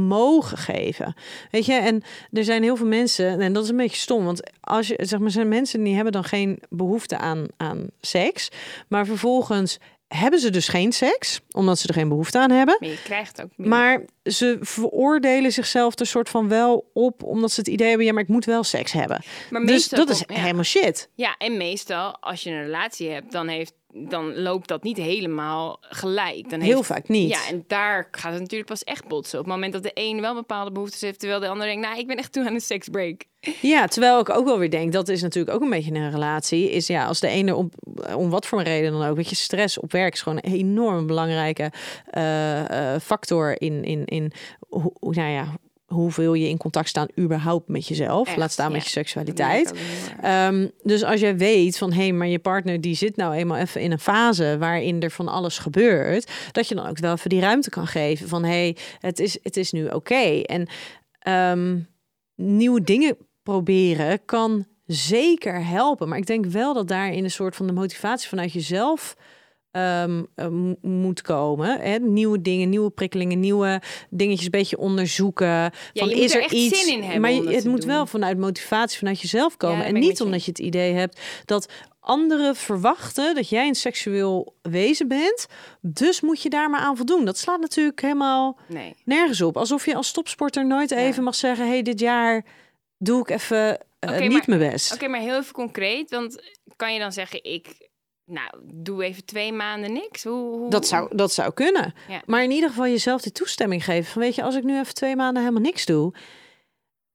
mogen 0.09 0.59
geven. 0.59 1.15
Weet 1.51 1.67
je, 1.67 1.73
en 1.73 2.03
er 2.33 2.45
zijn 2.45 2.63
heel 2.63 2.77
veel 2.77 2.87
mensen, 2.87 3.41
en 3.41 3.53
dat 3.53 3.63
is 3.65 3.69
een 3.71 3.77
beetje 3.77 3.97
stom, 4.01 4.25
want 4.25 4.41
als 4.61 4.87
je 4.87 4.99
zeg 5.03 5.19
maar, 5.19 5.31
zijn 5.31 5.49
mensen 5.49 5.83
die 5.85 5.95
hebben 5.95 6.13
dan 6.13 6.25
geen 6.25 6.59
behoefte 6.69 7.19
aan, 7.19 7.47
aan 7.57 7.87
seks, 8.01 8.49
maar 8.89 9.07
vervolgens 9.07 9.79
hebben 10.09 10.41
ze 10.41 10.51
dus 10.51 10.69
geen 10.69 10.93
seks, 10.93 11.41
omdat 11.51 11.79
ze 11.79 11.89
er 11.89 11.95
geen 11.95 12.09
behoefte 12.09 12.39
aan 12.39 12.51
hebben. 12.51 12.77
Maar 12.81 12.89
je 12.89 13.03
krijgt 13.03 13.43
ook. 13.43 13.51
Maar 13.57 14.05
ze 14.25 14.57
veroordelen 14.61 15.53
zichzelf 15.53 15.99
er 15.99 16.07
soort 16.07 16.29
van 16.29 16.49
wel 16.49 16.91
op, 16.93 17.23
omdat 17.23 17.53
ze 17.53 17.61
het 17.61 17.69
idee 17.69 17.89
hebben, 17.89 18.07
ja, 18.07 18.13
maar 18.13 18.23
ik 18.23 18.29
moet 18.29 18.45
wel 18.45 18.65
seks 18.65 18.93
hebben. 18.93 19.23
Maar 19.51 19.67
Dus 19.67 19.89
dat 19.89 20.11
is 20.11 20.25
ja. 20.27 20.41
helemaal 20.41 20.65
shit. 20.65 21.09
Ja, 21.15 21.35
en 21.39 21.57
meestal 21.57 22.17
als 22.21 22.43
je 22.43 22.51
een 22.51 22.63
relatie 22.63 23.11
hebt, 23.11 23.33
dan, 23.33 23.49
heeft, 23.49 23.73
dan 23.97 24.41
loopt 24.41 24.69
dat 24.69 24.83
niet 24.83 24.97
helemaal 24.97 25.77
gelijk. 25.81 26.51
Dan 26.51 26.61
Heel 26.61 26.75
heeft, 26.77 26.87
vaak 26.87 27.09
niet. 27.09 27.29
Ja, 27.31 27.49
en 27.49 27.65
daar 27.67 28.09
gaat 28.11 28.33
het 28.33 28.41
natuurlijk 28.41 28.71
pas 28.71 28.85
echt 28.85 29.09
botsen. 29.09 29.39
Op 29.39 29.45
het 29.45 29.55
moment 29.55 29.73
dat 29.73 29.83
de 29.83 29.91
een 29.95 30.21
wel 30.21 30.35
bepaalde 30.35 30.73
behoeftes 30.73 31.01
heeft, 31.01 31.19
terwijl 31.19 31.41
de 31.41 31.49
ander 31.49 31.67
denkt, 31.67 31.87
nou, 31.87 31.99
ik 31.99 32.07
ben 32.07 32.17
echt 32.17 32.33
toe 32.33 32.47
aan 32.47 32.55
een 32.55 32.61
seksbreak. 32.61 33.25
Ja, 33.61 33.87
terwijl 33.87 34.21
ik 34.21 34.29
ook 34.31 34.45
wel 34.45 34.59
weer 34.59 34.71
denk, 34.71 34.93
dat 34.93 35.09
is 35.09 35.23
natuurlijk 35.23 35.55
ook 35.57 35.63
een 35.63 35.71
beetje 35.71 35.95
een 35.95 36.11
relatie. 36.11 36.71
Is 36.71 36.87
ja, 36.87 37.07
als 37.07 37.21
de 37.21 37.29
ene 37.29 37.55
om, 37.55 37.71
om 38.17 38.31
wat 38.31 38.47
voor 38.47 38.59
een 38.59 38.65
reden 38.65 38.93
dan 38.93 39.05
ook, 39.05 39.17
weet 39.17 39.29
je, 39.29 39.35
stress 39.37 39.79
op 39.81 39.93
werk 39.93 40.13
is 40.13 40.23
gewoon 40.23 40.39
een 40.43 40.53
enorm 40.53 41.07
belangrijke 41.07 41.73
eh, 42.11 42.95
eh, 42.95 43.01
factor 43.01 43.61
in, 43.61 43.85
in, 43.85 44.05
in 44.05 44.33
hoe- 44.69 44.93
nou 45.01 45.31
ja, 45.31 45.47
hoeveel 45.87 46.35
je 46.35 46.49
in 46.49 46.57
contact 46.57 46.89
staan 46.89 47.09
überhaupt 47.19 47.69
met 47.69 47.89
jezelf. 47.89 48.29
Echt, 48.29 48.37
laat 48.37 48.53
staan 48.53 48.73
met 48.73 48.83
je 48.83 48.91
seksualiteit. 48.91 49.73
Ehm, 50.23 50.69
dus 50.83 51.05
als 51.05 51.21
jij 51.21 51.37
weet 51.37 51.79
van 51.79 51.93
hé, 51.93 52.03
hey, 52.03 52.13
maar 52.13 52.27
je 52.27 52.39
partner 52.39 52.81
die 52.81 52.95
zit 52.95 53.17
nou 53.17 53.35
eenmaal 53.35 53.59
even 53.59 53.81
in 53.81 53.93
een 53.93 53.99
fase 53.99 54.57
waarin 54.59 55.03
er 55.03 55.11
van 55.11 55.29
alles 55.29 55.59
gebeurt, 55.59 56.31
dat 56.53 56.69
je 56.69 56.75
dan 56.75 56.87
ook 56.87 56.99
wel 56.99 57.13
even 57.13 57.31
die 57.31 57.41
ruimte 57.41 57.71
kan 57.71 57.87
geven 57.87 58.29
van 58.29 58.45
hé, 58.45 58.51
hey, 58.51 58.77
het, 58.99 59.19
is, 59.19 59.39
het 59.43 59.57
is 59.57 59.73
nu 59.73 59.87
oké. 59.87 60.41
En 60.41 60.67
ehm, 61.19 61.79
nieuwe 62.35 62.83
dingen 62.83 63.17
proberen 63.43 64.25
kan 64.25 64.67
zeker 64.87 65.67
helpen. 65.67 66.09
Maar 66.09 66.19
ik 66.19 66.27
denk 66.27 66.47
wel 66.47 66.75
dat 66.75 66.89
daarin 66.89 67.25
een 67.25 67.31
soort 67.31 67.57
van 67.57 67.67
de 67.67 67.73
motivatie 67.73 68.29
vanuit 68.29 68.53
jezelf 68.53 69.17
mo- 69.79 70.77
moet 70.83 71.23
komen. 71.23 71.81
Hè? 71.81 71.99
Nieuwe 71.99 72.41
dingen, 72.43 72.69
nieuwe 72.69 72.91
prikkelingen, 72.91 73.41
nieuwe 73.41 73.81
dingetjes 74.11 74.45
een 74.45 74.51
beetje 74.51 74.79
onderzoeken. 74.79 75.47
van, 75.47 75.73
je 75.93 76.15
moet 76.15 76.25
is 76.25 76.31
er 76.31 76.37
er 76.37 76.43
echt 76.45 76.53
iets? 76.53 76.85
zin 76.85 76.95
in 76.95 77.03
hebben 77.03 77.21
maar 77.21 77.33
je- 77.33 77.49
het 77.55 77.65
moet 77.65 77.81
doen. 77.81 77.91
wel 77.91 78.07
vanuit 78.07 78.39
motivatie 78.39 78.99
vanuit 78.99 79.21
jezelf 79.21 79.57
komen. 79.57 79.85
en 79.85 79.95
niet 79.95 80.19
je 80.19 80.25
omdat 80.25 80.45
je 80.45 80.51
het 80.51 80.59
idee 80.61 80.93
hebt 80.93 81.21
dat 81.45 81.73
anderen 82.01 82.57
verwachten 82.57 83.35
dat 83.35 83.49
jij 83.49 83.69
een 83.69 83.75
seksueel 83.75 84.55
wezen 84.63 85.09
bent. 85.09 85.47
Dus 85.81 86.21
moet 86.21 86.43
je 86.43 86.49
daar 86.51 86.71
maar 86.71 86.81
aan 86.81 86.97
voldoen. 86.97 87.25
Dat 87.25 87.39
slaat 87.39 87.61
natuurlijk 87.61 88.01
helemaal 88.01 88.59
Nee. 88.69 88.95
nergens 89.05 89.41
op. 89.41 89.57
Alsof 89.57 89.87
je 89.87 89.95
als 89.95 90.13
topsporter 90.13 90.67
nooit 90.67 90.91
Ja. 90.91 90.97
even 90.97 91.23
mag 91.23 91.35
zeggen: 91.35 91.69
hey, 91.69 91.83
dit 91.83 92.01
jaar 92.01 92.45
doe 92.99 93.21
ik 93.21 93.31
even 93.31 93.79
eh, 93.99 94.19
niet 94.21 94.31
maar- 94.33 94.43
mijn 94.47 94.71
best. 94.71 94.95
Oké, 94.95 95.09
maar 95.09 95.21
heel 95.21 95.39
even 95.39 95.53
concreet, 95.53 96.11
want 96.11 96.43
kan 96.77 96.93
je 96.93 96.99
dan 96.99 97.13
zeggen, 97.13 97.45
ik, 97.45 97.84
nou, 98.27 98.51
doe 98.65 99.05
even 99.05 99.25
twee 99.25 99.53
maanden 99.53 99.93
niks? 99.93 100.25
Hoe, 100.25 100.59
hoe... 100.59 100.71
Dat 100.71 100.87
zou, 100.87 101.17
dat 101.17 101.33
zou 101.33 101.53
kunnen. 101.53 101.95
Ja. 102.09 102.23
Maar 102.27 102.43
in 102.43 102.51
ieder 102.51 102.69
geval 102.69 102.87
jezelf 102.87 103.23
die 103.23 103.33
toestemming 103.33 103.85
geven. 103.85 104.13
Van 104.13 104.23
weet 104.23 104.35
je, 104.35 104.43
als 104.43 104.55
ik 104.55 104.63
nu 104.63 104.79
even 104.79 104.95
twee 104.95 105.17
maanden 105.17 105.43
helemaal 105.43 105.63
niks 105.63 105.87
doe. 105.87 106.15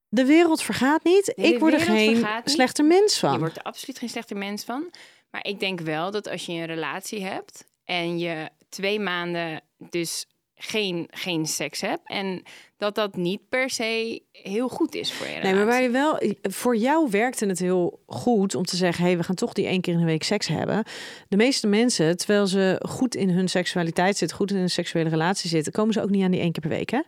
De 0.08 0.24
wereld 0.24 0.62
vergaat 0.62 1.04
niet. 1.04 1.32
Nee, 1.36 1.46
de 1.48 1.54
ik 1.54 1.60
word 1.60 1.72
er 1.72 1.80
geen 1.80 2.14
niet. 2.14 2.26
slechter 2.44 2.84
mens 2.84 3.14
Je 3.14 3.20
van. 3.20 3.38
wordt 3.38 3.56
er 3.56 3.62
absoluut 3.62 3.98
geen 3.98 4.08
slechter 4.08 4.36
mens 4.36 4.64
van. 4.64 4.90
Maar 5.30 5.46
ik 5.46 5.60
denk 5.60 5.80
wel 5.80 6.10
dat 6.10 6.28
als 6.28 6.46
je 6.46 6.52
een 6.52 6.66
relatie 6.66 7.24
hebt 7.24 7.64
en 7.84 8.18
je 8.18 8.48
twee 8.68 9.00
maanden 9.00 9.60
dus 9.76 10.26
geen, 10.54 11.08
geen 11.10 11.46
seks 11.46 11.80
hebt 11.80 12.00
en 12.04 12.42
dat 12.80 12.94
dat 12.94 13.16
niet 13.16 13.40
per 13.48 13.70
se 13.70 14.22
heel 14.32 14.68
goed 14.68 14.94
is 14.94 15.12
voor 15.12 15.26
je 15.26 15.32
Nee, 15.32 15.40
relatie. 15.40 15.58
maar 15.58 15.66
waar 15.74 15.82
je 15.82 15.90
wel, 15.90 16.20
voor 16.42 16.76
jou 16.76 17.10
werkte 17.10 17.46
het 17.46 17.58
heel 17.58 18.00
goed 18.06 18.54
om 18.54 18.64
te 18.64 18.76
zeggen: 18.76 19.04
hey, 19.04 19.16
we 19.16 19.22
gaan 19.22 19.34
toch 19.34 19.52
die 19.52 19.66
één 19.66 19.80
keer 19.80 19.92
in 19.92 19.98
de 19.98 20.04
week 20.06 20.22
seks 20.22 20.46
hebben. 20.48 20.84
De 21.28 21.36
meeste 21.36 21.66
mensen, 21.66 22.16
terwijl 22.16 22.46
ze 22.46 22.80
goed 22.88 23.14
in 23.14 23.28
hun 23.30 23.48
seksualiteit 23.48 24.16
zitten, 24.16 24.36
goed 24.36 24.50
in 24.50 24.56
een 24.56 24.70
seksuele 24.70 25.08
relatie 25.08 25.48
zitten, 25.50 25.72
komen 25.72 25.92
ze 25.94 26.02
ook 26.02 26.10
niet 26.10 26.24
aan 26.24 26.30
die 26.30 26.40
één 26.40 26.52
keer 26.52 26.62
per 26.62 26.76
week. 26.76 26.90
Hè? 26.90 27.00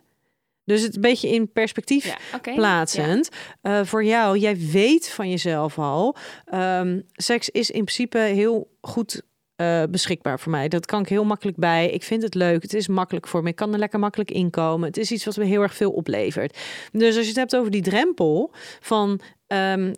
Dus 0.65 0.81
het 0.81 0.95
een 0.95 1.01
beetje 1.01 1.29
in 1.29 1.51
perspectief 1.51 2.05
Ja, 2.31 2.39
plaatsend. 2.53 3.29
Eh, 3.61 3.81
voor 3.83 4.03
jou, 4.05 4.37
jij 4.37 4.57
weet 4.57 5.09
van 5.09 5.29
jezelf 5.29 5.79
al, 5.79 6.15
ehm, 6.45 6.99
seks 7.13 7.49
is 7.49 7.69
in 7.71 7.83
principe 7.83 8.17
heel 8.17 8.71
goed 8.81 9.21
eh, 9.55 9.83
beschikbaar 9.89 10.39
voor 10.39 10.51
mij. 10.51 10.67
Dat 10.67 10.85
kan 10.85 11.01
ik 11.01 11.07
heel 11.07 11.23
makkelijk 11.25 11.57
bij. 11.57 11.89
Ik 11.89 12.03
vind 12.03 12.23
het 12.23 12.33
leuk. 12.35 12.61
Het 12.61 12.73
is 12.73 12.87
makkelijk 12.87 13.27
voor 13.27 13.43
me. 13.43 13.49
Ik 13.49 13.55
kan 13.55 13.73
er 13.73 13.79
lekker 13.79 13.99
makkelijk 13.99 14.31
inkomen. 14.31 14.87
Het 14.87 14.97
is 14.97 15.11
iets 15.11 15.25
wat 15.25 15.37
me 15.37 15.45
heel 15.45 15.61
erg 15.61 15.75
veel 15.75 15.91
oplevert. 15.91 16.57
Dus 16.91 17.15
als 17.15 17.23
je 17.23 17.29
het 17.29 17.39
hebt 17.39 17.55
over 17.55 17.71
die 17.71 17.81
drempel 17.81 18.51
van. 18.79 19.19
ehm, 19.47 19.93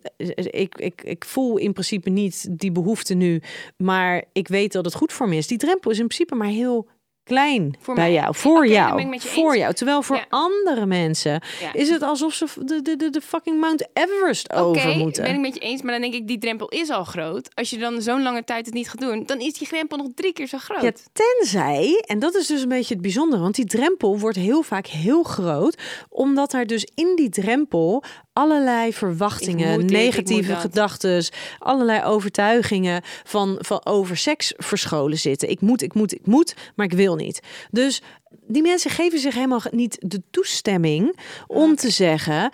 ik, 0.50 0.74
ik, 0.78 1.02
ik 1.02 1.24
voel 1.24 1.56
in 1.56 1.72
principe 1.72 2.10
niet 2.10 2.46
die 2.50 2.72
behoefte 2.72 3.14
nu, 3.14 3.42
maar 3.76 4.24
ik 4.32 4.48
weet 4.48 4.72
dat 4.72 4.84
het 4.84 4.94
goed 4.94 5.12
voor 5.12 5.28
me 5.28 5.36
is. 5.36 5.46
Die 5.46 5.58
drempel 5.58 5.90
is 5.90 5.98
in 5.98 6.06
principe 6.06 6.34
maar 6.34 6.48
heel 6.48 6.88
klein 7.26 7.76
Voor 7.80 7.94
bij 7.94 8.04
mij. 8.04 8.12
jou, 8.12 8.34
voor 8.34 8.66
jou, 8.66 9.00
je 9.10 9.20
voor 9.20 9.50
eens. 9.52 9.60
jou. 9.60 9.74
Terwijl 9.74 10.02
voor 10.02 10.16
Ja. 10.16 10.24
andere 10.28 10.86
mensen 10.86 11.42
Ja. 11.60 11.72
is 11.72 11.88
het 11.88 12.02
alsof 12.02 12.34
ze 12.34 12.46
de, 12.64 12.82
de, 12.82 12.96
de, 12.96 13.10
de 13.10 13.20
fucking 13.20 13.60
Mount 13.60 13.86
Everest 13.92 14.52
over 14.52 14.82
Oké, 14.88 14.96
moeten. 14.96 15.22
ben 15.22 15.34
ik 15.34 15.40
met 15.40 15.54
je 15.54 15.60
eens, 15.60 15.82
maar 15.82 15.92
dan 15.92 16.00
denk 16.00 16.14
ik, 16.14 16.26
die 16.28 16.38
drempel 16.38 16.68
is 16.68 16.90
al 16.90 17.04
groot. 17.04 17.48
Als 17.54 17.70
je 17.70 17.78
dan 17.78 18.02
zo'n 18.02 18.22
lange 18.22 18.44
tijd 18.44 18.66
het 18.66 18.74
niet 18.74 18.88
gaat 18.88 19.00
doen, 19.00 19.22
dan 19.26 19.38
is 19.40 19.52
die 19.52 19.68
drempel 19.68 19.96
nog 19.96 20.06
drie 20.14 20.32
keer 20.32 20.46
zo 20.46 20.58
groot. 20.58 20.82
Ja, 20.82 20.92
tenzij, 21.12 22.02
en 22.06 22.18
dat 22.18 22.34
is 22.34 22.46
dus 22.46 22.62
een 22.62 22.68
beetje 22.68 22.92
het 22.94 23.02
bijzondere, 23.02 23.42
want 23.42 23.54
die 23.54 23.64
drempel 23.66 24.18
wordt 24.18 24.36
heel 24.36 24.62
vaak 24.62 24.86
heel 24.86 25.22
groot, 25.22 25.78
omdat 26.08 26.52
er 26.52 26.66
dus 26.66 26.86
in 26.94 27.12
die 27.16 27.28
drempel 27.28 28.02
allerlei 28.36 28.92
verwachtingen, 28.92 29.84
negatieve 29.84 30.56
gedachten, 30.56 31.24
allerlei 31.58 32.04
overtuigingen 32.04 33.02
van, 33.24 33.58
van 33.60 33.80
over 33.84 34.16
seks 34.16 34.52
verscholen 34.56 35.18
zitten. 35.18 35.50
Ik 35.50 35.60
moet, 35.60 35.82
ik 35.82 35.94
moet, 35.94 36.14
ik 36.14 36.26
moet, 36.26 36.54
maar 36.74 36.86
ik 36.86 36.92
wil 36.92 37.14
niet. 37.14 37.40
Dus 37.70 38.02
die 38.46 38.62
mensen 38.62 38.90
geven 38.90 39.18
zich 39.18 39.34
helemaal 39.34 39.62
niet 39.70 39.96
de 40.00 40.22
toestemming 40.30 41.18
om 41.46 41.76
te 41.76 41.90
zeggen. 41.90 42.50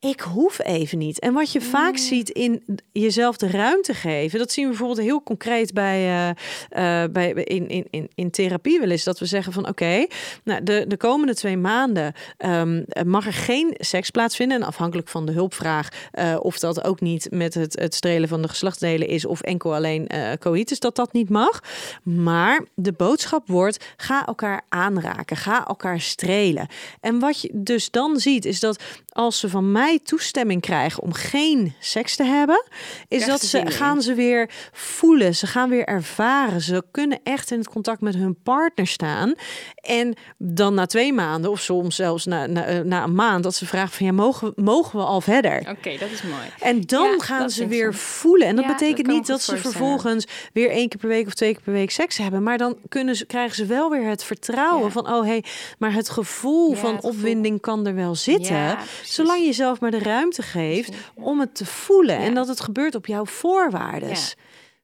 Ik 0.00 0.20
hoef 0.20 0.58
even 0.64 0.98
niet. 0.98 1.18
En 1.18 1.32
wat 1.32 1.52
je 1.52 1.58
Mm. 1.58 1.64
vaak 1.64 1.96
ziet 1.96 2.28
in 2.30 2.62
jezelf 2.92 3.36
de 3.36 3.50
ruimte 3.50 3.94
geven, 3.94 4.38
dat 4.38 4.52
zien 4.52 4.64
we 4.64 4.70
bijvoorbeeld 4.70 5.06
heel 5.06 5.22
concreet 5.22 5.72
bij, 5.72 5.98
eh, 5.98 7.02
eh, 7.04 7.10
bij 7.10 7.30
in, 7.32 7.68
in, 7.68 7.86
in, 7.90 8.10
in 8.14 8.30
therapie 8.30 8.78
wel 8.80 8.90
eens. 8.90 9.04
Dat 9.04 9.18
we 9.18 9.26
zeggen 9.26 9.52
van 9.52 9.68
oké, 9.68 10.06
nou, 10.44 10.62
de, 10.62 10.84
de 10.88 10.96
komende 10.96 11.34
twee 11.34 11.56
maanden 11.56 12.12
ehm, 12.36 12.82
mag 13.06 13.26
er 13.26 13.32
geen 13.32 13.74
seks 13.78 14.10
plaatsvinden. 14.10 14.60
En 14.60 14.66
afhankelijk 14.66 15.08
van 15.08 15.26
de 15.26 15.32
hulpvraag, 15.32 15.88
eh, 16.10 16.36
of 16.40 16.58
dat 16.58 16.84
ook 16.84 17.00
niet 17.00 17.26
met 17.30 17.54
het, 17.54 17.78
het 17.78 17.94
strelen 17.94 18.28
van 18.28 18.42
de 18.42 18.48
geslachtsdelen 18.48 19.08
is, 19.08 19.24
of 19.24 19.40
enkel 19.40 19.74
alleen 19.74 20.08
coïtus, 20.38 20.80
dat 20.80 20.96
dat 20.96 21.12
niet 21.12 21.28
mag. 21.28 21.60
Maar 22.02 22.64
de 22.74 22.92
boodschap 22.92 23.48
wordt: 23.48 23.84
ga 23.96 24.26
elkaar 24.26 24.62
aanraken, 24.68 25.36
ga 25.36 25.66
elkaar 25.66 26.00
strelen. 26.00 26.68
En 27.00 27.18
wat 27.18 27.40
je 27.40 27.50
dus 27.52 27.90
dan 27.90 28.18
ziet, 28.18 28.44
is 28.44 28.60
dat 28.60 28.82
als 29.16 29.38
ze 29.38 29.48
van 29.48 29.72
mij 29.72 29.98
toestemming 30.04 30.60
krijgen 30.60 31.02
om 31.02 31.12
geen 31.12 31.74
seks 31.80 32.16
te 32.16 32.24
hebben, 32.24 32.64
is 33.08 33.26
dat 33.26 33.40
ze 33.44 33.58
in. 33.58 33.70
gaan 33.70 34.02
ze 34.02 34.14
weer 34.14 34.50
voelen, 34.72 35.34
ze 35.34 35.46
gaan 35.46 35.68
weer 35.68 35.84
ervaren, 35.84 36.60
ze 36.60 36.82
kunnen 36.90 37.20
echt 37.22 37.50
in 37.50 37.58
het 37.58 37.68
contact 37.68 38.00
met 38.00 38.14
hun 38.14 38.36
partner 38.42 38.86
staan. 38.86 39.34
En 39.74 40.14
dan 40.38 40.74
na 40.74 40.86
twee 40.86 41.12
maanden, 41.12 41.50
of 41.50 41.60
soms 41.60 41.96
zelfs 41.96 42.24
na, 42.24 42.46
na, 42.46 42.64
eh, 42.64 42.80
na 42.80 43.02
een 43.02 43.14
maand, 43.14 43.42
dat 43.44 43.54
ze 43.54 43.66
vragen 43.66 43.90
van 43.96 44.06
ja, 44.06 44.12
mogen, 44.12 44.52
we- 44.54 44.62
mogen 44.62 44.98
we 44.98 45.04
al 45.04 45.20
verder? 45.20 45.58
Oké, 45.58 45.96
dat 45.98 46.10
is 46.10 46.22
mooi. 46.22 46.42
En 46.60 46.80
dan 46.80 47.10
Ja, 47.10 47.18
gaan 47.24 47.50
ze 47.50 47.66
weer 47.66 47.92
zo. 47.92 47.98
voelen. 47.98 48.46
En 48.48 48.56
dat 48.56 48.64
Ja, 48.64 48.70
betekent 48.72 49.06
niet 49.06 49.26
dat 49.26 49.42
ze 49.42 49.56
vervolgens 49.56 50.26
weer 50.52 50.70
één 50.70 50.88
keer 50.88 51.00
per 51.00 51.08
week 51.08 51.26
of 51.26 51.34
twee 51.34 51.52
keer 51.52 51.62
per 51.62 51.72
week 51.72 51.90
seks 51.90 52.16
hebben. 52.16 52.42
Maar 52.42 52.58
dan 52.58 52.76
kunnen 52.88 53.16
ze, 53.16 53.26
krijgen 53.26 53.56
ze 53.56 53.66
wel 53.66 53.90
weer 53.90 54.08
het 54.08 54.24
vertrouwen 54.24 54.84
Ja. 54.86 54.90
van, 54.90 55.08
oh 55.08 55.20
hé, 55.22 55.26
hey, 55.28 55.44
maar 55.78 55.92
het 55.92 56.08
gevoel 56.10 56.74
van 56.74 56.94
het 56.94 57.04
gevoel. 57.04 57.10
opwinding 57.18 57.60
kan 57.60 57.86
er 57.86 57.94
wel 57.94 58.14
zitten. 58.14 58.76
Zolang 59.06 59.44
je 59.44 59.52
zelf 59.52 59.80
maar 59.80 59.90
de 59.90 59.98
ruimte 59.98 60.42
geeft 60.42 60.94
om 61.14 61.40
het 61.40 61.54
te 61.54 61.66
voelen. 61.66 62.18
En 62.18 62.34
dat 62.34 62.48
het 62.48 62.60
gebeurt 62.60 62.94
op 62.94 63.06
jouw 63.06 63.26
voorwaarden. 63.26 64.16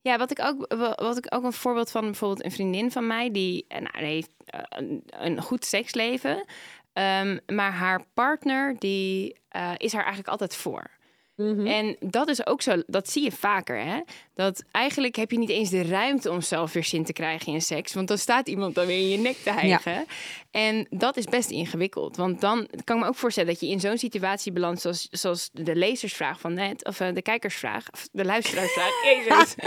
Ja. 0.00 0.18
Wat 0.18 0.30
ik 0.30 0.40
ook, 0.42 0.74
wa- 0.76 0.94
wat 1.02 1.16
ik 1.16 1.26
ook 1.34 1.44
een 1.44 1.52
voorbeeld 1.52 1.90
van 1.90 2.00
bijvoorbeeld 2.04 2.44
een 2.44 2.50
vriendin 2.52 2.90
van 2.90 3.06
mij 3.06 3.30
die, 3.30 3.64
nou, 3.68 4.04
heeft 4.04 4.30
eh, 4.44 4.60
een, 4.68 5.02
een 5.06 5.42
goed 5.42 5.64
seksleven, 5.64 6.44
Ehm, 6.92 7.38
maar 7.46 7.72
haar 7.72 8.04
partner 8.14 8.76
die 8.78 9.36
eh, 9.48 9.70
is 9.76 9.92
haar 9.92 10.00
eigenlijk 10.02 10.28
altijd 10.32 10.54
voor. 10.56 10.90
Mhm. 11.36 11.66
En 11.66 11.96
dat 12.00 12.28
is 12.28 12.46
ook 12.46 12.62
zo, 12.62 12.82
dat 12.86 13.10
zie 13.10 13.22
je 13.22 13.32
vaker, 13.32 13.84
hè? 13.84 14.00
Dat 14.34 14.62
eigenlijk 14.70 15.16
heb 15.16 15.30
je 15.30 15.38
niet 15.38 15.48
eens 15.48 15.70
de 15.70 15.82
ruimte 15.82 16.30
om 16.30 16.40
zelf 16.40 16.72
weer 16.72 16.84
zin 16.84 17.04
te 17.04 17.12
krijgen 17.12 17.52
in 17.52 17.60
seks. 17.62 17.92
Want 17.94 18.08
dan 18.08 18.18
staat 18.18 18.48
iemand 18.48 18.74
dan 18.74 18.86
weer 18.86 18.98
in 18.98 19.08
je 19.08 19.18
nek 19.18 19.36
te 19.36 19.50
hijgen. 19.50 20.04
En 20.50 20.86
dat 20.90 21.16
is 21.16 21.24
best 21.24 21.50
ingewikkeld. 21.50 22.16
Want 22.16 22.40
dan 22.40 22.68
kan 22.84 22.96
ik 22.96 23.02
me 23.02 23.08
ook 23.08 23.16
voorstellen 23.16 23.50
dat 23.50 23.60
je 23.60 23.68
in 23.68 23.80
zo'n 23.80 23.98
situatie 23.98 24.52
belandt, 24.52 24.80
zoals, 24.80 25.08
zoals 25.10 25.50
de 25.52 25.74
lezersvraag 25.76 26.40
van 26.40 26.54
net, 26.54 26.84
of 26.84 27.00
eh, 27.00 27.08
de 27.14 27.22
kijkersvraag, 27.22 27.86
of 27.92 28.08
de 28.12 28.24
luisteraarsvraag. 28.24 28.90
Jezus. 29.10 29.54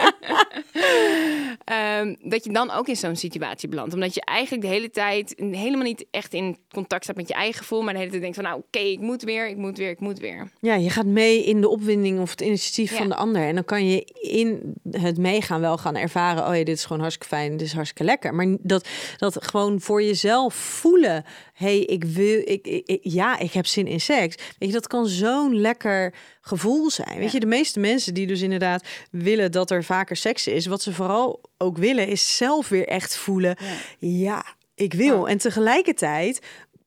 Ehm, 1.66 2.16
dat 2.24 2.44
je 2.44 2.52
dan 2.52 2.72
ook 2.72 2.88
in 2.88 2.96
zo'n 2.96 3.16
situatie 3.16 3.70
belandt. 3.70 3.94
Omdat 3.94 4.14
je 4.14 4.22
eigenlijk 4.22 4.62
de 4.68 4.74
hele 4.74 4.90
tijd 4.90 5.34
helemaal 5.38 5.84
niet 5.86 6.06
echt 6.12 6.34
in 6.34 6.58
contact 6.72 7.04
staat 7.04 7.16
met 7.16 7.28
je 7.28 7.34
eigen 7.34 7.58
gevoel, 7.60 7.82
maar 7.82 7.94
de 7.94 8.00
hele 8.00 8.10
tijd 8.12 8.22
denkt 8.22 8.38
van, 8.38 8.46
nou 8.46 8.58
oké, 8.58 8.80
ik 8.80 9.00
moet 9.00 9.22
weer, 9.22 9.48
ik 9.48 9.58
moet 9.58 9.78
weer, 9.78 9.90
ik 9.90 10.00
moet 10.00 10.20
weer. 10.20 10.52
Ja, 10.62 10.76
je 10.76 10.90
gaat 10.90 11.06
mee 11.06 11.44
in 11.44 11.62
de 11.62 11.70
opwinding 11.70 12.20
of 12.20 12.30
het 12.30 12.42
initiatief 12.42 12.92
Ja. 12.92 12.98
van 12.98 13.10
de 13.10 13.16
ander. 13.16 13.42
En 13.48 13.56
dan 13.56 13.66
kan 13.66 13.88
je 13.90 14.02
in 14.22 14.55
het 14.92 15.18
meegaan 15.18 15.62
wel 15.62 15.78
gaan 15.78 15.96
ervaren... 15.96 16.48
oh 16.48 16.56
ja, 16.58 16.64
dit 16.64 16.78
is 16.78 16.86
gewoon 16.86 17.02
hartstikke 17.02 17.36
fijn, 17.36 17.52
dit 17.58 17.68
is 17.68 17.74
hartstikke 17.74 18.04
lekker. 18.04 18.34
Maar 18.36 18.56
dat, 18.62 18.88
dat 19.18 19.46
gewoon 19.46 19.82
voor 19.82 20.04
jezelf 20.04 20.54
voelen... 20.54 21.24
hey, 21.54 21.80
ik 21.80 22.04
wil, 22.04 22.40
ik, 22.46 22.68
ik- 22.68 22.86
ik- 22.88 23.00
ja, 23.02 23.40
ik 23.40 23.52
heb 23.54 23.66
zin 23.66 23.88
in 23.88 24.00
seks. 24.02 24.36
Weet 24.60 24.70
je, 24.70 24.76
dat 24.76 24.88
kan 24.88 25.08
zo'n 25.08 25.56
lekker 25.62 26.14
gevoel 26.42 26.90
zijn. 26.90 27.18
Weet 27.18 27.26
Ja. 27.26 27.30
je, 27.32 27.40
de 27.40 27.46
meeste 27.46 27.80
mensen 27.80 28.14
die 28.14 28.28
dus 28.28 28.42
inderdaad 28.42 28.88
willen 29.12 29.52
dat 29.52 29.72
er 29.72 29.84
vaker 29.84 30.16
seks 30.16 30.48
is... 30.48 30.66
wat 30.66 30.82
ze 30.82 30.94
vooral 30.94 31.42
ook 31.58 31.78
willen, 31.78 32.08
is 32.08 32.38
zelf 32.38 32.70
weer 32.70 32.88
echt 32.88 33.16
voelen... 33.18 33.58
ja, 34.00 34.46
ik 34.76 34.94
wil. 34.94 35.28
En 35.28 35.38
tegelijkertijd 35.38 36.40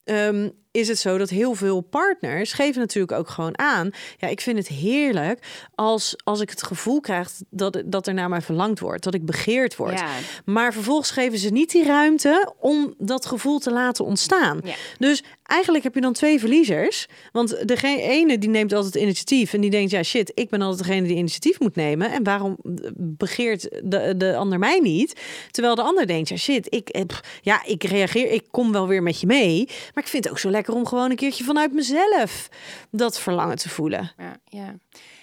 ehm, 0.04 0.48
is 0.78 0.88
het 0.88 0.98
zo 0.98 1.18
dat 1.18 1.30
heel 1.30 1.54
veel 1.54 1.80
partners 1.80 2.52
geven 2.52 2.80
natuurlijk 2.80 3.12
ook 3.12 3.28
gewoon 3.28 3.58
aan. 3.58 3.90
Ja, 4.16 4.28
ik 4.28 4.40
vind 4.40 4.58
het 4.58 4.68
heerlijk 4.68 5.46
als, 5.74 6.16
als 6.24 6.40
ik 6.40 6.50
het 6.50 6.62
gevoel 6.62 7.00
krijg 7.00 7.30
dat, 7.50 7.82
dat 7.84 8.06
er 8.06 8.14
naar 8.14 8.28
mij 8.28 8.40
verlangd 8.40 8.80
wordt, 8.80 9.04
dat 9.04 9.14
ik 9.14 9.26
begeerd 9.26 9.76
word. 9.76 9.98
Ja. 9.98 10.08
Maar 10.44 10.72
vervolgens 10.72 11.10
geven 11.10 11.38
ze 11.38 11.48
niet 11.48 11.70
die 11.70 11.84
ruimte 11.84 12.52
om 12.60 12.94
dat 12.98 13.26
gevoel 13.26 13.58
te 13.58 13.72
laten 13.72 14.04
ontstaan. 14.04 14.60
Ja. 14.64 14.74
Dus 14.98 15.22
eigenlijk 15.42 15.84
heb 15.84 15.94
je 15.94 16.00
dan 16.00 16.12
twee 16.12 16.38
verliezers. 16.38 17.06
Want 17.32 17.68
de 17.68 17.76
ene 18.00 18.38
die 18.38 18.48
neemt 18.48 18.72
altijd 18.72 18.94
initiatief 18.94 19.52
en 19.52 19.60
die 19.60 19.70
denkt, 19.70 19.90
ja 19.90 20.02
shit, 20.02 20.32
ik 20.34 20.48
ben 20.48 20.62
altijd 20.62 20.86
degene 20.86 21.06
die 21.06 21.16
initiatief 21.16 21.60
moet 21.60 21.76
nemen. 21.76 22.12
En 22.12 22.24
waarom 22.24 22.56
begeert 22.96 23.68
de, 23.82 24.14
de 24.16 24.36
ander 24.36 24.58
mij 24.58 24.78
niet? 24.78 25.20
Terwijl 25.50 25.74
de 25.74 25.82
ander 25.82 26.06
denkt, 26.06 26.28
ja 26.28 26.36
shit, 26.36 26.66
ik, 26.74 26.88
eh, 26.88 27.02
ja, 27.42 27.64
ik 27.64 27.84
reageer, 27.84 28.30
ik 28.30 28.44
kom 28.50 28.72
wel 28.72 28.88
weer 28.88 29.02
met 29.02 29.20
je 29.20 29.26
mee. 29.26 29.64
Maar 29.66 30.04
ik 30.04 30.10
vind 30.10 30.24
het 30.24 30.32
ook 30.32 30.38
zo 30.38 30.50
lekker 30.50 30.67
om 30.74 30.86
gewoon 30.86 31.10
een 31.10 31.16
keertje 31.16 31.44
vanuit 31.44 31.72
mezelf 31.72 32.48
dat 32.90 33.20
verlangen 33.20 33.56
te 33.56 33.68
voelen. 33.68 34.12
Ja, 34.18 34.36
ja. 34.44 34.74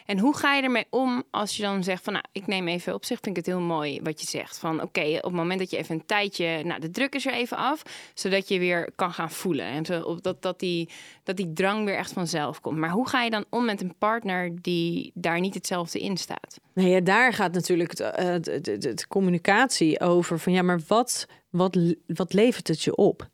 En 0.06 0.20
hoe 0.20 0.38
ga 0.38 0.54
je 0.56 0.62
ermee 0.62 0.86
om 0.90 1.24
als 1.32 1.58
je 1.58 1.64
dan 1.64 1.84
zegt 1.84 2.04
van, 2.04 2.14
nou, 2.14 2.26
ik 2.32 2.48
neem 2.48 2.68
even 2.68 2.94
op 2.94 3.06
zich, 3.06 3.20
vind 3.22 3.38
ik 3.38 3.46
het 3.46 3.56
heel 3.56 3.64
mooi 3.66 4.00
wat 4.04 4.22
je 4.22 4.28
zegt. 4.28 4.58
Van, 4.58 4.82
oké, 4.82 5.02
op 5.16 5.24
het 5.24 5.32
moment 5.34 5.60
dat 5.60 5.70
je 5.70 5.78
even 5.78 5.96
een 5.96 6.06
tijdje, 6.06 6.64
nou, 6.64 6.80
de 6.80 6.90
druk 6.90 7.16
is 7.16 7.26
er 7.26 7.34
even 7.34 7.58
af, 7.58 7.82
zodat 8.14 8.48
je 8.48 8.60
weer 8.60 8.92
kan 8.96 9.14
gaan 9.14 9.32
voelen. 9.32 9.66
En 9.66 9.86
zo, 9.86 10.18
dat, 10.22 10.42
dat, 10.42 10.60
die, 10.60 10.90
dat 11.24 11.38
die 11.38 11.54
drang 11.54 11.86
weer 11.86 11.96
echt 11.98 12.12
vanzelf 12.12 12.62
komt. 12.62 12.78
Maar 12.78 12.90
hoe 12.90 13.08
ga 13.10 13.24
je 13.24 13.30
dan 13.30 13.46
om 13.50 13.66
met 13.66 13.82
een 13.82 13.96
partner 13.98 14.62
die 14.62 15.12
daar 15.14 15.40
niet 15.40 15.54
hetzelfde 15.54 16.00
in 16.00 16.18
staat? 16.18 16.60
Nee, 16.74 16.90
ja, 16.90 17.00
daar 17.02 17.34
gaat 17.34 17.54
natuurlijk 17.54 17.94
eh, 17.94 18.26
het, 18.26 18.46
het- 18.46 18.84
het 18.84 19.08
communicatie 19.08 20.00
over. 20.00 20.40
Van 20.40 20.54
ja, 20.54 20.62
maar 20.62 20.80
wat, 20.88 21.28
wat, 21.50 21.78
wat 22.06 22.34
levert 22.34 22.68
het 22.68 22.82
je 22.84 22.96
op? 22.96 23.28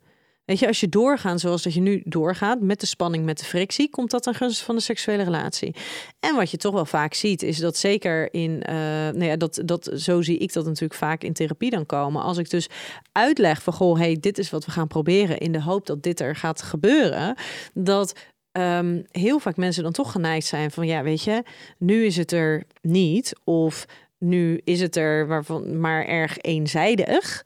Weet 0.52 0.60
je, 0.60 0.68
als 0.68 0.80
je 0.80 0.90
doorgaat 0.90 1.40
zoals 1.40 1.64
dat 1.64 1.74
je 1.74 1.82
nu 1.82 2.02
doorgaat, 2.06 2.62
met 2.62 2.80
de 2.80 2.86
spanning, 2.86 3.26
met 3.26 3.40
de 3.40 3.46
frictie, 3.46 3.90
komt 3.90 4.12
dat 4.12 4.24
ten 4.24 4.34
gunste 4.34 4.64
van 4.64 4.76
de 4.76 4.82
seksuele 4.82 5.24
relatie. 5.24 5.76
En 6.20 6.36
wat 6.36 6.52
je 6.52 6.58
toch 6.58 6.74
wel 6.74 6.86
vaak 6.86 7.14
ziet, 7.14 7.44
is 7.44 7.58
dat 7.58 7.78
zeker 7.78 8.34
in, 8.34 8.64
eh 8.64 8.76
nou 8.76 9.24
ja, 9.24 9.36
dat, 9.36 9.62
dat, 9.66 9.92
zo 9.96 10.22
zie 10.22 10.38
ik 10.38 10.54
dat 10.54 10.66
natuurlijk 10.66 10.94
vaak 10.94 11.24
in 11.24 11.34
therapie 11.34 11.70
dan 11.70 11.86
komen. 11.86 12.22
Als 12.22 12.38
ik 12.38 12.50
dus 12.50 12.70
uitleg 13.12 13.64
van, 13.64 13.74
goh, 13.74 13.98
hey, 13.98 14.18
dit 14.20 14.38
is 14.38 14.50
wat 14.50 14.66
we 14.66 14.72
gaan 14.72 14.88
proberen, 14.88 15.38
in 15.38 15.52
de 15.52 15.62
hoop 15.62 15.86
dat 15.86 16.04
dit 16.04 16.20
er 16.20 16.36
gaat 16.36 16.62
gebeuren, 16.62 17.36
dat 17.74 18.16
ehm, 18.52 19.02
heel 19.12 19.40
vaak 19.40 19.58
mensen 19.58 19.84
dan 19.84 19.92
toch 19.92 20.12
geneigd 20.12 20.48
zijn 20.48 20.72
van, 20.72 20.88
ja, 20.88 21.04
weet 21.04 21.24
je, 21.24 21.44
nu 21.78 22.06
is 22.06 22.18
het 22.18 22.32
er 22.32 22.64
niet, 22.82 23.34
of 23.44 23.86
nu 24.18 24.62
is 24.64 24.82
het 24.82 24.96
er 24.96 25.44
maar 25.66 26.06
erg 26.06 26.38
eenzijdig. 26.38 27.44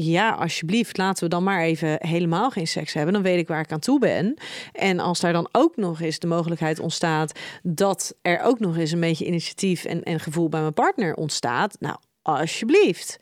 Ja, 0.00 0.30
alsjeblieft, 0.30 0.96
laten 0.96 1.24
we 1.24 1.30
dan 1.30 1.42
maar 1.42 1.62
even 1.62 1.96
helemaal 1.98 2.50
geen 2.50 2.66
seks 2.66 2.92
hebben. 2.92 3.12
Dan 3.12 3.22
weet 3.22 3.38
ik 3.38 3.48
waar 3.48 3.60
ik 3.60 3.72
aan 3.72 3.78
toe 3.78 3.98
ben. 3.98 4.34
En 4.72 4.98
als 4.98 5.20
daar 5.20 5.32
dan 5.32 5.48
ook 5.52 5.76
nog 5.76 6.00
eens 6.00 6.18
de 6.18 6.26
mogelijkheid 6.26 6.78
ontstaat 6.78 7.38
dat 7.62 8.14
er 8.22 8.40
ook 8.40 8.58
nog 8.58 8.76
eens 8.76 8.90
een 8.92 9.00
beetje 9.00 9.26
initiatief 9.26 9.84
en, 9.84 10.02
en 10.02 10.20
gevoel 10.20 10.48
bij 10.48 10.60
mijn 10.60 10.72
partner 10.72 11.14
ontstaat, 11.14 11.76
nou, 11.80 11.96
alsjeblieft. 12.22 13.18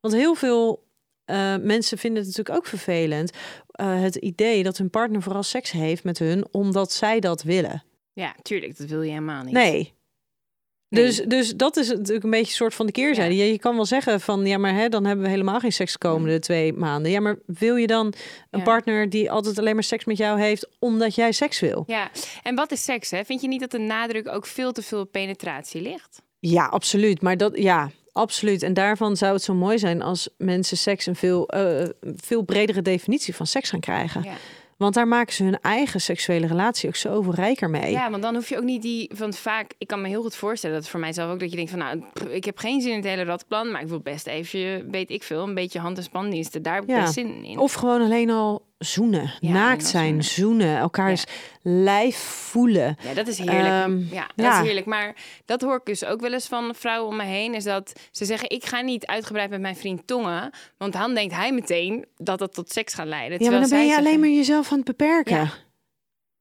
Want 0.00 0.14
heel 0.14 0.34
veel 0.34 0.84
eh, 1.24 1.56
mensen 1.56 1.98
vinden 1.98 2.18
het 2.22 2.28
natuurlijk 2.28 2.58
ook 2.58 2.66
vervelend. 2.66 3.30
eh, 3.66 4.00
het 4.00 4.16
idee 4.16 4.62
dat 4.62 4.78
hun 4.78 4.90
partner 4.90 5.22
vooral 5.22 5.42
seks 5.42 5.70
heeft 5.70 6.04
met 6.04 6.18
hun 6.18 6.46
omdat 6.50 6.92
zij 6.92 7.20
dat 7.20 7.42
willen. 7.42 7.84
Ja, 8.12 8.34
tuurlijk, 8.42 8.78
dat 8.78 8.88
wil 8.88 9.02
je 9.02 9.10
helemaal 9.10 9.42
niet. 9.42 9.52
Nee. 9.52 9.95
Dus, 10.88 11.16
dus 11.16 11.54
dat 11.56 11.76
is 11.76 11.88
natuurlijk 11.88 12.24
een 12.24 12.30
beetje 12.30 12.46
een 12.46 12.52
soort 12.52 12.74
van 12.74 12.86
de 12.86 12.92
keerzijde. 12.92 13.36
Ja. 13.36 13.44
Je 13.44 13.58
kan 13.58 13.74
wel 13.74 13.84
zeggen 13.84 14.20
van 14.20 14.46
ja, 14.46 14.58
maar 14.58 14.74
hè, 14.74 14.88
dan 14.88 15.04
hebben 15.04 15.24
we 15.24 15.30
helemaal 15.30 15.60
geen 15.60 15.72
seks 15.72 15.92
de 15.92 15.98
komende 15.98 16.38
twee 16.38 16.72
maanden. 16.72 17.10
Ja, 17.12 17.20
maar 17.20 17.38
wil 17.46 17.76
je 17.76 17.86
dan 17.86 18.06
een 18.50 18.58
Ja. 18.58 18.64
partner 18.64 19.10
die 19.10 19.30
altijd 19.30 19.58
alleen 19.58 19.74
maar 19.74 19.82
seks 19.84 20.04
met 20.04 20.16
jou 20.16 20.40
heeft 20.40 20.68
omdat 20.78 21.14
jij 21.14 21.32
seks 21.32 21.60
wil? 21.60 21.84
Ja, 21.86 22.10
en 22.42 22.54
wat 22.54 22.72
is 22.72 22.84
seks, 22.84 23.10
hè? 23.10 23.24
Vind 23.24 23.40
je 23.40 23.48
niet 23.48 23.60
dat 23.60 23.70
de 23.70 23.78
nadruk 23.78 24.28
ook 24.28 24.46
veel 24.46 24.72
te 24.72 24.82
veel 24.82 25.00
op 25.00 25.12
penetratie 25.12 25.80
ligt? 25.82 26.22
Ja, 26.38 26.66
absoluut. 26.66 27.22
Maar 27.22 27.36
dat 27.36 27.58
ja, 27.58 27.90
absoluut. 28.12 28.62
En 28.62 28.74
daarvan 28.74 29.16
zou 29.16 29.32
het 29.32 29.42
zo 29.42 29.54
mooi 29.54 29.78
zijn 29.78 30.02
als 30.02 30.28
mensen 30.38 30.76
seks 30.76 31.06
een 31.06 31.16
veel, 31.16 31.48
eh, 31.48 31.88
veel 32.16 32.42
bredere 32.42 32.82
definitie 32.82 33.34
van 33.34 33.46
seks 33.46 33.70
gaan 33.70 33.80
krijgen. 33.80 34.22
Ja. 34.22 34.34
Want 34.76 34.94
daar 34.94 35.08
maken 35.08 35.32
ze 35.32 35.44
hun 35.44 35.60
eigen 35.60 36.00
seksuele 36.00 36.46
relatie 36.46 36.88
ook 36.88 36.96
zoveel 36.96 37.34
rijker 37.34 37.70
mee. 37.70 37.90
Ja, 37.90 38.10
want 38.10 38.22
dan 38.22 38.34
hoef 38.34 38.48
je 38.48 38.56
ook 38.56 38.62
niet 38.64 38.82
die... 38.82 39.10
Want 39.18 39.36
vaak, 39.36 39.74
ik 39.78 39.86
kan 39.86 40.00
me 40.00 40.08
heel 40.08 40.22
goed 40.22 40.34
voorstellen 40.36 40.76
dat 40.76 40.88
voor 40.88 41.00
mijzelf 41.00 41.32
ook... 41.32 41.40
dat 41.40 41.50
je 41.50 41.56
denkt 41.56 41.70
van, 41.70 41.78
nou, 41.80 42.02
pff, 42.12 42.26
ik 42.26 42.44
heb 42.44 42.58
geen 42.58 42.80
zin 42.80 42.90
in 42.90 42.96
het 42.96 43.06
hele 43.06 43.22
radplan... 43.24 43.70
maar 43.70 43.80
ik 43.82 43.88
wil 43.88 44.00
best 44.00 44.26
even, 44.26 44.90
weet 44.90 45.10
ik 45.10 45.22
veel, 45.22 45.42
een 45.42 45.54
beetje 45.54 45.78
hand- 45.78 45.96
en 45.96 46.02
spandiensten. 46.02 46.62
Daar 46.62 46.74
heb 46.74 46.82
ik 46.82 46.88
Ja. 46.90 47.00
best 47.00 47.12
zin 47.12 47.44
in. 47.44 47.58
Of 47.58 47.72
gewoon 47.72 48.00
alleen 48.00 48.30
al 48.30 48.65
zoenen, 48.78 49.32
Ja, 49.40 49.52
naakt 49.52 49.86
zijn, 49.86 50.22
zoenen. 50.22 50.24
zoenen, 50.24 50.76
elkaars 50.78 51.24
lijf 51.62 52.16
voelen. 52.16 52.96
Ja, 53.02 53.14
dat 53.14 53.26
is 53.26 53.38
heerlijk. 53.38 53.64
Ehm, 53.66 53.98
ja, 54.14 54.30
dat 54.34 54.46
ja. 54.46 54.58
is 54.60 54.66
heerlijk. 54.66 54.86
Maar 54.86 55.16
dat 55.44 55.60
hoor 55.60 55.76
ik 55.76 55.84
dus 55.84 56.04
ook 56.04 56.20
wel 56.20 56.32
eens 56.32 56.46
van 56.46 56.74
vrouwen 56.74 57.08
om 57.10 57.16
me 57.16 57.24
heen. 57.24 57.54
Is 57.54 57.64
dat 57.64 57.92
ze 58.10 58.24
zeggen, 58.24 58.50
ik 58.50 58.64
ga 58.64 58.80
niet 58.80 59.06
uitgebreid 59.06 59.50
met 59.50 59.60
mijn 59.60 59.76
vriend 59.76 60.06
tongen. 60.06 60.50
Want 60.78 60.92
dan 60.92 61.14
denkt 61.14 61.34
hij 61.34 61.52
meteen 61.52 62.06
dat 62.16 62.38
dat 62.38 62.54
tot 62.54 62.72
seks 62.72 62.94
gaat 62.94 63.06
leiden. 63.06 63.42
Ja, 63.44 63.50
maar 63.50 63.60
dan 63.60 63.68
ben 63.68 63.86
je 63.86 63.96
alleen 63.96 64.20
maar 64.20 64.28
jezelf 64.28 64.70
aan 64.70 64.76
het 64.76 64.86
beperken. 64.86 65.50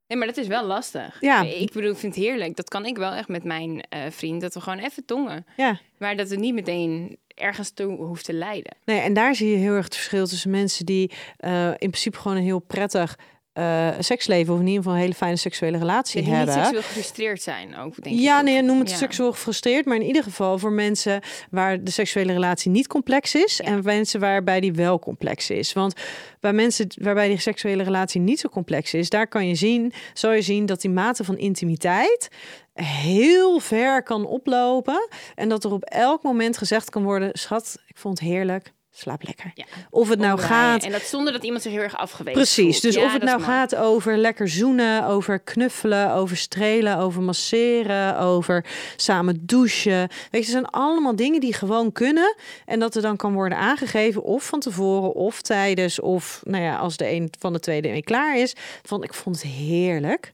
Nee, 0.07 0.17
maar 0.17 0.27
dat 0.27 0.37
is 0.37 0.47
wel 0.47 0.65
lastig. 0.65 1.17
Ja. 1.19 1.41
Ik 1.41 1.71
bedoel, 1.71 1.91
ik 1.91 1.97
vind 1.97 2.15
het 2.15 2.23
heerlijk. 2.23 2.55
Dat 2.55 2.69
kan 2.69 2.85
ik 2.85 2.97
wel 2.97 3.11
echt 3.11 3.27
met 3.27 3.43
mijn 3.43 3.83
eh, 3.89 4.01
vriend. 4.09 4.41
Dat 4.41 4.53
we 4.53 4.61
gewoon 4.61 4.79
even 4.79 5.05
tongen. 5.05 5.45
Ja. 5.57 5.79
Maar 5.97 6.15
dat 6.15 6.29
het 6.29 6.39
niet 6.39 6.53
meteen 6.53 7.17
ergens 7.35 7.71
toe 7.71 7.95
hoeft 7.95 8.25
te 8.25 8.33
leiden. 8.33 8.75
Nee, 8.85 8.99
en 8.99 9.13
daar 9.13 9.35
zie 9.35 9.49
je 9.49 9.57
heel 9.57 9.73
erg 9.73 9.83
het 9.83 9.95
verschil 9.95 10.27
tussen 10.27 10.51
mensen 10.51 10.85
die 10.85 11.11
eh, 11.37 11.67
in 11.67 11.75
principe 11.77 12.17
gewoon 12.17 12.37
een 12.37 12.43
heel 12.43 12.59
prettig 12.59 13.17
eh, 13.55 13.89
seksleven 13.99 14.53
of 14.53 14.59
in 14.59 14.65
ieder 14.65 14.81
geval 14.81 14.93
een 14.97 15.01
hele 15.03 15.13
fijne 15.13 15.35
seksuele 15.35 15.77
relatie 15.77 16.19
Ja, 16.21 16.25
die 16.25 16.35
niet 16.35 16.45
hebben. 16.45 16.63
seksueel 16.63 16.81
gefrustreerd 16.83 17.41
zijn 17.41 17.77
ook, 17.77 18.03
denk 18.03 18.19
Ja, 18.19 18.37
ik. 18.39 18.43
nee, 18.45 18.61
noem 18.61 18.79
het 18.79 18.89
Ja. 18.89 18.95
seksueel 18.95 19.31
gefrustreerd, 19.31 19.85
maar 19.85 19.95
in 19.95 20.03
ieder 20.05 20.23
geval 20.23 20.59
voor 20.59 20.71
mensen 20.71 21.21
waar 21.51 21.83
de 21.83 21.91
seksuele 21.91 22.33
relatie 22.33 22.71
niet 22.71 22.87
complex 22.87 23.35
is 23.35 23.61
en 23.61 23.83
mensen 23.83 24.19
waarbij 24.19 24.59
die 24.59 24.73
wel 24.73 24.99
complex 24.99 25.49
is. 25.49 25.73
Want 25.73 25.93
bij 26.39 26.53
mensen 26.53 26.87
waarbij 27.01 27.27
die 27.27 27.39
seksuele 27.39 27.83
relatie 27.83 28.21
niet 28.21 28.39
zo 28.39 28.49
complex 28.49 28.93
is, 28.93 29.09
daar 29.09 29.27
kan 29.27 29.47
je 29.47 29.55
zien, 29.55 29.93
zal 30.13 30.31
je 30.31 30.41
zien 30.41 30.65
dat 30.65 30.81
die 30.81 30.91
mate 30.91 31.23
van 31.23 31.37
intimiteit 31.37 32.27
heel 32.73 33.59
ver 33.59 34.03
kan 34.03 34.25
oplopen 34.25 35.07
en 35.35 35.49
dat 35.49 35.63
er 35.63 35.71
op 35.71 35.83
elk 35.83 36.23
moment 36.23 36.57
gezegd 36.57 36.89
kan 36.89 37.03
worden: 37.03 37.29
schat, 37.33 37.77
ik 37.87 37.97
vond 37.97 38.19
het 38.19 38.27
heerlijk. 38.27 38.73
Slaap 38.97 39.23
lekker. 39.23 39.51
Ja. 39.53 39.65
Of 39.89 40.09
het 40.09 40.19
nou 40.19 40.31
Omdraaien. 40.31 40.71
gaat 40.71 40.83
En 40.83 40.91
dat 40.91 41.01
zonder 41.01 41.33
dat 41.33 41.43
iemand 41.43 41.61
zich 41.61 41.71
heel 41.71 41.81
erg 41.81 41.97
afgewezen 41.97 42.41
Precies, 42.41 42.79
voelt. 42.79 42.81
dus 42.81 42.95
Ja, 42.95 43.05
of 43.05 43.13
het 43.13 43.23
nou 43.23 43.41
gaat 43.41 43.75
over 43.75 44.17
lekker 44.17 44.49
zoenen, 44.49 45.05
over 45.05 45.39
knuffelen, 45.39 46.11
over 46.11 46.37
strelen, 46.37 46.97
over 46.97 47.21
masseren, 47.21 48.17
over 48.19 48.65
samen 48.95 49.45
douchen. 49.45 49.99
Weet 49.99 50.29
je, 50.31 50.37
het 50.37 50.47
zijn 50.47 50.65
allemaal 50.65 51.15
dingen 51.15 51.39
die 51.39 51.53
gewoon 51.53 51.91
kunnen 51.91 52.35
en 52.65 52.79
dat 52.79 52.95
er 52.95 53.01
dan 53.01 53.15
kan 53.15 53.33
worden 53.33 53.57
aangegeven 53.57 54.23
of 54.23 54.45
van 54.45 54.59
tevoren 54.59 55.13
of 55.13 55.41
tijdens 55.41 55.99
of 55.99 56.41
nou 56.43 56.63
ja, 56.63 56.75
als 56.75 56.97
de 56.97 57.11
een 57.11 57.29
van 57.39 57.53
de 57.53 57.59
twee 57.59 57.81
ermee 57.81 58.03
klaar 58.03 58.37
is, 58.37 58.53
van 58.83 59.03
ik 59.03 59.13
vond 59.13 59.35
het 59.41 59.51
heerlijk 59.51 60.33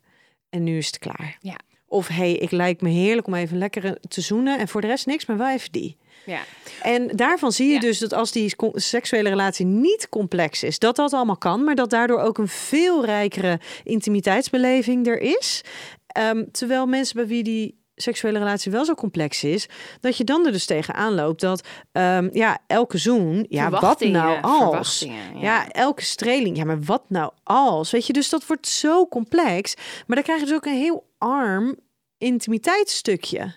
en 0.50 0.64
nu 0.64 0.78
is 0.78 0.88
het 0.88 0.98
klaar. 0.98 1.38
Ja. 1.40 1.56
Of 1.88 2.08
hey, 2.08 2.34
ik 2.34 2.52
lijkt 2.52 2.82
me 2.82 2.90
heerlijk 2.90 3.28
om 3.28 3.34
even 3.34 3.58
lekker 3.58 3.98
te 4.08 4.22
zoenen 4.22 4.60
en 4.60 4.68
voor 4.68 4.82
de 4.82 4.88
rest 4.88 5.06
niks, 5.06 5.26
maar 5.26 5.38
wel 5.38 5.50
even 5.50 5.72
die. 5.72 5.98
Ja. 6.26 6.42
En 6.82 7.08
daarvan 7.08 7.52
zie 7.52 7.68
je 7.68 7.74
Ja. 7.74 7.80
dus 7.80 8.00
dat 8.00 8.14
als 8.14 8.32
die 8.32 8.56
seksuele 8.74 9.30
relatie 9.30 9.66
niet 9.66 10.10
complex 10.10 10.64
is, 10.64 10.80
dat 10.80 10.96
dat 10.96 11.14
allemaal 11.14 11.38
kan, 11.38 11.64
maar 11.64 11.76
dat 11.76 11.90
daardoor 11.90 12.20
ook 12.20 12.38
een 12.38 12.48
veel 12.48 13.06
rijkere 13.06 13.60
intimiteitsbeleving 13.84 15.08
er 15.08 15.20
is. 15.20 15.62
Ehm, 16.08 16.44
terwijl 16.52 16.86
mensen 16.86 17.16
bij 17.16 17.28
wie 17.28 17.44
die 17.44 17.80
seksuele 17.96 18.38
relatie 18.38 18.72
wel 18.72 18.86
zo 18.86 18.94
complex 18.94 19.44
is, 19.44 19.70
dat 20.00 20.18
je 20.18 20.24
dan 20.24 20.46
er 20.46 20.52
dus 20.52 20.66
tegenaan 20.66 21.14
loopt 21.14 21.42
dat 21.42 21.68
ehm, 21.92 22.30
ja, 22.32 22.58
elke 22.68 22.98
zoen, 22.98 23.46
ja, 23.50 23.70
wat 23.70 24.00
nou 24.00 24.42
als? 24.42 25.08
ja. 25.36 25.70
elke 25.72 26.04
streling, 26.04 26.58
ja, 26.58 26.64
maar 26.64 26.82
wat 26.82 27.04
nou 27.08 27.32
als? 27.44 27.92
Weet 27.92 28.06
je, 28.08 28.14
dus 28.14 28.30
dat 28.30 28.46
wordt 28.48 28.68
zo 28.68 29.08
complex, 29.08 29.76
maar 30.08 30.16
dan 30.16 30.24
krijg 30.24 30.40
je 30.40 30.46
dus 30.46 30.56
ook 30.56 30.66
een 30.66 30.78
heel 30.78 31.06
arm 31.18 31.76
intimiteitsstukje. 32.18 33.54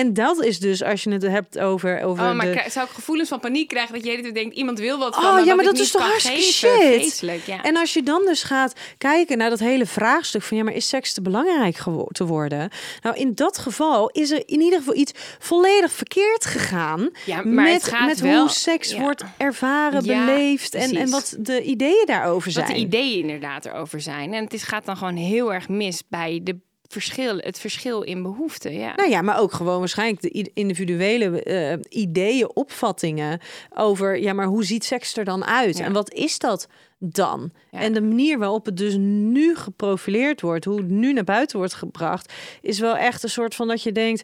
En 0.00 0.14
dat 0.14 0.44
is 0.44 0.58
dus 0.58 0.82
als 0.82 1.02
je 1.02 1.10
het 1.10 1.22
hebt 1.22 1.58
over, 1.58 2.02
over 2.02 2.24
Oh, 2.24 2.34
maar 2.34 2.46
de... 2.46 2.64
zou 2.68 2.86
ik 2.86 2.92
gevoelens 2.92 3.28
van 3.28 3.40
paniek 3.40 3.68
krijgen 3.68 3.94
dat 3.94 4.04
je 4.04 4.32
denkt 4.32 4.54
iemand 4.56 4.78
wil 4.78 4.98
wat 4.98 5.14
van 5.14 5.24
Oh, 5.24 5.38
ja, 5.38 5.44
wat 5.46 5.56
maar 5.56 5.64
dat 5.64 5.78
is 5.78 5.90
toch 5.90 6.02
hartstikke 6.02 6.40
geven? 6.40 7.10
shit? 7.10 7.44
Ja. 7.46 7.62
En 7.62 7.76
als 7.76 7.92
je 7.92 8.02
dan 8.02 8.22
dus 8.26 8.42
gaat 8.42 8.72
kijken 8.98 9.38
naar 9.38 9.50
dat 9.50 9.58
hele 9.58 9.86
vraagstuk 9.86 10.42
van 10.42 10.56
ja, 10.56 10.64
maar 10.64 10.74
is 10.74 10.88
seks 10.88 11.12
te 11.12 11.22
belangrijk 11.22 11.76
te 12.12 12.24
worden? 12.26 12.70
Nou, 13.02 13.16
in 13.16 13.34
dat 13.34 13.58
geval 13.58 14.08
is 14.08 14.30
er 14.30 14.42
in 14.46 14.60
ieder 14.60 14.78
geval 14.78 14.94
iets 14.94 15.12
volledig 15.38 15.92
verkeerd 15.92 16.44
gegaan 16.44 17.10
Ja, 17.26 17.36
maar 17.36 17.64
met, 17.64 17.72
het 17.72 17.84
gaat 17.84 18.06
met 18.06 18.20
wel- 18.20 18.40
hoe 18.40 18.48
seks 18.50 18.90
ja. 18.90 19.00
wordt 19.00 19.24
ervaren, 19.36 20.04
Ja, 20.04 20.24
beleefd 20.24 20.74
en, 20.74 20.96
en 20.96 21.10
wat 21.10 21.36
de 21.38 21.62
ideeën 21.62 22.06
daarover 22.06 22.52
Wat 22.52 22.64
zijn. 22.66 22.76
de 22.78 22.84
ideeën 22.86 23.20
inderdaad 23.20 23.66
erover 23.66 24.00
zijn. 24.00 24.32
En 24.34 24.44
het 24.44 24.52
is, 24.52 24.62
gaat 24.62 24.84
dan 24.84 24.96
gewoon 24.96 25.16
heel 25.16 25.54
erg 25.54 25.68
mis 25.68 26.02
bij 26.08 26.40
de 26.42 26.56
verschil, 26.92 27.36
het 27.36 27.58
verschil 27.60 28.02
in 28.02 28.22
behoeften. 28.22 28.72
Ja. 28.72 28.94
Nou 28.94 29.10
ja, 29.10 29.22
maar 29.22 29.38
ook 29.38 29.52
gewoon 29.52 29.78
waarschijnlijk 29.78 30.20
de 30.20 30.50
individuele 30.54 31.42
eh, 31.42 31.78
ideeën, 31.88 32.50
opvattingen 32.56 33.40
over, 33.74 34.20
ja, 34.20 34.32
maar 34.32 34.46
hoe 34.46 34.64
ziet 34.64 34.84
seks 34.84 35.16
er 35.16 35.24
dan 35.24 35.44
uit? 35.44 35.78
Ja. 35.78 35.84
En 35.84 35.92
wat 35.92 36.12
is 36.12 36.38
dat 36.38 36.68
dan? 36.98 37.50
Ja. 37.70 37.78
En 37.80 37.92
de 37.92 38.00
manier 38.00 38.38
waarop 38.38 38.64
het 38.64 38.76
dus 38.76 38.94
nu 38.98 39.56
geprofileerd 39.56 40.40
wordt, 40.40 40.64
hoe 40.64 40.76
het 40.76 40.88
nu 40.88 41.12
naar 41.12 41.24
buiten 41.24 41.58
wordt 41.58 41.74
gebracht, 41.74 42.32
is 42.60 42.78
wel 42.78 42.96
echt 42.96 43.22
een 43.22 43.28
soort 43.30 43.54
van 43.54 43.68
dat 43.68 43.82
je 43.82 43.92
denkt, 43.92 44.22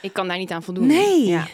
Ik 0.00 0.12
kan 0.12 0.28
daar 0.28 0.38
niet 0.38 0.50
aan 0.50 0.62
voldoen. 0.62 0.86
nee. 0.86 1.26
Ja. 1.26 1.46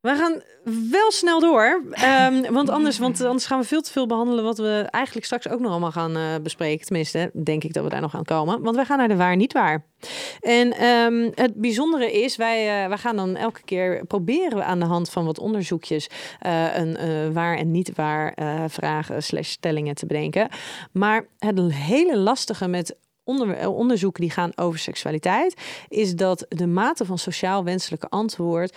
We 0.00 0.16
gaan 0.16 0.42
wel 0.90 1.10
snel 1.10 1.40
door, 1.40 1.82
Ehm, 1.90 2.52
want, 2.52 2.68
anders, 2.68 2.98
want 2.98 3.24
anders 3.24 3.46
gaan 3.46 3.60
we 3.60 3.66
veel 3.66 3.80
te 3.80 3.92
veel 3.92 4.06
behandelen 4.06 4.44
wat 4.44 4.58
we 4.58 4.86
eigenlijk 4.90 5.26
straks 5.26 5.48
ook 5.48 5.60
nog 5.60 5.70
allemaal 5.70 5.92
gaan 5.92 6.16
eh, 6.16 6.22
bespreken. 6.42 6.86
Tenminste, 6.86 7.30
denk 7.42 7.64
ik 7.64 7.72
dat 7.72 7.84
we 7.84 7.90
daar 7.90 8.00
nog 8.00 8.14
aan 8.14 8.24
komen. 8.24 8.62
Want 8.62 8.76
wij 8.76 8.84
gaan 8.84 8.98
naar 8.98 9.08
de 9.08 9.16
waar 9.16 9.36
niet 9.36 9.52
waar. 9.52 9.84
En 10.40 10.72
ehm, 10.72 11.30
het 11.34 11.54
bijzondere 11.54 12.12
is, 12.12 12.36
wij, 12.36 12.82
eh, 12.82 12.88
wij 12.88 12.98
gaan 12.98 13.16
dan 13.16 13.36
elke 13.36 13.62
keer 13.62 14.04
proberen 14.06 14.56
we 14.56 14.64
aan 14.64 14.78
de 14.78 14.84
hand 14.86 15.10
van 15.10 15.24
wat 15.24 15.38
onderzoekjes 15.38 16.08
eh, 16.38 16.76
een 16.76 17.32
waar 17.32 17.56
en 17.56 17.70
niet 17.70 17.92
waar 17.94 18.34
vragen 18.68 19.22
slash 19.22 19.48
stellingen 19.48 19.94
te 19.94 20.06
bedenken. 20.06 20.48
Maar 20.92 21.26
het 21.38 21.72
hele 21.72 22.16
lastige 22.16 22.68
met 22.68 22.96
onder, 23.24 23.68
onderzoeken 23.68 24.20
die 24.20 24.30
gaan 24.30 24.52
over 24.56 24.78
seksualiteit, 24.78 25.54
is 25.88 26.14
dat 26.14 26.46
de 26.48 26.66
mate 26.66 27.04
van 27.04 27.18
sociaal 27.18 27.64
wenselijke 27.64 28.08
antwoord 28.08 28.76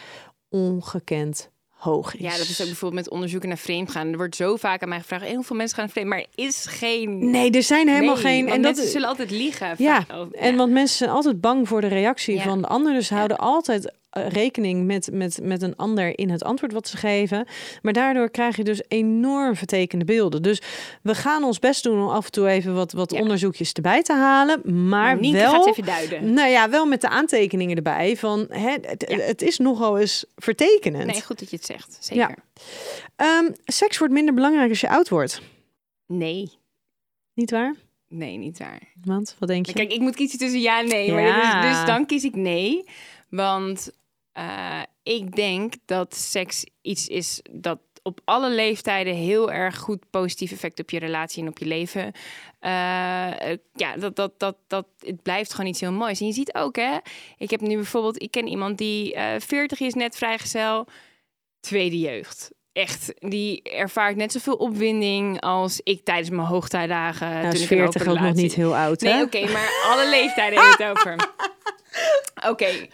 ongekend 0.53 1.51
hoog 1.69 2.15
is. 2.15 2.19
ja, 2.21 2.29
dat 2.37 2.47
is 2.47 2.61
ook 2.61 2.67
bijvoorbeeld 2.67 3.03
met 3.03 3.13
onderzoeken 3.13 3.49
naar 3.49 3.57
vreemd 3.57 3.91
gaan. 3.91 4.07
Er 4.11 4.17
wordt 4.17 4.35
zo 4.35 4.55
vaak 4.55 4.81
aan 4.83 4.89
mij 4.89 4.99
gevraagd, 4.99 5.23
heel 5.25 5.43
veel 5.43 5.55
mensen 5.55 5.77
gaan 5.77 5.89
vreemd, 5.89 6.07
maar 6.07 6.25
is 6.35 6.65
geen... 6.65 7.29
Nee, 7.31 7.51
er 7.51 7.63
zijn 7.63 7.87
helemaal 7.87 8.13
Nee, 8.15 8.23
geen. 8.23 8.49
En 8.49 8.61
dat 8.61 8.77
zullen 8.77 9.07
altijd 9.07 9.31
liegen. 9.31 9.75
Ja, 9.77 10.05
oh, 10.11 10.27
en 10.31 10.55
want 10.55 10.71
mensen 10.71 10.97
zijn 10.97 11.09
altijd 11.09 11.41
bang 11.41 11.67
voor 11.67 11.81
de 11.81 11.87
reactie 11.87 12.35
Ja. 12.35 12.41
van 12.43 12.61
de 12.61 12.67
ander. 12.67 12.93
Dus 12.93 13.09
houden 13.09 13.37
altijd 13.37 13.93
rekening 14.13 14.85
met, 14.85 15.09
met, 15.11 15.39
met 15.41 15.61
een 15.61 15.75
ander 15.75 16.17
in 16.17 16.29
het 16.29 16.43
antwoord 16.43 16.73
wat 16.73 16.87
ze 16.87 16.97
geven. 16.97 17.45
Maar 17.81 17.93
daardoor 17.93 18.29
krijg 18.29 18.55
je 18.55 18.63
dus 18.63 18.81
enorm 18.87 19.55
vertekende 19.55 20.05
beelden. 20.05 20.41
Dus 20.41 20.61
we 21.01 21.15
gaan 21.15 21.43
ons 21.43 21.59
best 21.59 21.83
doen 21.83 22.01
om 22.01 22.09
af 22.09 22.25
en 22.25 22.31
toe 22.31 22.47
even 22.47 22.73
wat, 22.75 22.91
wat 22.91 23.11
Ja. 23.11 23.19
onderzoekjes 23.19 23.71
erbij 23.73 24.01
te 24.03 24.13
halen. 24.13 24.87
Maar 24.89 25.19
Nienke 25.19 25.37
wel, 25.37 25.51
gaat 25.51 25.67
even 25.67 25.85
duiden. 25.85 26.33
nou 26.33 26.49
ja, 26.49 26.69
wel 26.69 26.85
met 26.85 27.01
de 27.01 27.09
aantekeningen 27.09 27.75
erbij 27.75 28.17
van 28.17 28.45
hè, 28.49 28.71
het, 28.81 29.05
Ja. 29.07 29.17
het 29.17 29.41
is 29.41 29.57
nogal 29.57 29.99
eens 29.99 30.25
vertekenend. 30.35 31.05
Nee, 31.05 31.21
goed 31.21 31.39
dat 31.39 31.49
je 31.49 31.55
het 31.55 31.65
zegt. 31.65 31.97
Zeker. 31.99 32.35
Ehm, 33.15 33.51
seks 33.65 33.97
wordt 33.97 34.13
minder 34.13 34.33
belangrijk 34.33 34.69
als 34.69 34.81
je 34.81 34.89
oud 34.89 35.09
wordt. 35.09 35.41
Nee. 36.07 36.51
Niet 37.33 37.51
waar? 37.51 37.75
Nee, 38.07 38.37
niet 38.37 38.57
waar. 38.57 38.79
Want 39.03 39.35
wat 39.39 39.49
denk 39.49 39.65
je? 39.65 39.73
Kijk, 39.73 39.91
ik 39.93 39.99
moet 39.99 40.15
kiezen 40.15 40.39
tussen 40.39 40.61
ja 40.61 40.79
en 40.79 40.87
nee. 40.87 41.05
Ja. 41.11 41.13
Maar 41.13 41.61
dus, 41.61 41.71
dus 41.77 41.85
dan 41.85 42.05
kies 42.05 42.23
ik 42.23 42.35
nee. 42.35 42.85
Want 43.29 43.91
eh, 44.33 44.81
ik 45.03 45.35
denk 45.35 45.73
dat 45.85 46.15
seks 46.15 46.65
iets 46.81 47.07
is 47.07 47.41
dat 47.51 47.79
op 48.03 48.19
alle 48.25 48.49
leeftijden 48.49 49.13
heel 49.13 49.51
erg 49.51 49.77
goed 49.77 50.09
positief 50.09 50.51
effect 50.51 50.79
op 50.79 50.89
je 50.89 50.99
relatie 50.99 51.43
en 51.43 51.49
op 51.49 51.57
je 51.57 51.65
leven. 51.65 52.11
Eh, 52.59 53.51
eh, 53.51 53.57
ja, 53.73 53.97
dat, 53.97 54.15
dat, 54.15 54.39
dat, 54.39 54.57
dat, 54.67 54.87
het 54.99 55.21
blijft 55.21 55.53
gewoon 55.53 55.69
iets 55.69 55.79
heel 55.79 55.91
moois. 55.91 56.19
En 56.19 56.25
je 56.25 56.33
ziet 56.33 56.53
ook, 56.53 56.75
hè, 56.75 56.97
ik 57.37 57.49
heb 57.49 57.61
nu 57.61 57.75
bijvoorbeeld, 57.75 58.21
ik 58.21 58.31
ken 58.31 58.47
iemand 58.47 58.77
die 58.77 59.13
eh 59.13 59.39
40 59.39 59.79
is, 59.79 59.93
net 59.93 60.15
vrijgezel, 60.15 60.87
tweede 61.59 61.99
jeugd. 61.99 62.51
Echt, 62.73 63.13
die 63.19 63.61
ervaart 63.61 64.15
net 64.15 64.31
zoveel 64.31 64.55
opwinding 64.55 65.41
als 65.41 65.81
ik 65.83 66.03
tijdens 66.03 66.29
mijn 66.29 66.47
hoogtijdagen. 66.47 67.29
nou, 67.29 67.41
toen 67.41 67.51
is 67.51 67.61
ik 67.63 67.69
een 67.69 67.77
40 67.77 68.01
open 68.01 68.13
ook 68.13 68.27
nog 68.27 68.33
niet 68.33 68.53
heel 68.53 68.75
oud, 68.75 69.01
Nee, 69.01 69.13
hè? 69.13 69.21
oké, 69.21 69.51
maar 69.51 69.83
alle 69.85 70.09
leeftijden 70.09 70.59
heeft 70.63 70.77
het 70.77 70.97
over. 70.97 71.29
Oké, 72.47 72.87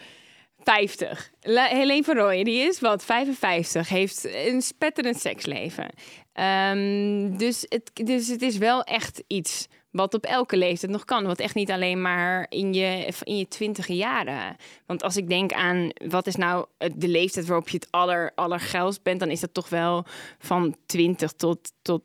50. 0.62 1.30
La 1.40 1.64
Helene 1.64 2.04
van 2.04 2.44
die 2.44 2.68
is 2.68 2.80
wat, 2.80 3.04
55, 3.04 3.88
heeft 3.88 4.28
een 4.34 4.62
spetterend 4.62 5.20
seksleven. 5.20 5.90
Ehm, 6.32 7.36
dus, 7.36 7.66
het, 7.68 7.90
dus 7.94 8.28
het 8.28 8.42
is 8.42 8.58
wel 8.58 8.82
echt 8.82 9.22
iets 9.26 9.68
wat 9.90 10.14
op 10.14 10.24
elke 10.24 10.56
leeftijd 10.56 10.92
nog 10.92 11.04
kan. 11.04 11.26
Wat 11.26 11.38
echt 11.38 11.54
niet 11.54 11.70
alleen 11.70 12.02
maar 12.02 12.46
in 12.48 12.74
je, 12.74 13.12
in 13.22 13.36
je 13.36 13.48
twintige 13.48 13.96
jaren. 13.96 14.56
Want 14.86 15.02
als 15.02 15.16
ik 15.16 15.28
denk 15.28 15.52
aan 15.52 15.90
wat 16.08 16.26
is 16.26 16.36
nou 16.36 16.66
de 16.94 17.08
leeftijd 17.08 17.46
waarop 17.46 17.68
je 17.68 17.76
het 17.76 17.88
aller, 17.90 18.32
allergeilst 18.34 19.02
bent... 19.02 19.20
dan 19.20 19.30
is 19.30 19.40
dat 19.40 19.54
toch 19.54 19.68
wel 19.68 20.04
van 20.38 20.76
20 20.86 21.32
tot, 21.32 21.72
tot 21.82 22.02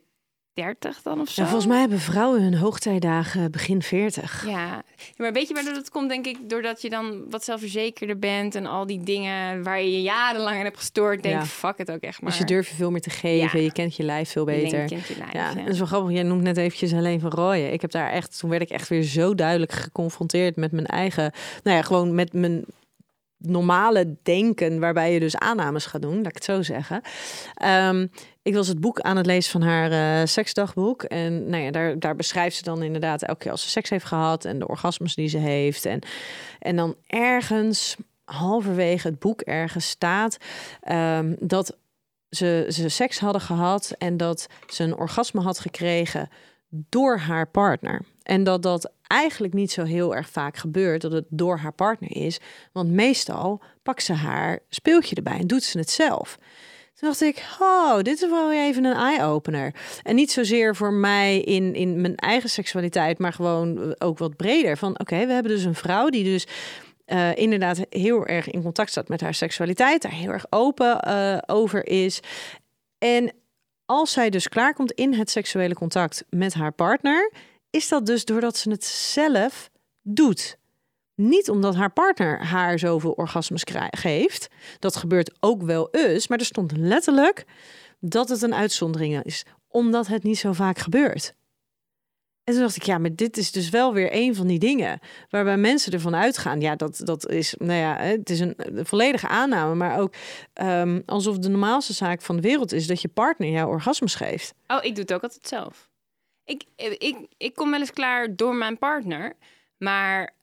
30 0.55 1.01
dan 1.01 1.19
of 1.21 1.29
zo. 1.29 1.41
Ja, 1.41 1.47
volgens 1.47 1.69
mij 1.71 1.79
hebben 1.79 1.99
vrouwen 1.99 2.41
hun 2.41 2.55
hoogtijdagen 2.55 3.51
begin 3.51 3.81
40. 3.81 4.45
Ja, 4.47 4.83
maar 5.17 5.33
weet 5.33 5.47
je 5.47 5.53
waardoor 5.53 5.73
dat 5.73 5.89
komt, 5.89 6.09
denk 6.09 6.25
ik? 6.25 6.37
Doordat 6.49 6.81
je 6.81 6.89
dan 6.89 7.23
wat 7.29 7.43
zelfverzekerder 7.43 8.19
bent 8.19 8.55
en 8.55 8.65
al 8.65 8.85
die 8.85 9.03
dingen 9.03 9.63
waar 9.63 9.81
je 9.81 9.91
je 9.91 10.01
jarenlang 10.01 10.57
aan 10.57 10.63
hebt 10.63 10.77
gestoord. 10.77 11.23
Denk, 11.23 11.35
Ja. 11.35 11.45
fuck 11.45 11.77
het 11.77 11.91
ook 11.91 12.01
echt 12.01 12.21
maar. 12.21 12.29
Dus 12.29 12.39
je 12.39 12.45
durft 12.45 12.69
je 12.69 12.75
veel 12.75 12.91
meer 12.91 13.01
te 13.01 13.09
geven. 13.09 13.59
Ja. 13.59 13.65
Je 13.65 13.71
kent 13.71 13.95
je 13.95 14.03
lijf 14.03 14.29
veel 14.29 14.49
Je 14.49 14.55
beter. 14.55 14.71
denkt, 14.71 14.91
kent 14.91 15.07
je 15.07 15.15
lijf, 15.17 15.33
ja, 15.33 15.53
dat 15.53 15.67
is 15.67 15.77
wel 15.77 15.87
grappig. 15.87 16.11
Jij 16.11 16.23
noemt 16.23 16.41
net 16.43 16.57
eventjes 16.57 16.93
alleen 16.93 17.19
van 17.19 17.31
Rooyen. 17.31 17.73
Ik 17.73 17.81
heb 17.81 17.91
daar 17.91 18.09
echt, 18.11 18.39
toen 18.39 18.49
werd 18.49 18.61
ik 18.61 18.69
echt 18.69 18.87
weer 18.87 19.03
zo 19.03 19.35
duidelijk 19.35 19.71
geconfronteerd 19.71 20.55
met 20.55 20.71
mijn 20.71 20.85
eigen, 20.85 21.31
nou 21.63 21.77
ja, 21.77 21.83
gewoon 21.83 22.15
met 22.15 22.33
mijn 22.33 22.65
normale 23.37 24.15
denken, 24.23 24.79
waarbij 24.79 25.13
je 25.13 25.19
dus 25.19 25.35
aannames 25.37 25.85
gaat 25.85 26.01
doen, 26.01 26.15
laat 26.15 26.25
ik 26.27 26.33
het 26.35 26.43
zo 26.43 26.61
zeggen. 26.61 27.01
Ehm, 27.53 28.07
ik 28.45 28.53
was 28.53 28.67
het 28.67 28.79
boek 28.79 28.99
aan 28.99 29.17
het 29.17 29.25
lezen 29.25 29.51
van 29.51 29.61
haar 29.61 29.91
eh, 29.91 30.27
seksdagboek. 30.27 31.03
En 31.03 31.49
nou 31.49 31.63
ja, 31.63 31.71
daar, 31.71 31.99
daar 31.99 32.15
beschrijft 32.15 32.55
ze 32.55 32.63
dan 32.63 32.83
inderdaad 32.83 33.21
elke 33.21 33.39
keer 33.39 33.51
als 33.51 33.61
ze 33.61 33.69
seks 33.69 33.89
heeft 33.89 34.05
gehad 34.05 34.45
en 34.45 34.59
de 34.59 34.67
orgasmes 34.67 35.15
die 35.15 35.27
ze 35.27 35.37
heeft. 35.37 35.85
En, 35.85 35.99
en 36.59 36.75
dan 36.75 36.95
ergens, 37.07 37.95
halverwege 38.23 39.07
het 39.07 39.19
boek 39.19 39.41
ergens 39.41 39.89
staat 39.89 40.37
ehm, 40.81 41.35
dat 41.39 41.77
ze, 42.29 42.65
ze 42.69 42.89
seks 42.89 43.19
hadden 43.19 43.41
gehad 43.41 43.95
en 43.97 44.17
dat 44.17 44.47
ze 44.67 44.83
een 44.83 44.97
orgasme 44.97 45.41
had 45.41 45.59
gekregen 45.59 46.29
door 46.69 47.17
haar 47.17 47.47
partner. 47.47 48.01
En 48.23 48.43
dat 48.43 48.61
dat 48.61 48.91
eigenlijk 49.07 49.53
niet 49.53 49.71
zo 49.71 49.83
heel 49.83 50.15
erg 50.15 50.29
vaak 50.29 50.57
gebeurt 50.57 51.01
dat 51.01 51.11
het 51.11 51.25
door 51.29 51.57
haar 51.57 51.73
partner 51.73 52.15
is. 52.15 52.39
Want 52.71 52.91
meestal 52.91 53.61
pakt 53.83 54.03
ze 54.03 54.13
haar 54.13 54.59
speeltje 54.69 55.15
erbij 55.15 55.37
en 55.37 55.47
doet 55.47 55.63
ze 55.63 55.77
het 55.77 55.89
zelf. 55.89 56.37
Toen 56.95 57.09
dacht 57.09 57.21
ik, 57.21 57.45
oh, 57.59 57.97
dit 57.97 58.21
is 58.21 58.29
wel 58.29 58.51
even 58.51 58.83
een 58.83 58.95
eye-opener. 58.95 59.73
En 60.03 60.15
niet 60.15 60.31
zozeer 60.31 60.75
voor 60.75 60.93
mij 60.93 61.39
in, 61.39 61.73
in 61.73 62.01
mijn 62.01 62.15
eigen 62.15 62.49
seksualiteit, 62.49 63.19
maar 63.19 63.33
gewoon 63.33 63.95
ook 63.97 64.17
wat 64.17 64.35
breder. 64.35 64.77
Van 64.77 64.99
oké, 64.99 65.25
we 65.25 65.33
hebben 65.33 65.51
dus 65.51 65.63
een 65.63 65.75
vrouw 65.75 66.09
die 66.09 66.23
dus 66.23 66.47
eh, 67.05 67.35
inderdaad 67.35 67.81
heel 67.89 68.25
erg 68.25 68.49
in 68.49 68.61
contact 68.61 68.89
staat 68.89 69.07
met 69.07 69.21
haar 69.21 69.33
seksualiteit, 69.33 70.01
daar 70.01 70.11
heel 70.11 70.31
erg 70.31 70.45
open 70.49 70.99
eh, 70.99 71.37
over 71.45 71.87
is. 71.87 72.19
En 72.97 73.31
als 73.85 74.11
zij 74.11 74.29
dus 74.29 74.47
klaarkomt 74.47 74.91
in 74.91 75.13
het 75.13 75.29
seksuele 75.29 75.73
contact 75.73 76.25
met 76.29 76.53
haar 76.53 76.71
partner, 76.71 77.31
is 77.69 77.87
dat 77.87 78.05
dus 78.05 78.25
doordat 78.25 78.57
ze 78.57 78.69
het 78.69 78.85
zelf 78.85 79.69
doet. 80.01 80.57
Niet 81.15 81.49
omdat 81.49 81.75
haar 81.75 81.91
partner 81.91 82.45
haar 82.45 82.79
zoveel 82.79 83.11
orgasmes 83.11 83.63
geeft. 83.89 84.47
Dat 84.79 84.95
gebeurt 84.95 85.35
ook 85.39 85.61
wel 85.61 85.87
eens, 85.91 86.27
maar 86.27 86.39
er 86.39 86.45
stond 86.45 86.77
letterlijk 86.77 87.45
dat 87.99 88.29
het 88.29 88.41
een 88.41 88.55
uitzondering 88.55 89.23
is, 89.23 89.45
omdat 89.67 90.07
het 90.07 90.23
niet 90.23 90.37
zo 90.37 90.53
vaak 90.53 90.77
gebeurt. 90.77 91.33
En 92.43 92.53
toen 92.53 92.61
dacht 92.61 92.75
ik, 92.75 92.83
ja, 92.83 92.97
maar 92.97 93.15
dit 93.15 93.37
is 93.37 93.51
dus 93.51 93.69
wel 93.69 93.93
weer 93.93 94.09
een 94.11 94.35
van 94.35 94.47
die 94.47 94.59
dingen 94.59 94.99
waarbij 95.29 95.57
mensen 95.57 95.91
ervan 95.91 96.15
uitgaan. 96.15 96.61
Ja, 96.61 96.75
dat, 96.75 97.01
dat 97.03 97.29
is, 97.29 97.55
nou 97.57 97.79
ja, 97.79 97.97
het 97.97 98.29
is 98.29 98.39
een, 98.39 98.55
volledige 98.83 99.27
aanname, 99.27 99.75
maar 99.75 99.99
ook 99.99 100.13
um, 100.61 101.03
alsof 101.05 101.37
de 101.37 101.49
normaalste 101.49 101.93
zaak 101.93 102.21
van 102.21 102.35
de 102.35 102.41
wereld 102.41 102.71
is 102.71 102.87
dat 102.87 103.01
je 103.01 103.07
partner 103.07 103.49
jou 103.49 103.69
orgasmes 103.69 104.15
geeft. 104.15 104.53
Oh, 104.67 104.83
ik 104.83 104.95
doe 104.95 105.03
het 105.03 105.13
ook 105.13 105.23
altijd 105.23 105.47
zelf. 105.47 105.89
Ik, 106.43 106.63
ik, 106.75 107.17
ik 107.37 107.55
kom 107.55 107.71
wel 107.71 107.79
eens 107.79 107.93
klaar 107.93 108.35
door 108.35 108.55
mijn 108.55 108.77
partner. 108.77 109.35
Maar 109.77 110.35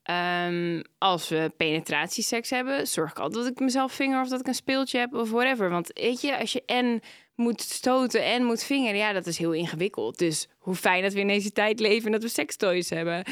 um, 0.47 0.83
als 0.99 1.28
we 1.28 1.53
penetratieseks 1.57 2.51
hebben, 2.51 2.87
zorg 2.87 3.11
ik 3.11 3.18
altijd 3.18 3.45
dat 3.45 3.53
ik 3.53 3.61
mezelf 3.61 3.93
vinger 3.93 4.20
of 4.20 4.28
dat 4.28 4.41
ik 4.41 4.47
een 4.47 4.55
speeltje 4.55 4.99
heb 4.99 5.14
of 5.14 5.30
whatever. 5.30 5.70
Want 5.70 5.91
weet 5.93 6.20
je, 6.20 6.39
als 6.39 6.53
je 6.53 6.62
en 6.66 7.01
moet 7.35 7.61
stoten 7.61 8.24
en 8.24 8.45
moet 8.45 8.62
vingeren, 8.62 8.97
ja, 8.97 9.12
dat 9.12 9.26
is 9.26 9.39
heel 9.39 9.53
ingewikkeld. 9.53 10.18
Dus 10.18 10.49
hoe 10.63 10.75
fijn 10.75 11.03
dat 11.03 11.13
we 11.13 11.21
in 11.21 11.29
deze 11.29 11.53
tijd 11.53 11.81
leven 11.81 12.07
en 12.07 12.13
dat 12.13 12.23
we 12.23 12.29
sextoys 12.29 12.91
hebben. 12.91 13.25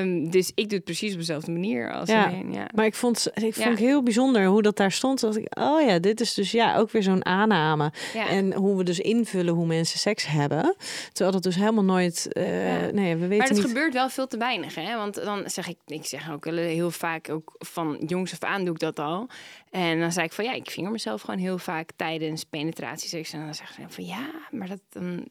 Um, 0.00 0.30
dus 0.30 0.52
ik 0.54 0.68
doe 0.68 0.76
het 0.76 0.84
precies 0.84 1.12
op 1.12 1.18
dezelfde 1.18 1.50
manier 1.50 1.92
als 1.92 2.08
ja, 2.08 2.32
ja. 2.50 2.66
Maar 2.74 2.84
ik 2.84 2.94
vond, 2.94 3.30
ik 3.34 3.54
vond 3.54 3.78
ja. 3.78 3.84
heel 3.84 4.02
bijzonder 4.02 4.46
hoe 4.46 4.62
dat 4.62 4.76
daar 4.76 4.92
stond. 4.92 5.20
Dat 5.20 5.36
ik, 5.36 5.58
oh 5.58 5.82
ja, 5.86 5.98
dit 5.98 6.20
is 6.20 6.34
dus 6.34 6.50
ja 6.50 6.76
ook 6.76 6.90
weer 6.90 7.02
zo'n 7.02 7.24
aanname. 7.24 7.92
Ja. 8.14 8.28
En 8.28 8.52
hoe 8.54 8.76
we 8.76 8.84
dus 8.84 8.98
invullen 8.98 9.54
hoe 9.54 9.66
mensen 9.66 9.98
seks 9.98 10.26
hebben. 10.26 10.76
Terwijl 11.12 11.30
dat 11.30 11.42
dus 11.42 11.54
helemaal 11.54 11.84
nooit. 11.84 12.28
Uh, 12.32 12.44
nee, 12.44 13.16
we 13.16 13.26
weten 13.26 13.36
maar 13.36 13.46
het 13.46 13.56
niet... 13.56 13.66
gebeurt 13.66 13.92
wel 13.92 14.08
veel 14.08 14.26
te 14.26 14.36
weinig. 14.36 14.74
Hè? 14.74 14.96
Want 14.96 15.14
dan 15.14 15.42
zeg 15.46 15.68
ik, 15.68 15.76
ik 15.86 16.06
zeg 16.06 16.32
ook 16.32 16.44
heel 16.44 16.90
vaak, 16.90 17.30
ook 17.30 17.54
van 17.58 18.02
jongs 18.06 18.32
af 18.32 18.42
aan 18.42 18.64
doe 18.64 18.74
ik 18.74 18.80
dat 18.80 18.98
al. 18.98 19.28
En 19.70 20.00
dan 20.00 20.12
zei 20.12 20.26
ik 20.26 20.32
van 20.32 20.44
ja, 20.44 20.52
ik 20.52 20.70
vinger 20.70 20.90
mezelf 20.90 21.20
gewoon 21.20 21.40
heel 21.40 21.58
vaak 21.58 21.90
tijdens 21.96 22.44
penetratieseks. 22.44 23.32
En 23.32 23.44
dan 23.44 23.54
zeggen 23.54 23.82
ze 23.82 23.94
van 23.94 24.04
ja, 24.04 24.30
maar 24.50 24.68
dat, 24.68 24.80
dan, 24.88 25.24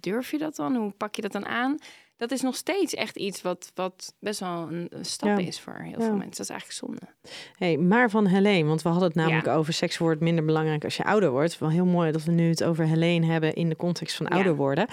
durf 0.00 0.30
je 0.30 0.38
dat 0.42 0.56
dan? 0.56 0.76
Hoe 0.76 0.90
pak 0.90 1.14
je 1.14 1.22
dat 1.22 1.32
dan 1.32 1.46
aan? 1.46 1.78
Dat 2.16 2.30
is 2.30 2.40
nog 2.40 2.56
steeds 2.56 2.94
echt 2.94 3.16
iets 3.16 3.42
wat, 3.42 3.72
wat 3.74 4.14
best 4.20 4.40
wel 4.40 4.68
een, 4.70 4.90
stap 5.00 5.38
is 5.38 5.60
voor 5.60 5.74
heel 5.74 6.00
veel 6.00 6.16
mensen. 6.16 6.30
Dat 6.30 6.40
is 6.40 6.48
eigenlijk 6.48 6.78
zonde. 6.78 7.00
Hey, 7.56 7.76
maar 7.76 8.10
van 8.10 8.26
Helene, 8.26 8.68
want 8.68 8.82
we 8.82 8.88
hadden 8.88 9.08
het 9.08 9.16
namelijk 9.16 9.46
over 9.46 9.72
seks 9.72 9.98
wordt 9.98 10.20
minder 10.20 10.44
belangrijk 10.44 10.84
als 10.84 10.96
je 10.96 11.04
ouder 11.04 11.30
wordt. 11.30 11.58
Wel 11.58 11.70
heel 11.70 11.84
mooi 11.84 12.12
dat 12.12 12.24
we 12.24 12.32
nu 12.32 12.48
het 12.48 12.64
over 12.64 12.84
Helene 12.84 13.26
hebben 13.26 13.54
in 13.54 13.68
de 13.68 13.76
context 13.76 14.16
van 14.16 14.28
ouder 14.28 14.56
worden. 14.56 14.86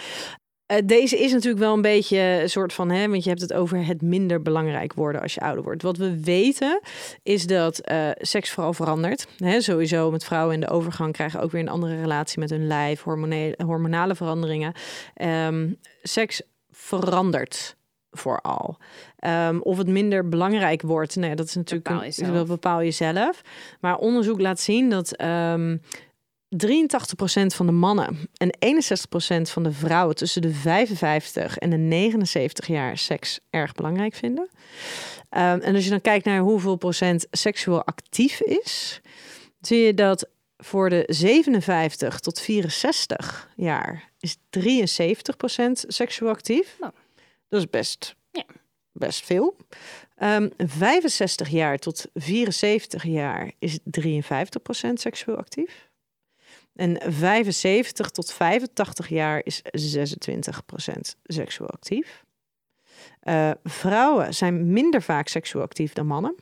Uh, 0.71 0.77
deze 0.85 1.19
is 1.19 1.31
natuurlijk 1.31 1.63
wel 1.63 1.73
een 1.73 1.81
beetje 1.81 2.17
een 2.17 2.49
soort 2.49 2.73
van, 2.73 2.89
hè, 2.89 3.09
want 3.09 3.23
je 3.23 3.29
hebt 3.29 3.41
het 3.41 3.53
over 3.53 3.85
het 3.85 4.01
minder 4.01 4.41
belangrijk 4.41 4.93
worden 4.93 5.21
als 5.21 5.33
je 5.33 5.39
ouder 5.39 5.63
wordt. 5.63 5.81
Wat 5.81 5.97
we 5.97 6.23
weten 6.23 6.79
is 7.23 7.47
dat 7.47 7.81
uh, 7.91 8.09
seks 8.17 8.49
vooral 8.49 8.73
verandert. 8.73 9.27
Hè, 9.37 9.61
sowieso 9.61 10.11
met 10.11 10.23
vrouwen 10.23 10.53
in 10.53 10.59
de 10.59 10.69
overgang 10.69 11.13
krijgen 11.13 11.41
ook 11.41 11.51
weer 11.51 11.61
een 11.61 11.69
andere 11.69 11.99
relatie 11.99 12.39
met 12.39 12.49
hun 12.49 12.67
lijf, 12.67 13.01
hormonale, 13.01 13.55
hormonale 13.65 14.15
veranderingen. 14.15 14.73
Um, 15.47 15.77
seks 16.03 16.41
verandert 16.71 17.77
vooral. 18.11 18.77
Um, 19.25 19.61
of 19.61 19.77
het 19.77 19.87
minder 19.87 20.29
belangrijk 20.29 20.81
wordt, 20.81 21.15
nee, 21.15 21.35
dat 21.35 21.47
is 21.47 21.55
natuurlijk 21.55 21.89
bepaal 21.89 22.03
een, 22.03 22.33
dat 22.33 22.47
bepaal 22.47 22.81
je 22.81 22.91
zelf. 22.91 23.41
Maar 23.79 23.97
onderzoek 23.97 24.39
laat 24.39 24.59
zien 24.59 24.89
dat 24.89 25.21
um, 25.21 25.81
83% 26.49 26.57
van 27.45 27.65
de 27.65 27.71
mannen 27.71 28.29
en 28.37 28.75
61% 29.39 29.41
van 29.41 29.63
de 29.63 29.71
vrouwen 29.71 30.15
tussen 30.15 30.41
de 30.41 30.53
55 30.53 31.57
en 31.57 31.69
de 31.69 31.77
79 31.77 32.67
jaar 32.67 32.97
seks 32.97 33.39
erg 33.49 33.73
belangrijk 33.73 34.13
vinden. 34.13 34.49
Um, 35.29 35.39
en 35.39 35.75
als 35.75 35.83
je 35.83 35.89
dan 35.89 36.01
kijkt 36.01 36.25
naar 36.25 36.39
hoeveel 36.39 36.75
procent 36.75 37.27
seksueel 37.31 37.83
actief 37.83 38.41
is, 38.41 39.01
zie 39.61 39.79
je 39.79 39.93
dat 39.93 40.29
voor 40.57 40.89
de 40.89 41.03
57 41.07 42.19
tot 42.19 42.39
64 42.39 43.49
jaar 43.55 44.11
is 44.19 44.37
73% 44.37 44.39
seksueel 45.71 46.31
actief. 46.31 46.75
Nou. 46.79 46.93
Dat 47.47 47.59
is 47.59 47.69
best, 47.69 48.15
ja. 48.31 48.45
best 48.91 49.25
veel. 49.25 49.55
Um, 50.23 50.51
65 50.57 51.49
jaar 51.49 51.77
tot 51.77 52.05
74 52.13 53.03
jaar 53.03 53.51
is 53.59 53.79
53% 53.79 53.81
seksueel 54.93 55.37
actief. 55.37 55.88
En 56.79 56.97
75 57.07 58.09
tot 58.09 58.33
85 58.33 59.09
jaar 59.09 59.41
is 59.43 59.61
26% 59.61 59.61
seksueel 61.23 61.69
actief. 61.69 62.25
Uh, 63.23 63.51
vrouwen 63.63 64.33
zijn 64.33 64.71
minder 64.71 65.01
vaak 65.01 65.27
seksueel 65.27 65.63
actief 65.63 65.93
dan 65.93 66.05
mannen. 66.05 66.35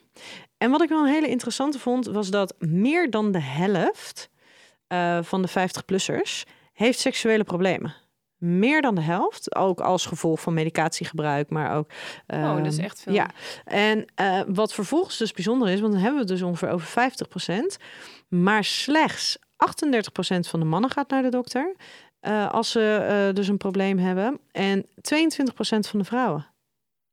En 0.58 0.72
wat 0.72 0.82
ik 0.82 0.90
wel 0.90 1.00
een 1.06 1.14
hele 1.14 1.28
interessante 1.28 1.80
vond, 1.80 2.06
was 2.06 2.30
dat 2.30 2.56
meer 2.60 3.10
dan 3.10 3.32
de 3.32 3.42
helft 3.42 4.30
uh, 4.88 5.20
van 5.22 5.42
de 5.42 5.50
50-plussers 5.50 6.44
heeft 6.74 7.00
seksuele 7.00 7.44
problemen. 7.44 7.96
Meer 8.38 8.82
dan 8.82 8.96
de 8.96 9.02
helft, 9.02 9.56
ook 9.56 9.80
als 9.80 10.06
gevolg 10.06 10.40
van 10.42 10.54
medicatiegebruik, 10.54 11.50
maar 11.50 11.76
ook. 11.76 11.90
Uh, 12.28 12.40
oh, 12.40 12.58
dat 12.58 12.74
is 12.74 12.78
echt 12.78 13.02
veel. 13.02 13.14
Ja, 13.14 13.30
en 13.66 14.06
uh, 14.22 14.42
wat 14.48 14.74
vervolgens 14.74 15.18
dus 15.18 15.32
bijzonder 15.32 15.70
is, 15.70 15.80
want 15.80 15.94
dan 15.94 16.02
hebben 16.02 16.22
we 16.22 16.32
het 16.32 16.40
dus 16.40 16.48
ongeveer 16.48 16.70
over 16.70 17.12
50%, 17.80 17.84
maar 18.28 18.64
slechts 18.64 19.38
38% 19.58 20.40
van 20.40 20.60
de 20.60 20.66
mannen 20.66 20.90
gaat 20.90 21.10
naar 21.10 21.22
de 21.22 21.30
dokter 21.30 21.76
uh, 22.22 22.52
als 22.52 22.72
ze 22.72 23.26
uh, 23.28 23.36
dus 23.36 23.48
een 23.48 23.58
probleem 23.58 23.98
hebben. 23.98 24.40
En 24.52 24.86
22% 24.86 24.90
van 25.60 26.00
de 26.00 26.04
vrouwen. 26.04 26.48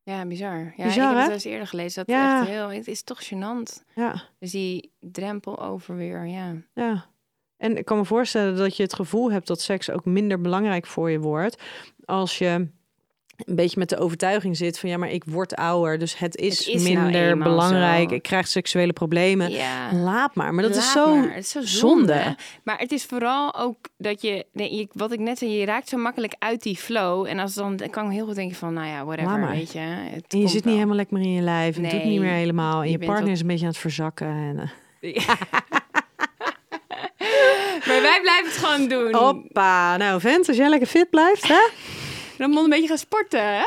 Ja, 0.02 0.26
bizar. 0.26 0.74
Ja, 0.76 0.84
bizar, 0.84 1.10
ik 1.10 1.16
heb 1.16 1.24
het 1.24 1.32
eens 1.32 1.44
eerder 1.44 1.66
gelezen. 1.66 2.04
Dat 2.06 2.16
ja. 2.16 2.40
echt 2.40 2.48
heel, 2.48 2.68
het 2.68 2.88
is 2.88 3.02
toch 3.02 3.24
gênant. 3.24 3.84
Ja. 3.94 4.22
Dus 4.38 4.50
die 4.50 4.92
drempel 5.00 5.58
over 5.58 5.96
weer, 5.96 6.26
ja. 6.26 6.54
Ja. 6.74 7.06
En 7.56 7.76
ik 7.76 7.84
kan 7.84 7.98
me 7.98 8.04
voorstellen 8.04 8.56
dat 8.56 8.76
je 8.76 8.82
het 8.82 8.94
gevoel 8.94 9.32
hebt 9.32 9.46
dat 9.46 9.60
seks 9.60 9.90
ook 9.90 10.04
minder 10.04 10.40
belangrijk 10.40 10.86
voor 10.86 11.10
je 11.10 11.18
wordt 11.18 11.62
als 12.04 12.38
je 12.38 12.68
een 13.36 13.54
beetje 13.54 13.78
met 13.78 13.88
de 13.88 13.98
overtuiging 13.98 14.56
zit 14.56 14.78
van 14.78 14.88
ja, 14.88 14.96
maar 14.96 15.10
ik 15.10 15.24
word 15.26 15.54
ouder, 15.54 15.98
dus 15.98 16.18
het 16.18 16.36
is, 16.36 16.58
het 16.58 16.66
is 16.66 16.82
nou 16.82 17.04
minder 17.04 17.36
nou 17.36 17.50
belangrijk. 17.50 18.08
Zo. 18.08 18.14
Ik 18.14 18.22
krijg 18.22 18.46
seksuele 18.46 18.92
problemen. 18.92 19.50
Ja. 19.50 19.92
Laat 19.92 20.34
maar. 20.34 20.54
Maar 20.54 20.64
dat 20.64 20.76
is 20.76 20.92
zo, 20.92 21.16
maar. 21.16 21.34
Het 21.34 21.44
is 21.44 21.50
zo 21.50 21.60
zonde. 21.62 22.12
zonde. 22.12 22.36
Maar 22.62 22.78
het 22.78 22.92
is 22.92 23.04
vooral 23.04 23.54
ook 23.54 23.76
dat 23.96 24.22
je, 24.22 24.46
nee, 24.52 24.88
wat 24.92 25.12
ik 25.12 25.18
net 25.18 25.38
zei, 25.38 25.50
je 25.50 25.64
raakt 25.64 25.88
zo 25.88 25.96
makkelijk 25.96 26.34
uit 26.38 26.62
die 26.62 26.76
flow. 26.76 27.26
En 27.26 27.38
als 27.38 27.54
dan, 27.54 27.76
dan 27.76 27.90
kan 27.90 28.06
ik 28.06 28.12
heel 28.12 28.26
goed 28.26 28.34
denken 28.34 28.56
van, 28.56 28.72
nou 28.72 28.86
ja, 28.86 29.04
whatever, 29.04 29.48
weet 29.48 29.72
je. 29.72 29.78
Het 29.78 30.24
en 30.28 30.40
je 30.40 30.48
zit 30.48 30.64
wel. 30.64 30.72
niet 30.72 30.82
helemaal 30.82 30.96
lekker 30.96 31.16
meer 31.16 31.26
in 31.26 31.32
je 31.32 31.40
lijf. 31.42 31.76
Nee, 31.76 31.90
het 31.90 32.00
doet 32.00 32.10
niet 32.10 32.20
meer 32.20 32.30
helemaal. 32.30 32.82
En 32.82 32.90
je, 32.90 32.98
je 32.98 33.06
partner 33.06 33.32
is 33.32 33.40
een 33.40 33.46
beetje 33.46 33.64
aan 33.64 33.70
het 33.70 33.80
verzakken. 33.80 34.26
En, 34.26 34.70
uh... 35.00 35.16
maar 37.86 38.02
wij 38.02 38.20
blijven 38.20 38.44
het 38.44 38.56
gewoon 38.56 38.88
doen. 38.88 39.14
Hoppa. 39.14 39.96
Nou, 39.96 40.20
vent, 40.20 40.48
als 40.48 40.56
jij 40.56 40.68
lekker 40.68 40.88
fit 40.88 41.10
blijft, 41.10 41.48
hè? 41.48 41.68
Dan 42.38 42.50
moet 42.50 42.64
een 42.64 42.70
beetje 42.70 42.88
gaan 42.88 42.98
sporten, 42.98 43.58
hè? 43.58 43.64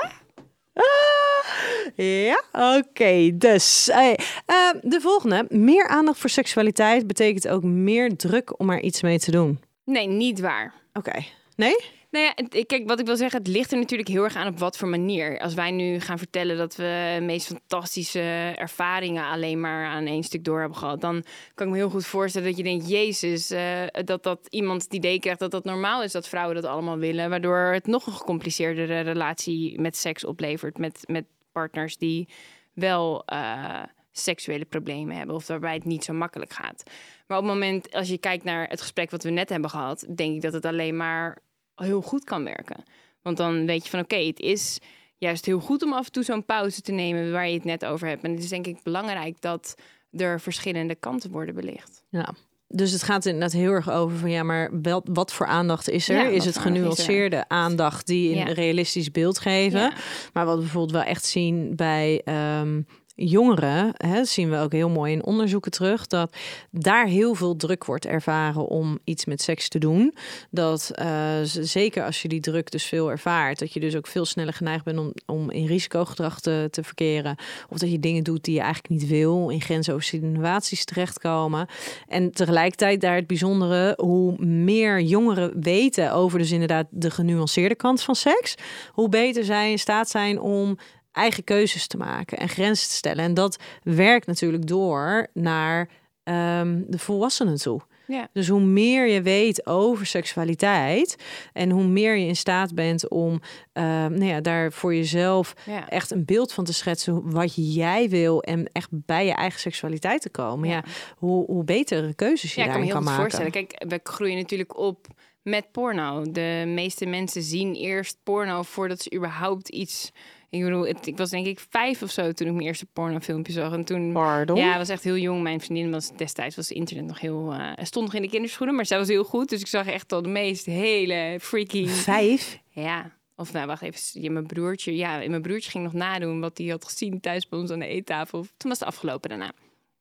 Ah, 0.74 1.96
ja, 1.96 2.44
oké. 2.52 2.88
Okay, 2.88 3.38
dus 3.38 3.90
hey, 3.92 4.20
uh, 4.48 4.82
de 4.82 5.02
volgende. 5.02 5.46
Meer 5.50 5.88
aandacht 5.88 6.20
voor 6.20 6.30
seksualiteit 6.30 7.08
betekent 7.08 7.48
ook 7.48 7.64
meer 7.64 8.16
druk 8.16 8.60
om 8.60 8.70
er 8.70 8.82
iets 8.82 9.02
mee 9.02 9.20
te 9.20 9.32
doen. 9.32 9.60
Nee, 9.86 10.08
niet 10.08 10.40
waar. 10.40 10.74
Oké. 10.94 11.10
Okay. 11.10 11.28
Nee? 11.56 11.76
Nou 12.18 12.64
kijk, 12.66 12.88
wat 12.88 13.00
ik 13.00 13.06
wil 13.06 13.16
zeggen, 13.16 13.40
het 13.40 13.48
ligt 13.48 13.72
er 13.72 13.78
natuurlijk 13.78 14.10
heel 14.10 14.24
erg 14.24 14.36
aan 14.36 14.48
op 14.48 14.60
wat 14.60 14.78
voor 14.78 14.88
manier. 14.88 15.40
Als 15.40 15.54
wij 15.54 15.72
nu 15.72 16.00
gaan 16.00 16.18
vertellen 16.18 16.58
dat 16.58 16.76
we 16.76 17.18
meest 17.22 17.48
fantastische 17.48 18.54
ervaringen 18.56 19.24
alleen 19.24 19.60
maar 19.60 19.86
aan 19.86 20.06
één 20.06 20.24
stuk 20.24 20.44
door 20.44 20.60
hebben 20.60 20.78
gehad, 20.78 21.02
dan 21.02 21.24
kan 21.54 21.66
ik 21.68 21.72
me 21.74 21.80
heel 21.80 21.90
goed 21.90 22.06
voorstellen 22.06 22.48
dat 22.48 22.58
je 22.58 22.64
denkt, 22.64 22.90
Jezus, 22.90 23.52
uh, 23.52 23.60
dat 24.04 24.24
dat 24.24 24.48
iemand 24.50 24.84
het 24.84 24.94
idee 24.94 25.20
krijgt 25.20 25.40
dat 25.40 25.52
dat 25.52 25.64
normaal 25.64 26.04
is 26.04 26.12
dat 26.12 26.28
vrouwen 26.28 26.56
dat 26.56 26.66
allemaal 26.66 26.98
willen, 26.98 27.30
waardoor 27.30 27.58
het 27.58 27.88
nog 27.88 28.08
een 28.08 28.14
gecompliceerdere 28.14 29.00
relatie 29.00 29.82
met 29.82 29.98
seks 29.98 30.26
oplevert 30.26 30.78
met, 30.78 31.04
met 31.06 31.26
partners 31.52 31.98
die 31.98 32.28
wel 32.74 33.24
uh, 33.34 33.84
seksuele 34.12 34.66
problemen 34.66 35.18
hebben 35.18 35.36
of 35.36 35.48
waarbij 35.48 35.74
het 35.74 35.86
niet 35.86 36.04
zo 36.04 36.14
makkelijk 36.14 36.54
gaat. 36.54 36.84
Maar 37.28 37.38
op 37.38 37.44
het 37.44 37.54
moment, 37.54 37.94
als 37.94 38.10
je 38.10 38.18
kijkt 38.18 38.44
naar 38.44 38.68
het 38.68 38.82
gesprek 38.82 39.12
wat 39.12 39.24
we 39.24 39.30
net 39.30 39.50
hebben 39.50 39.70
gehad, 39.70 40.06
denk 40.16 40.36
ik 40.36 40.42
dat 40.42 40.54
het 40.54 40.66
alleen 40.66 40.98
maar 40.98 41.46
heel 41.86 42.02
goed 42.02 42.24
kan 42.24 42.44
werken. 42.44 42.84
Want 43.22 43.38
dan 43.38 43.66
weet 43.66 43.84
je 43.84 43.90
van 43.90 44.00
oké, 44.00 44.14
okay, 44.14 44.28
het 44.28 44.40
is 44.40 44.80
juist 45.18 45.46
heel 45.46 45.60
goed 45.60 45.84
om 45.84 45.94
af 45.94 46.06
en 46.06 46.12
toe 46.12 46.24
zo'n 46.24 46.46
pauze 46.46 46.82
te 46.82 46.92
nemen 46.92 47.32
waar 47.32 47.48
je 47.48 47.54
het 47.54 47.64
net 47.64 47.86
over 47.86 48.08
hebt. 48.08 48.24
En 48.24 48.32
het 48.32 48.44
is 48.44 48.50
denk 48.50 48.68
ik 48.68 48.84
belangrijk 48.84 49.42
dat 49.42 49.76
er 50.12 50.40
verschillende 50.40 50.96
kanten 50.96 51.32
worden 51.32 51.56
belicht. 51.56 52.04
Ja. 52.10 52.34
Dus 52.70 52.92
het 52.92 53.04
gaat 53.04 53.26
inderdaad 53.26 53.52
heel 53.52 53.72
erg 53.72 53.92
over 53.92 54.18
van 54.18 54.30
ja, 54.30 54.44
maar 54.44 54.82
wel, 54.82 55.02
wat 55.04 55.34
voor 55.34 55.46
aandacht 55.46 55.90
is 55.90 56.10
er? 56.10 56.16
Ja, 56.16 56.24
is 56.24 56.46
het 56.46 56.58
genuanceerde 56.58 57.48
aandacht 57.48 58.08
die 58.08 58.30
een 58.30 58.48
ja. 58.48 58.54
realistisch 58.54 59.12
beeld 59.12 59.40
geven? 59.40 59.94
Maar 60.34 60.46
wat 60.46 60.56
we 60.56 60.62
bijvoorbeeld 60.62 60.92
wel 60.92 61.04
echt 61.04 61.26
zien 61.26 61.76
bij 61.76 62.22
um, 62.60 62.86
jongeren, 63.20 63.92
hè, 63.94 64.26
zien 64.26 64.50
we 64.50 64.58
ook 64.58 64.72
heel 64.72 64.90
mooi 64.90 65.14
in 65.14 65.26
onderzoeken 65.26 65.72
terug, 65.72 66.08
dat 66.08 66.36
daar 66.72 67.06
heel 67.06 67.34
veel 67.34 67.56
druk 67.56 67.86
wordt 67.86 68.06
ervaren 68.06 68.68
om 68.68 69.00
iets 69.04 69.26
met 69.26 69.42
seks 69.42 69.70
te 69.70 69.80
doen. 69.80 70.16
Dat 70.52 70.92
uh, 71.02 71.36
zeker 71.44 72.04
als 72.04 72.22
je 72.22 72.28
die 72.28 72.40
druk 72.40 72.72
dus 72.72 72.84
veel 72.84 73.12
ervaart, 73.12 73.60
dat 73.60 73.74
je 73.74 73.80
dus 73.80 73.96
ook 73.96 74.08
veel 74.08 74.26
sneller 74.26 74.54
geneigd 74.54 74.84
bent 74.84 75.14
om, 75.26 75.52
in 75.52 75.66
risicogedrag 75.66 76.40
te, 76.40 76.68
te 76.72 76.84
verkeren. 76.84 77.36
Of 77.70 77.78
dat 77.78 77.92
je 77.92 78.00
dingen 78.00 78.24
doet 78.24 78.44
die 78.44 78.54
je 78.54 78.62
eigenlijk 78.62 78.90
niet 78.90 79.08
wil, 79.08 79.50
in 79.50 79.62
grensoverschrijdende 79.62 80.36
innovaties 80.36 80.86
terechtkomen. 80.86 81.68
En 82.08 82.32
tegelijkertijd 82.32 83.02
daar 83.02 83.16
het 83.16 83.28
bijzondere, 83.28 83.94
hoe 83.98 84.46
meer 84.46 85.02
jongeren 85.02 85.62
weten 85.62 86.14
over 86.14 86.40
dus 86.40 86.52
inderdaad 86.52 86.88
de 86.90 87.12
genuanceerde 87.12 87.76
kant 87.76 88.02
van 88.02 88.16
seks, 88.16 88.56
hoe 88.92 89.10
beter 89.10 89.44
zij 89.44 89.72
in 89.72 89.80
staat 89.80 90.10
zijn 90.10 90.40
om 90.40 90.78
eigen 91.18 91.44
keuzes 91.44 91.88
te 91.88 91.98
maken 91.98 92.38
en 92.38 92.50
grenzen 92.50 92.88
te 92.88 92.94
stellen. 92.94 93.24
En 93.24 93.34
dat 93.34 93.60
werkt 93.84 94.28
natuurlijk 94.28 94.68
door 94.68 95.28
naar 95.34 95.90
um, 96.24 96.86
de 96.88 97.00
volwassenen 97.00 97.58
toe. 97.58 97.82
Ja. 98.08 98.30
Dus 98.34 98.48
hoe 98.48 98.62
meer 98.62 99.08
je 99.08 99.22
weet 99.22 99.66
over 99.66 100.06
seksualiteit 100.06 101.16
en 101.54 101.70
hoe 101.70 101.84
meer 101.84 102.16
je 102.16 102.26
in 102.26 102.36
staat 102.36 102.76
bent 102.76 103.10
om 103.10 103.32
uh, 103.34 103.84
nou 103.84 104.26
ja, 104.26 104.42
daar 104.42 104.72
voor 104.72 104.96
jezelf 104.96 105.54
echt 105.90 106.12
een 106.12 106.26
beeld 106.26 106.54
van 106.54 106.64
te 106.64 106.74
schetsen 106.74 107.32
wat 107.32 107.74
jij 107.74 108.10
wil 108.10 108.42
en 108.42 108.70
echt 108.72 108.90
bij 108.92 109.26
je 109.26 109.34
eigen 109.34 109.60
seksualiteit 109.60 110.22
te 110.22 110.30
komen, 110.30 110.70
ja. 110.70 110.84
hoe, 111.18 111.46
hoe 111.46 111.64
betere 111.64 112.14
keuzes 112.14 112.56
je 112.56 112.62
ja, 112.62 112.68
daarin 112.68 112.90
kan, 112.90 113.04
maken. 113.04 113.22
Voorstellen. 113.22 113.52
Kijk, 113.52 113.84
we 113.88 114.00
groeien 114.04 114.38
natuurlijk 114.38 114.78
op 114.78 115.08
met 115.42 115.72
porno. 115.72 116.32
De 116.32 116.64
meeste 116.68 117.06
mensen 117.06 117.44
zien 117.44 117.76
eerst 117.76 118.18
porno 118.24 118.62
voordat 118.62 119.02
ze 119.02 119.16
überhaupt 119.16 119.70
iets 119.70 120.12
ik 120.50 120.64
bedoel, 120.64 120.88
ik 120.88 121.18
was 121.18 121.30
denk 121.30 121.46
ik 121.46 121.60
vijf 121.70 122.02
of 122.02 122.12
zo 122.12 122.32
toen 122.32 122.48
ik 122.48 122.54
mijn 122.54 122.66
eerste 122.66 122.86
pornofilmpje 122.86 123.54
zag. 123.54 123.74
En 123.74 123.84
toen, 123.84 124.12
Pardon? 124.12 124.58
Ja, 124.58 124.78
was 124.78 124.90
echt 124.90 125.04
heel 125.04 125.18
jong. 125.18 125.42
Mijn 125.42 125.62
vriendin 125.62 125.92
was 125.92 126.12
destijds 126.16 126.56
was 126.56 126.72
internet 126.72 127.06
nog 127.06 127.20
heel. 127.20 127.54
Uh, 127.54 127.72
stond 127.82 128.06
nog 128.06 128.16
in 128.16 128.22
de 128.22 128.30
kinderschoenen, 128.30 128.76
maar 128.76 128.86
zij 128.86 128.98
was 128.98 129.08
heel 129.08 129.24
goed. 129.24 129.50
Dus 129.50 129.62
ik 129.62 129.68
zag 129.68 129.88
echt 129.88 130.12
al 130.12 130.22
de 130.22 130.30
meest 130.30 130.66
hele 130.66 131.38
freaky. 131.42 131.88
Vijf? 131.88 132.60
Ja. 132.70 133.16
Of 133.36 133.54
nou, 133.54 133.68
wacht 133.68 133.82
even. 133.82 134.22
Ja, 134.22 134.32
mijn 134.32 134.48
broertje. 134.48 134.96
Ja, 134.96 135.18
mijn 135.18 135.42
broertje 135.42 135.72
ging 135.72 135.84
nog 135.84 135.94
nadoen 135.94 136.40
wat 136.40 136.58
hij 136.58 136.68
had 136.68 136.86
gezien 136.86 137.20
thuis 137.20 137.48
bij 137.48 137.60
ons 137.60 137.72
aan 137.72 137.80
de 137.80 137.88
eettafel. 137.88 138.40
Toen 138.58 138.70
was 138.70 138.80
het 138.80 138.88
afgelopen 138.88 139.30
daarna. 139.30 139.52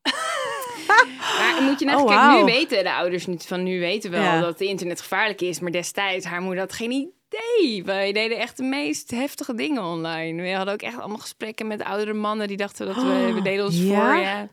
maar 1.39 1.61
moet 1.61 1.79
je 1.79 1.85
nou, 1.85 2.01
oh, 2.03 2.37
nu 2.37 2.43
weten 2.43 2.83
de 2.83 2.93
ouders 2.93 3.25
niet 3.25 3.45
van 3.45 3.63
nu 3.63 3.79
weten 3.79 4.11
wel 4.11 4.21
ja. 4.21 4.39
dat 4.41 4.59
het 4.59 4.67
internet 4.67 5.01
gevaarlijk 5.01 5.41
is, 5.41 5.59
maar 5.59 5.71
destijds 5.71 6.25
haar 6.25 6.41
moeder 6.41 6.59
had 6.59 6.73
geen 6.73 6.91
idee 6.91 7.16
Nee, 7.29 7.83
wij 7.83 8.11
deden 8.11 8.37
echt 8.37 8.57
de 8.57 8.63
meest 8.63 9.11
heftige 9.11 9.53
dingen 9.53 9.83
online. 9.83 10.41
We 10.41 10.51
hadden 10.51 10.73
ook 10.73 10.81
echt 10.81 10.99
allemaal 10.99 11.17
gesprekken 11.17 11.67
met 11.67 11.83
oudere 11.83 12.13
mannen 12.13 12.47
die 12.47 12.57
dachten 12.57 12.85
dat 12.85 12.95
we, 12.95 13.31
we 13.33 13.41
deden 13.41 13.65
ons 13.65 13.81
voor. 13.81 14.15
Ja. 14.15 14.47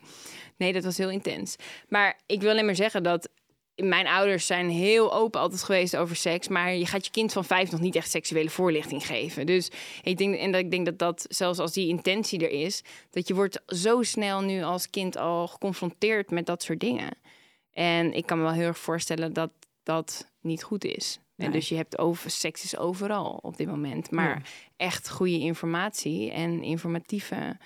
Nee, 0.57 0.73
dat 0.73 0.85
was 0.85 0.99
heel 0.99 1.11
intens. 1.11 1.57
Maar 1.89 2.21
ik 2.27 2.41
wil 2.41 2.51
alleen 2.51 2.65
maar 2.65 2.75
zeggen 2.75 3.03
dat 3.03 3.29
mijn 3.75 4.07
ouders 4.07 4.47
zijn 4.47 4.71
heel 4.71 5.15
open 5.15 5.41
altijd 5.41 5.63
geweest 5.63 5.97
over 5.97 6.17
seks, 6.17 6.49
maar 6.49 6.75
je 6.75 6.87
gaat 6.87 7.05
je 7.05 7.11
kind 7.11 7.33
van 7.33 7.45
vijf 7.45 7.71
nog 7.71 7.81
niet 7.81 7.97
echt 7.97 8.11
seksuele 8.11 8.51
voorlichting 8.51 9.07
geven. 9.07 9.47
Dus 9.47 9.71
ik 10.03 10.19
denk, 10.19 10.37
en 10.37 10.53
dat 10.53 10.61
ik 10.61 10.71
denk 10.71 10.85
dat 10.85 10.99
dat, 10.99 11.27
zelfs 11.29 11.59
als 11.59 11.73
die 11.73 11.89
intentie 11.89 12.41
er 12.41 12.65
is, 12.65 12.83
dat 13.11 13.29
je 13.29 13.35
wordt 13.35 13.63
zo 13.67 14.03
snel 14.03 14.41
nu 14.41 14.63
als 14.63 14.91
kind 14.91 15.17
al 15.17 15.49
geconfronteerd 15.49 16.31
met 16.31 16.47
dat 16.47 16.63
soort 16.63 16.81
dingen. 16.81 17.11
En 17.73 18.13
ik 18.13 18.27
kan 18.27 18.39
me 18.39 18.45
wel 18.45 18.53
heel 18.53 18.67
erg 18.67 18.79
voorstellen 18.79 19.33
dat 19.33 19.51
dat 19.83 20.31
niet 20.41 20.63
goed 20.63 20.85
is. 20.85 21.19
En 21.37 21.51
dus 21.51 21.69
je 21.69 21.75
hebt 21.75 21.99
over, 21.99 22.31
seks 22.31 22.65
is 22.65 22.77
overal 22.77 23.39
op 23.43 23.57
dit 23.57 23.67
moment. 23.67 24.11
Maar 24.11 24.51
echt 24.77 25.11
goede 25.11 25.39
informatie 25.39 26.31
en 26.31 26.63
informatieve, 26.63 27.57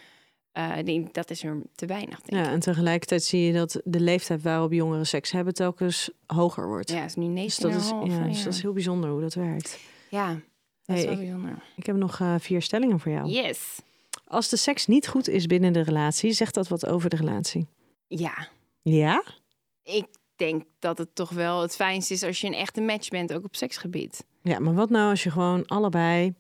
uh, 0.53 1.07
dat 1.13 1.31
is 1.31 1.45
er 1.45 1.63
te 1.75 1.87
weinig. 1.87 2.21
Denk 2.21 2.45
ja, 2.45 2.51
en 2.51 2.61
tegelijkertijd 2.61 3.23
zie 3.23 3.41
je 3.41 3.53
dat 3.53 3.81
de 3.85 4.01
leeftijd 4.01 4.43
waarop 4.43 4.73
jongeren 4.73 5.07
seks 5.07 5.31
hebben 5.31 5.55
telkens 5.55 6.11
hoger 6.27 6.67
wordt. 6.67 6.91
Ja, 6.91 7.05
is 7.05 7.15
nu 7.15 7.27
9 7.27 7.45
dus 7.45 7.57
dat 7.57 7.83
is, 7.83 8.13
ja, 8.13 8.27
dus 8.27 8.45
dat 8.45 8.55
is 8.55 8.63
heel 8.63 8.73
bijzonder 8.73 9.11
hoe 9.11 9.21
dat 9.21 9.35
werkt. 9.35 9.79
Ja, 10.11 10.41
dat 10.85 10.97
is 10.97 11.05
wel 11.05 11.17
bijzonder. 11.17 11.63
Ik 11.77 11.87
heb 11.87 11.97
nog 11.97 12.19
uh, 12.19 12.35
vier 12.39 12.63
stellingen 12.63 13.01
voor 13.01 13.13
jou. 13.13 13.29
Yes. 13.29 13.81
Als 14.25 14.49
de 14.49 14.57
seks 14.57 14.87
niet 14.87 15.09
goed 15.09 15.29
is 15.29 15.47
binnen 15.47 15.73
de 15.73 15.81
relatie, 15.81 16.33
zegt 16.33 16.55
dat 16.55 16.69
wat 16.69 16.87
over 16.87 17.11
de 17.11 17.17
relatie? 17.17 17.67
Ja. 18.07 18.49
Ja? 18.83 19.25
Ik 19.83 20.07
denk 20.39 20.65
dat 20.79 20.99
het 20.99 21.15
toch 21.15 21.31
wel 21.31 21.63
het 21.63 21.77
fijnste 21.77 22.15
is 22.15 22.23
als 22.23 22.41
je 22.41 22.47
een 22.47 22.55
echte 22.55 22.81
match 22.81 23.09
bent, 23.09 23.33
ook 23.33 23.45
op 23.45 23.57
seksgebied. 23.57 24.27
Ja, 24.43 24.59
maar 24.59 24.75
wat 24.75 24.91
nou 24.91 25.11
als 25.11 25.23
je 25.23 25.31
gewoon 25.31 25.67
allebei 25.67 26.35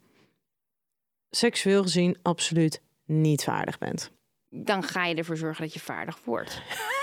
seksueel 1.30 1.82
gezien 1.82 2.18
absoluut 2.22 2.82
niet 3.04 3.44
vaardig 3.44 3.78
bent? 3.78 4.12
Dan 4.48 4.82
ga 4.82 5.04
je 5.04 5.14
ervoor 5.14 5.36
zorgen 5.36 5.62
dat 5.64 5.72
je 5.72 5.80
vaardig 5.80 6.20
wordt. 6.24 6.62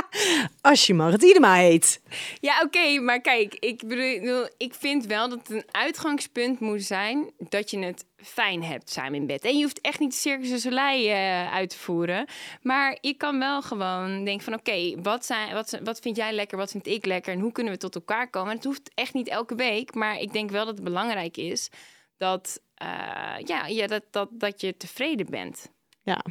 Als 0.60 0.86
je 0.86 0.94
Marit 0.94 1.22
Idema 1.22 1.54
heet. 1.54 2.02
Ja, 2.40 2.60
oké, 2.62 3.00
maar 3.00 3.20
kijk, 3.20 3.54
ik 3.54 3.86
bedoel, 3.86 4.48
ik 4.56 4.74
vind 4.74 5.06
wel 5.06 5.28
dat 5.28 5.38
het 5.38 5.50
een 5.50 5.64
uitgangspunt 5.70 6.60
moet 6.60 6.82
zijn 6.82 7.30
dat 7.38 7.70
je 7.70 7.78
het 7.78 8.06
fijn 8.16 8.62
hebt 8.62 8.90
samen 8.90 9.14
in 9.14 9.26
bed. 9.26 9.44
En 9.44 9.56
je 9.56 9.62
hoeft 9.62 9.80
echt 9.80 9.98
niet 9.98 10.10
de 10.10 10.16
circus 10.16 10.62
Soleil 10.62 11.04
uh, 11.04 11.52
uit 11.52 11.70
te 11.70 11.78
voeren, 11.78 12.26
maar 12.62 12.98
je 13.00 13.14
kan 13.14 13.38
wel 13.38 13.62
gewoon 13.62 14.24
denken 14.24 14.44
van, 14.44 14.54
oké, 14.54 15.00
wat 15.02 15.26
zijn, 15.26 15.54
wat, 15.54 15.78
wat 15.84 15.98
vind 15.98 16.16
jij 16.16 16.32
lekker, 16.32 16.58
wat 16.58 16.70
vind 16.70 16.86
ik 16.86 17.06
lekker 17.06 17.32
en 17.32 17.40
hoe 17.40 17.52
kunnen 17.52 17.72
we 17.72 17.78
tot 17.78 17.94
elkaar 17.94 18.30
komen? 18.30 18.54
het 18.54 18.64
hoeft 18.64 18.90
echt 18.94 19.14
niet 19.14 19.28
elke 19.28 19.54
week, 19.54 19.94
maar 19.94 20.18
ik 20.18 20.32
denk 20.32 20.50
wel 20.50 20.64
dat 20.64 20.74
het 20.74 20.84
belangrijk 20.84 21.36
is 21.36 21.70
dat, 22.16 22.60
uh, 22.82 23.46
ja, 23.46 23.66
ja 23.66 23.86
dat, 23.86 24.02
dat, 24.10 24.28
dat 24.32 24.60
je 24.60 24.76
tevreden 24.76 25.26
bent. 25.30 25.70
Ja, 26.02 26.24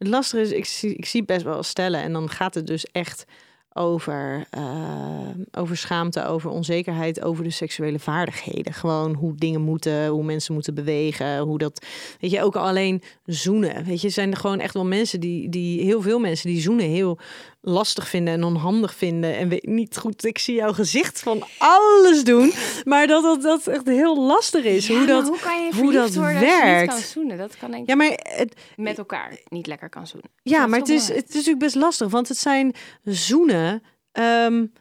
het 0.00 0.08
lastige 0.08 0.42
is, 0.42 0.52
ik 0.52 0.64
zie, 0.64 0.94
ik 0.94 1.06
zie 1.06 1.24
best 1.24 1.44
wel 1.44 1.62
stellen 1.62 2.02
en 2.02 2.12
dan 2.12 2.30
gaat 2.30 2.54
het 2.54 2.66
dus 2.66 2.86
echt 2.92 3.26
over, 3.72 4.46
uh, 4.58 5.28
over 5.52 5.76
schaamte, 5.76 6.26
over 6.26 6.50
onzekerheid, 6.50 7.22
over 7.22 7.44
de 7.44 7.50
seksuele 7.50 7.98
vaardigheden. 7.98 8.72
Gewoon 8.72 9.14
hoe 9.14 9.34
dingen 9.34 9.60
moeten, 9.60 10.06
hoe 10.06 10.24
mensen 10.24 10.54
moeten 10.54 10.74
bewegen, 10.74 11.38
hoe 11.38 11.58
dat. 11.58 11.86
Weet 12.20 12.30
je, 12.30 12.42
ook 12.42 12.56
alleen 12.56 13.02
zoenen. 13.24 13.84
Weet 13.84 14.00
je, 14.00 14.08
zijn 14.08 14.30
er 14.30 14.36
gewoon 14.36 14.60
echt 14.60 14.74
wel 14.74 14.86
mensen 14.86 15.20
die, 15.20 15.48
die 15.48 15.82
heel 15.84 16.02
veel 16.02 16.18
mensen 16.18 16.50
die 16.50 16.60
zoenen 16.60 16.86
heel 16.86 17.18
lastig 17.60 18.08
vinden 18.08 18.34
en 18.34 18.44
onhandig 18.44 18.94
vinden. 18.94 19.36
En 19.36 19.48
weet 19.48 19.66
niet 19.66 19.96
goed, 19.96 20.24
ik 20.24 20.38
zie 20.38 20.54
jouw 20.54 20.72
gezicht 20.72 21.20
van 21.20 21.42
alles 21.58 22.24
doen. 22.24 22.52
Maar 22.84 23.06
dat 23.06 23.22
dat, 23.22 23.42
dat 23.42 23.66
echt 23.66 23.86
heel 23.86 24.20
lastig 24.20 24.64
is. 24.64 24.88
hoe 24.88 25.06
dat, 25.06 25.28
hoe 25.28 25.38
kan 25.38 25.64
je 25.64 25.74
hoe 25.74 25.92
dat 25.92 26.14
werkt. 26.14 26.92
kan 26.92 27.00
zoenen? 27.00 27.38
Dat 27.38 27.56
kan 27.56 27.74
ik 27.74 27.86
ja, 27.86 27.94
maar 27.94 28.10
het, 28.22 28.54
met 28.76 28.98
elkaar 28.98 29.38
niet 29.48 29.66
lekker 29.66 29.88
kan 29.88 30.06
zoenen. 30.06 30.30
Ja, 30.42 30.66
maar 30.66 30.78
het 30.78 30.88
is, 30.88 31.08
het 31.08 31.28
is 31.28 31.34
natuurlijk 31.34 31.58
best 31.58 31.74
lastig. 31.74 32.10
Want 32.10 32.28
het 32.28 32.38
zijn 32.38 32.74
zoenen. 33.04 33.82
Um, 34.12 34.72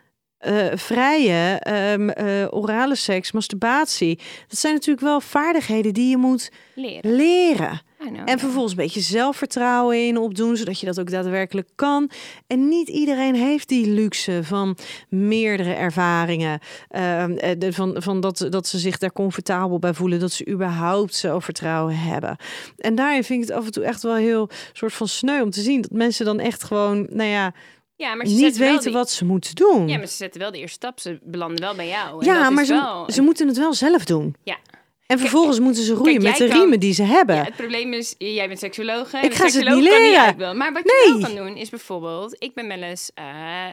uh, 0.48 0.66
vrije, 0.76 1.62
um, 1.94 2.10
uh, 2.10 2.48
orale 2.50 2.96
seks, 2.96 3.32
masturbatie. 3.32 4.20
Dat 4.48 4.60
zijn 4.60 4.74
natuurlijk 4.74 5.06
wel 5.06 5.22
vaardigheden 5.22 5.94
die 5.94 6.10
je 6.10 6.18
moet 6.18 6.52
leren. 6.76 7.16
leren. 7.16 7.82
En 8.30 8.40
vervolgens 8.40 8.72
een 8.72 8.78
beetje 8.78 9.00
zelfvertrouwen 9.00 10.08
in 10.08 10.18
opdoen, 10.18 10.58
zodat 10.58 10.80
je 10.80 10.86
dat 10.86 11.00
ook 11.00 11.12
daadwerkelijk 11.12 11.70
kan. 11.76 12.10
En 12.48 12.68
niet 12.68 12.90
iedereen 12.90 13.36
heeft 13.36 13.68
die 13.68 13.88
luxe 13.88 14.40
van 14.44 14.78
meerdere 15.10 15.74
ervaringen. 15.74 16.60
Uh, 16.92 17.24
van 17.70 17.96
van 17.98 18.20
dat, 18.20 18.48
dat 18.50 18.68
ze 18.68 18.80
zich 18.80 18.98
daar 18.98 19.12
comfortabel 19.12 19.80
bij 19.80 19.94
voelen, 19.94 20.20
dat 20.20 20.32
ze 20.32 20.48
überhaupt 20.48 21.16
zelfvertrouwen 21.16 21.98
hebben. 21.98 22.38
En 22.78 22.96
daarin 22.96 23.24
vind 23.24 23.42
ik 23.42 23.48
het 23.50 23.58
af 23.58 23.66
en 23.66 23.72
toe 23.72 23.84
echt 23.84 24.04
wel 24.04 24.16
heel 24.16 24.50
soort 24.74 24.94
van 24.94 25.08
sneu 25.08 25.42
om 25.42 25.50
te 25.50 25.62
zien 25.62 25.82
dat 25.82 25.92
mensen 25.92 26.26
dan 26.26 26.40
echt 26.40 26.64
gewoon, 26.64 27.08
nou 27.10 27.30
ja 27.30 27.54
ja, 27.96 28.16
maar 28.16 28.26
ze 28.26 28.36
niet 28.36 28.58
weten 28.58 28.92
wat 28.92 29.10
ze 29.10 29.26
moeten 29.26 29.56
doen. 29.56 29.88
Ja, 29.88 29.98
maar 29.98 30.08
ze 30.08 30.16
zetten 30.16 30.42
wel 30.42 30.52
de 30.52 30.58
eerste 30.58 30.76
stap. 30.76 31.00
Ze 31.00 31.20
belanden 31.24 31.60
wel 31.60 31.76
bij 31.76 31.88
jou. 31.88 32.20
En 32.20 32.26
ja, 32.26 32.50
maar 32.50 32.66
ze, 32.66 33.04
ze 33.08 33.22
moeten 33.22 33.48
het 33.48 33.58
wel 33.58 33.74
zelf 33.74 34.06
doen. 34.06 34.36
Ja. 34.44 34.58
En 35.10 35.20
vervolgens 35.20 35.60
moeten 35.60 35.84
ze 35.84 35.94
roeien 35.94 36.22
met 36.22 36.38
de 36.38 36.46
riemen 36.46 36.80
die 36.80 36.94
ze 36.94 37.04
hebben. 37.04 37.36
Ja, 37.36 37.44
het 37.44 37.56
probleem 37.56 37.94
is, 37.94 38.16
jij 38.18 38.48
bent 38.48 38.60
seksuoloog. 38.60 39.14
Ik 39.14 39.34
ga 39.34 39.50
ze 39.50 39.60
niet 39.60 39.84
leren. 39.84 40.38
Niet 40.38 40.54
maar 40.54 40.74
wat 40.74 40.84
je 40.84 41.10
wel 41.12 41.30
kan 41.30 41.46
doen, 41.46 41.58
is 41.58 41.70
bijvoorbeeld... 41.70 42.36
Ik 42.40 42.54
ben 42.54 42.68
wel 42.68 42.82
eens... 42.82 43.12
Uh, 43.20 43.26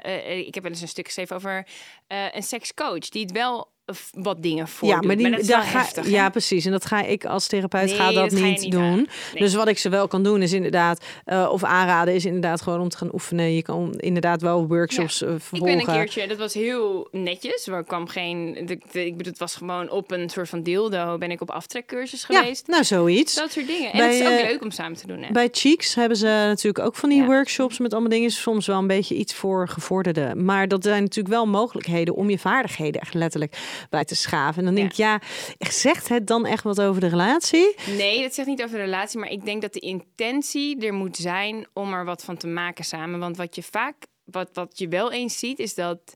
uh, 0.07 0.39
ik 0.39 0.55
heb 0.55 0.63
wel 0.63 0.73
eens 0.73 0.81
een 0.81 0.89
stuk 0.89 1.07
geschreven 1.07 1.37
over 1.37 1.67
uh, 2.09 2.25
een 2.33 2.43
sekscoach... 2.43 3.09
die 3.09 3.23
het 3.23 3.33
wel 3.33 3.69
wat 4.13 4.43
dingen 4.43 4.69
voor. 4.69 4.89
Ja, 4.89 5.01
maar, 5.01 5.17
die, 5.17 5.29
maar 5.31 5.47
daar 5.47 5.63
ga, 5.63 5.79
heftig, 5.79 6.09
ja, 6.09 6.29
precies. 6.29 6.65
En 6.65 6.71
dat 6.71 6.85
ga 6.85 7.03
ik 7.03 7.25
als 7.25 7.47
therapeut 7.47 7.93
ga 7.93 8.13
dat, 8.13 8.31
niet, 8.31 8.71
doen. 8.71 9.09
Dus 9.35 9.55
wat 9.55 9.69
ik 9.69 9.79
ze 9.79 9.89
wel 9.89 10.09
kan 10.09 10.23
doen 10.23 10.43
is 10.43 10.53
inderdaad, 10.53 11.05
uh, 11.27 11.49
of 11.53 11.65
aanraden 11.65 12.15
is 12.15 12.25
inderdaad 12.25 12.63
gewoon 12.63 12.81
om 12.81 12.89
te 12.89 12.97
gaan 12.97 13.13
oefenen. 13.13 13.55
Je 13.55 13.63
kan 13.63 13.95
inderdaad 13.97 14.43
wel 14.43 14.67
workshops 14.67 15.19
ja. 15.19 15.27
uh, 15.27 15.33
vervolgen. 15.33 15.79
Ik 15.79 15.87
ben 15.87 15.95
een 15.95 16.01
keertje, 16.01 16.27
dat 16.27 16.39
was 16.39 16.55
heel 16.55 17.09
netjes. 17.11 17.67
Waar 17.67 17.85
kwam 17.85 18.09
geen, 18.09 18.67
de, 18.67 19.05
ik 19.05 19.17
bedoel, 19.17 19.33
het 19.33 19.39
was 19.39 19.55
gewoon 19.55 19.91
op 19.91 20.11
een 20.11 20.31
soort 20.31 20.49
van 20.49 20.63
dildo. 20.63 21.19
Ben 21.19 21.31
ik 21.31 21.41
op 21.41 21.51
aftrekcursus 21.51 22.25
geweest. 22.25 22.67
Ja, 22.67 22.73
nou 22.73 22.85
zoiets. 22.85 23.35
Dat 23.35 23.53
soort 23.53 23.67
dingen. 23.67 23.93
En 23.93 23.99
bij, 23.99 24.07
het 24.07 24.27
is 24.27 24.33
ook 24.33 24.41
uh, 24.41 24.49
leuk 24.51 24.63
om 24.63 24.71
samen 24.71 24.97
te 24.97 25.07
doen. 25.07 25.23
Hè? 25.23 25.33
Bij 25.33 25.49
Cheeks 25.53 25.95
hebben 25.95 26.17
ze 26.17 26.27
natuurlijk 26.27 26.79
ook 26.87 26.95
van 26.95 27.09
die 27.09 27.25
workshops 27.25 27.79
met 27.79 27.93
allemaal 27.93 28.11
dingen. 28.11 28.31
Soms 28.31 28.67
wel 28.67 28.79
een 28.79 28.87
beetje 28.87 29.15
iets 29.15 29.35
voor 29.35 29.69
gevorderden. 29.69 30.45
Maar 30.45 30.69
dat 30.69 30.85
zijn 30.85 31.03
natuurlijk 31.03 31.35
wel 31.35 31.47
mogelijkheden 31.47 32.15
om 32.15 32.31
je 32.31 32.39
vaardigheden 32.39 33.01
echt 33.01 33.15
letterlijk 33.15 33.57
bij 33.91 34.05
te 34.05 34.15
schaven. 34.15 34.59
En 34.59 34.65
dan 34.65 34.75
denk 34.75 34.91
ik, 34.91 34.97
ja, 34.97 35.21
zegt 35.59 36.09
het 36.09 36.27
dan 36.27 36.47
echt 36.47 36.63
wat 36.63 36.81
over 36.81 37.01
de 37.01 37.09
relatie? 37.09 37.75
Nee, 37.87 38.23
dat 38.23 38.35
zegt 38.35 38.49
niet 38.49 38.63
over 38.63 38.77
de 38.77 38.85
relatie, 38.85 39.19
maar 39.19 39.31
ik 39.31 39.45
denk 39.45 39.63
dat 39.63 39.73
de 39.73 39.81
intentie 39.81 40.87
er 40.87 40.95
moet 40.95 41.17
zijn 41.17 41.67
om 41.73 41.93
er 41.93 42.05
wat 42.05 42.25
van 42.25 42.37
te 42.37 42.47
maken 42.47 42.85
samen. 42.85 43.19
Want 43.19 43.37
wat 43.37 43.55
je 43.55 43.63
vaak, 43.63 44.07
wat, 44.25 44.51
wat 44.53 44.79
je 44.79 44.89
wel 44.89 45.13
eens 45.13 45.39
ziet, 45.39 45.59
is 45.59 45.75
dat 45.75 46.15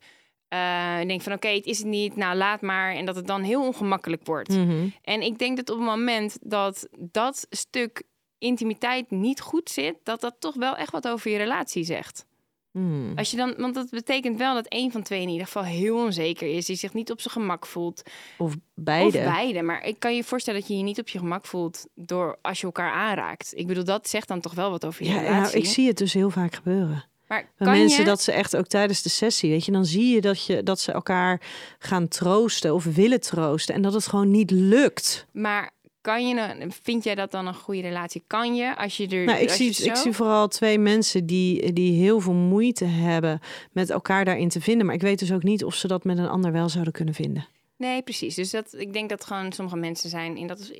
uh, 0.54 1.00
je 1.00 1.06
denkt 1.06 1.22
van 1.22 1.32
oké, 1.32 1.48
het 1.48 1.66
is 1.66 1.78
het 1.78 1.86
niet, 1.86 2.16
nou 2.16 2.36
laat 2.36 2.60
maar. 2.60 2.94
En 2.94 3.04
dat 3.04 3.16
het 3.16 3.26
dan 3.26 3.42
heel 3.42 3.66
ongemakkelijk 3.66 4.26
wordt. 4.26 4.48
Mhm. 4.48 4.88
En 5.02 5.22
ik 5.22 5.38
denk 5.38 5.56
dat 5.56 5.70
op 5.70 5.76
het 5.76 5.86
moment 5.86 6.38
dat 6.42 6.88
dat 6.98 7.46
stuk 7.50 8.02
intimiteit 8.38 9.10
niet 9.10 9.40
goed 9.40 9.70
zit, 9.70 9.96
dat 10.02 10.20
dat 10.20 10.36
toch 10.38 10.54
wel 10.54 10.76
echt 10.76 10.92
wat 10.92 11.08
over 11.08 11.30
je 11.30 11.36
relatie 11.36 11.84
zegt. 11.84 12.26
Hmm. 12.72 13.12
Als 13.16 13.30
je 13.30 13.36
dan, 13.36 13.54
want 13.56 13.74
dat 13.74 13.90
betekent 13.90 14.38
wel 14.38 14.54
dat 14.54 14.66
een 14.68 14.92
van 14.92 15.02
twee 15.02 15.22
in 15.22 15.28
ieder 15.28 15.46
geval 15.46 15.64
heel 15.64 15.96
onzeker 16.04 16.54
is, 16.56 16.66
die 16.66 16.76
zich 16.76 16.94
niet 16.94 17.10
op 17.10 17.20
zijn 17.20 17.34
gemak 17.34 17.66
voelt. 17.66 18.02
Of 18.38 18.54
beide. 18.74 19.18
Of 19.18 19.24
beide. 19.24 19.62
Maar 19.62 19.84
ik 19.84 19.98
kan 19.98 20.16
je 20.16 20.24
voorstellen 20.24 20.60
dat 20.60 20.68
je 20.68 20.76
je 20.76 20.82
niet 20.82 21.00
op 21.00 21.08
je 21.08 21.18
gemak 21.18 21.46
voelt 21.46 21.86
door 21.94 22.38
als 22.42 22.60
je 22.60 22.66
elkaar 22.66 22.92
aanraakt. 22.92 23.52
Ik 23.54 23.66
bedoel, 23.66 23.84
dat 23.84 24.08
zegt 24.08 24.28
dan 24.28 24.40
toch 24.40 24.54
wel 24.54 24.70
wat 24.70 24.84
over 24.84 25.04
je 25.04 25.10
Ja, 25.10 25.20
relatie. 25.20 25.40
nou, 25.42 25.56
ik 25.56 25.66
zie 25.66 25.86
het 25.86 25.98
dus 25.98 26.12
heel 26.12 26.30
vaak 26.30 26.54
gebeuren. 26.54 27.04
maar 27.28 27.48
kan 27.58 27.72
mensen 27.72 27.98
je, 27.98 28.04
dat 28.04 28.22
ze 28.22 28.32
echt 28.32 28.56
ook 28.56 28.66
tijdens 28.66 29.02
de 29.02 29.08
sessie, 29.08 29.50
weet 29.50 29.64
je, 29.64 29.72
dan 29.72 29.84
zie 29.84 30.14
je 30.14 30.20
dat, 30.20 30.46
je 30.46 30.62
dat 30.62 30.80
ze 30.80 30.92
elkaar 30.92 31.40
gaan 31.78 32.08
troosten 32.08 32.74
of 32.74 32.84
willen 32.84 33.20
troosten 33.20 33.74
en 33.74 33.82
dat 33.82 33.92
het 33.92 34.06
gewoon 34.06 34.30
niet 34.30 34.50
lukt. 34.50 35.26
maar 35.32 35.70
kan 36.00 36.28
je, 36.28 36.54
een- 36.60 36.72
vind 36.82 37.04
jij 37.04 37.14
dat 37.14 37.30
dan 37.30 37.46
een 37.46 37.54
goede 37.54 37.80
relatie? 37.80 38.22
Kan 38.26 38.54
je 38.54 38.76
als 38.76 38.96
je 38.96 39.08
er. 39.08 39.24
Nou, 39.24 39.38
ik, 39.38 39.48
als 39.48 39.56
zie, 39.56 39.66
je 39.66 39.72
zo... 39.72 39.84
ik 39.88 39.96
zie 39.96 40.12
vooral 40.12 40.48
twee 40.48 40.78
mensen 40.78 41.26
die, 41.26 41.72
die 41.72 42.02
heel 42.02 42.20
veel 42.20 42.32
moeite 42.32 42.84
hebben 42.84 43.40
met 43.72 43.90
elkaar 43.90 44.24
daarin 44.24 44.48
te 44.48 44.60
vinden. 44.60 44.86
Maar 44.86 44.94
ik 44.94 45.00
weet 45.00 45.18
dus 45.18 45.32
ook 45.32 45.42
niet 45.42 45.64
of 45.64 45.74
ze 45.74 45.86
dat 45.88 46.04
met 46.04 46.18
een 46.18 46.28
ander 46.28 46.52
wel 46.52 46.68
zouden 46.68 46.92
kunnen 46.92 47.14
vinden. 47.14 47.46
Nee, 47.80 48.02
precies. 48.02 48.34
Dus 48.34 48.50
dat, 48.50 48.74
ik 48.78 48.92
denk 48.92 49.08
dat 49.08 49.24
gewoon 49.24 49.52
sommige 49.52 49.76
mensen 49.76 50.10
zijn 50.10 50.36
in 50.36 50.46
dat. 50.46 50.72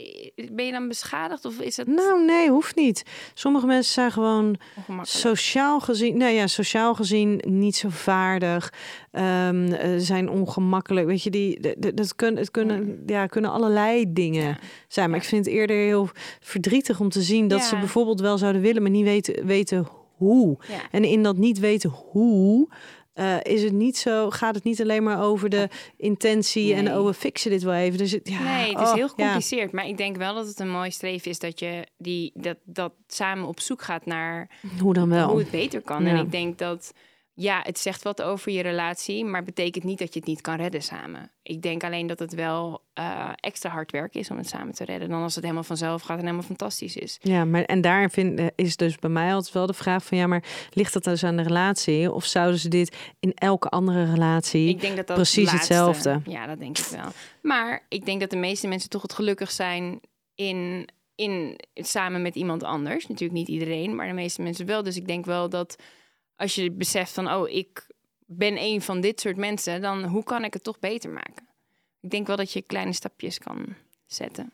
Ben 0.53 0.67
je 0.67 0.73
dan 0.73 0.89
beschadigd 0.89 1.45
of 1.45 1.61
is 1.61 1.77
het 1.77 1.87
Nou, 1.87 2.25
nee, 2.25 2.51
hoeft 2.51 2.77
niet. 2.77 3.03
Sommige 3.35 3.67
mensen 3.67 3.93
zijn 3.93 4.13
gewoon 4.13 4.57
sociaal 5.03 5.81
gezien, 5.81 6.17
nou 6.17 6.33
ja, 6.33 6.47
sociaal 6.47 6.95
gezien 6.95 7.43
niet 7.47 7.77
zo 7.77 7.89
vaardig, 7.89 8.73
eh, 9.11 9.49
zijn 9.97 10.31
ongemakkelijk. 10.31 11.07
Weet 11.07 11.23
je, 11.23 11.31
die, 11.31 11.75
dat 11.95 12.15
kunnen, 12.17 12.41
het 12.41 12.51
kunnen, 12.51 13.03
ja, 13.07 13.27
kunnen 13.27 13.51
allerlei 13.51 14.13
dingen 14.13 14.45
Ja. 14.49 14.59
zijn. 14.89 15.11
Maar 15.11 15.19
Ja. 15.19 15.23
ik 15.25 15.29
vind 15.31 15.45
het 15.45 15.55
eerder 15.55 15.77
heel 15.77 16.09
verdrietig 16.41 17.01
om 17.01 17.09
te 17.09 17.23
zien 17.23 17.49
dat 17.49 17.63
ze 17.63 17.77
bijvoorbeeld 17.79 18.21
wel 18.21 18.39
zouden 18.39 18.63
willen, 18.63 18.83
maar 18.83 18.91
niet 18.91 19.05
weten, 19.05 19.47
weten 19.47 19.89
hoe. 20.17 20.59
En 20.91 21.05
in 21.05 21.23
dat 21.23 21.37
niet 21.37 21.59
weten 21.59 21.91
hoe. 21.91 22.69
Eh, 23.13 23.37
is 23.43 23.63
het 23.63 23.73
niet 23.73 23.97
zo, 23.97 24.31
gaat 24.31 24.55
het 24.55 24.65
niet 24.65 24.81
alleen 24.81 25.03
maar 25.03 25.23
over 25.23 25.49
de 25.49 25.69
intentie 25.97 26.75
en 26.75 26.97
oh, 26.97 27.07
we 27.07 27.15
fixen 27.15 27.51
dit 27.51 27.63
wel 27.63 27.75
even. 27.75 27.99
Dus 27.99 28.13
het, 28.13 28.29
ja, 28.29 28.43
nee, 28.43 28.71
het 28.71 28.81
is 28.81 28.89
oh, 28.89 28.95
heel 28.95 29.03
ja. 29.03 29.09
gecompliceerd. 29.09 29.73
Maar 29.73 29.87
ik 29.87 29.97
denk 29.97 30.17
wel 30.17 30.35
dat 30.35 30.47
het 30.47 30.61
een 30.61 30.71
mooi 30.71 30.91
streven 30.91 31.31
is 31.31 31.39
dat 31.39 31.59
je 31.59 31.87
die, 31.99 32.33
dat, 32.35 32.57
dat 32.65 32.93
samen 33.07 33.49
op 33.49 33.61
zoek 33.61 33.83
gaat 33.83 34.07
naar 34.07 34.51
Hoe 34.81 34.95
dan 34.95 35.09
wel? 35.09 35.29
hoe 35.29 35.39
het 35.39 35.51
beter 35.51 35.81
kan. 35.81 36.07
En 36.07 36.17
ik 36.17 36.31
denk 36.31 36.59
dat, 36.59 36.93
ja, 37.41 37.61
het 37.63 37.79
zegt 37.79 38.03
wat 38.03 38.23
over 38.23 38.53
je 38.53 38.63
relatie, 38.63 39.25
maar 39.25 39.43
betekent 39.43 39.85
niet 39.85 39.99
dat 39.99 40.15
je 40.15 40.19
het 40.19 40.29
niet 40.29 40.41
kan 40.41 40.57
redden 40.57 40.83
samen. 40.83 41.31
Ik 41.43 41.63
denk 41.63 41.85
alleen 41.85 42.07
dat 42.07 42.19
het 42.19 42.35
wel 42.35 42.83
eh, 42.93 43.29
extra 43.35 43.71
hard 43.71 43.91
werk 43.91 44.15
is 44.15 44.31
om 44.31 44.37
het 44.37 44.49
samen 44.49 44.75
te 44.75 44.85
redden, 44.85 45.09
dan 45.09 45.23
als 45.23 45.35
het 45.35 45.43
helemaal 45.45 45.65
vanzelf 45.65 46.03
gaat 46.03 46.17
en 46.19 46.25
helemaal 46.25 46.43
fantastisch 46.43 46.97
is. 46.97 47.19
Ja, 47.23 47.45
maar 47.45 47.65
en 47.65 47.81
daar 47.81 48.11
vind, 48.11 48.39
eh, 48.39 48.47
is 48.55 48.77
dus 48.77 48.99
bij 48.99 49.11
mij 49.11 49.35
altijd 49.35 49.55
wel 49.55 49.67
de 49.67 49.73
vraag 49.73 50.05
van 50.05 50.19
ja, 50.19 50.27
maar 50.27 50.45
ligt 50.71 50.93
dat 50.93 51.05
dus 51.05 51.25
aan 51.25 51.37
de 51.37 51.43
relatie? 51.43 52.13
Of 52.13 52.25
zouden 52.25 52.59
ze 52.61 52.69
dit 52.69 52.97
in 53.21 53.35
elke 53.35 53.69
andere 53.69 54.05
relatie? 54.11 54.69
Ik 54.69 54.81
denk 54.81 54.97
dat 54.97 55.07
dat 55.07 55.17
precies 55.17 55.53
laatste- 55.53 55.75
hetzelfde. 55.75 56.21
Ja, 56.31 56.47
dat 56.47 56.59
denk 56.59 56.79
ik 56.79 56.85
wel. 56.87 57.09
Maar 57.43 57.87
ik 57.89 58.05
denk 58.07 58.21
dat 58.21 58.31
de 58.31 58.37
meeste 58.37 58.69
mensen 58.69 58.91
toch 58.91 59.03
het 59.03 59.13
gelukkig 59.13 59.51
zijn 59.51 60.01
in, 60.35 60.89
in 61.15 61.61
samen 61.75 62.23
met 62.23 62.35
iemand 62.35 62.63
anders. 62.63 63.07
Natuurlijk 63.07 63.39
niet 63.39 63.49
iedereen, 63.49 63.95
maar 63.95 64.07
de 64.07 64.13
meeste 64.15 64.43
mensen 64.43 64.67
wel. 64.67 64.83
Dus 64.83 64.97
ik 64.97 65.07
denk 65.07 65.25
wel 65.25 65.49
dat 65.49 65.77
als 66.41 66.55
je 66.55 66.71
beseft 66.71 67.13
van, 67.13 67.33
oh, 67.33 67.49
ik 67.49 67.87
ben 68.27 68.59
een 68.59 68.83
van 68.83 69.01
dit 69.01 69.21
soort 69.21 69.37
mensen, 69.37 69.81
dan 69.81 70.05
hoe 70.05 70.23
kan 70.23 70.45
ik 70.45 70.53
het 70.53 70.63
toch 70.65 70.79
beter 70.79 71.11
maken? 71.11 71.49
Ik 72.01 72.11
denk 72.11 72.27
wel 72.27 72.37
dat 72.37 72.53
je 72.53 72.63
kleine 72.63 72.93
stapjes 72.93 73.39
kan 73.39 73.75
zetten. 74.07 74.53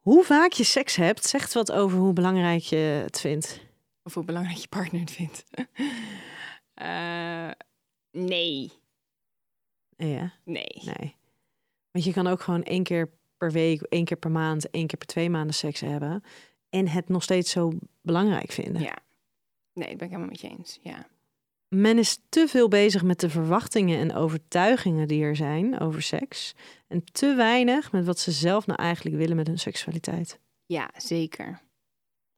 Hoe 0.00 0.24
vaak 0.24 0.52
je 0.52 0.64
seks 0.64 0.96
hebt, 0.96 1.24
zegt 1.24 1.52
wat 1.52 1.72
over 1.72 1.98
hoe 1.98 2.12
belangrijk 2.12 2.62
je 2.62 2.76
het 2.76 3.20
vindt. 3.20 3.60
Of 4.02 4.14
hoe 4.14 4.24
belangrijk 4.24 4.58
je 4.58 4.68
partner 4.68 5.00
het 5.00 5.10
vindt. 5.10 5.44
Eh, 6.74 7.50
nee, 8.10 8.72
Ja, 9.96 10.32
nee. 10.44 10.82
nee. 10.84 11.16
Want 11.90 12.04
je 12.04 12.12
kan 12.12 12.26
ook 12.26 12.40
gewoon 12.40 12.62
één 12.62 12.82
keer 12.82 13.10
per 13.36 13.52
week, 13.52 13.82
één 13.82 14.04
keer 14.04 14.16
per 14.16 14.30
maand, 14.30 14.70
één 14.70 14.86
keer 14.86 14.98
per 14.98 15.06
twee 15.06 15.30
maanden 15.30 15.54
seks 15.54 15.80
hebben. 15.80 16.22
En 16.68 16.88
het 16.88 17.08
nog 17.08 17.22
steeds 17.22 17.50
zo 17.50 17.72
belangrijk 18.02 18.52
vinden. 18.52 18.82
Ja. 18.82 18.98
Nee, 19.72 19.88
dat 19.88 19.96
ben 19.96 20.06
ik 20.06 20.12
helemaal 20.12 20.30
met 20.30 20.40
je 20.40 20.48
eens. 20.48 20.78
Ja. 20.82 21.06
Men 21.68 21.98
is 21.98 22.18
te 22.28 22.48
veel 22.48 22.68
bezig 22.68 23.02
met 23.02 23.20
de 23.20 23.30
verwachtingen 23.30 23.98
en 23.98 24.14
overtuigingen 24.14 25.08
die 25.08 25.22
er 25.22 25.36
zijn 25.36 25.80
over 25.80 26.02
seks. 26.02 26.54
En 26.88 27.04
te 27.12 27.34
weinig 27.34 27.92
met 27.92 28.04
wat 28.04 28.18
ze 28.18 28.30
zelf 28.30 28.66
nou 28.66 28.82
eigenlijk 28.82 29.16
willen 29.16 29.36
met 29.36 29.46
hun 29.46 29.58
seksualiteit. 29.58 30.40
Ja, 30.66 30.90
zeker. 30.96 31.60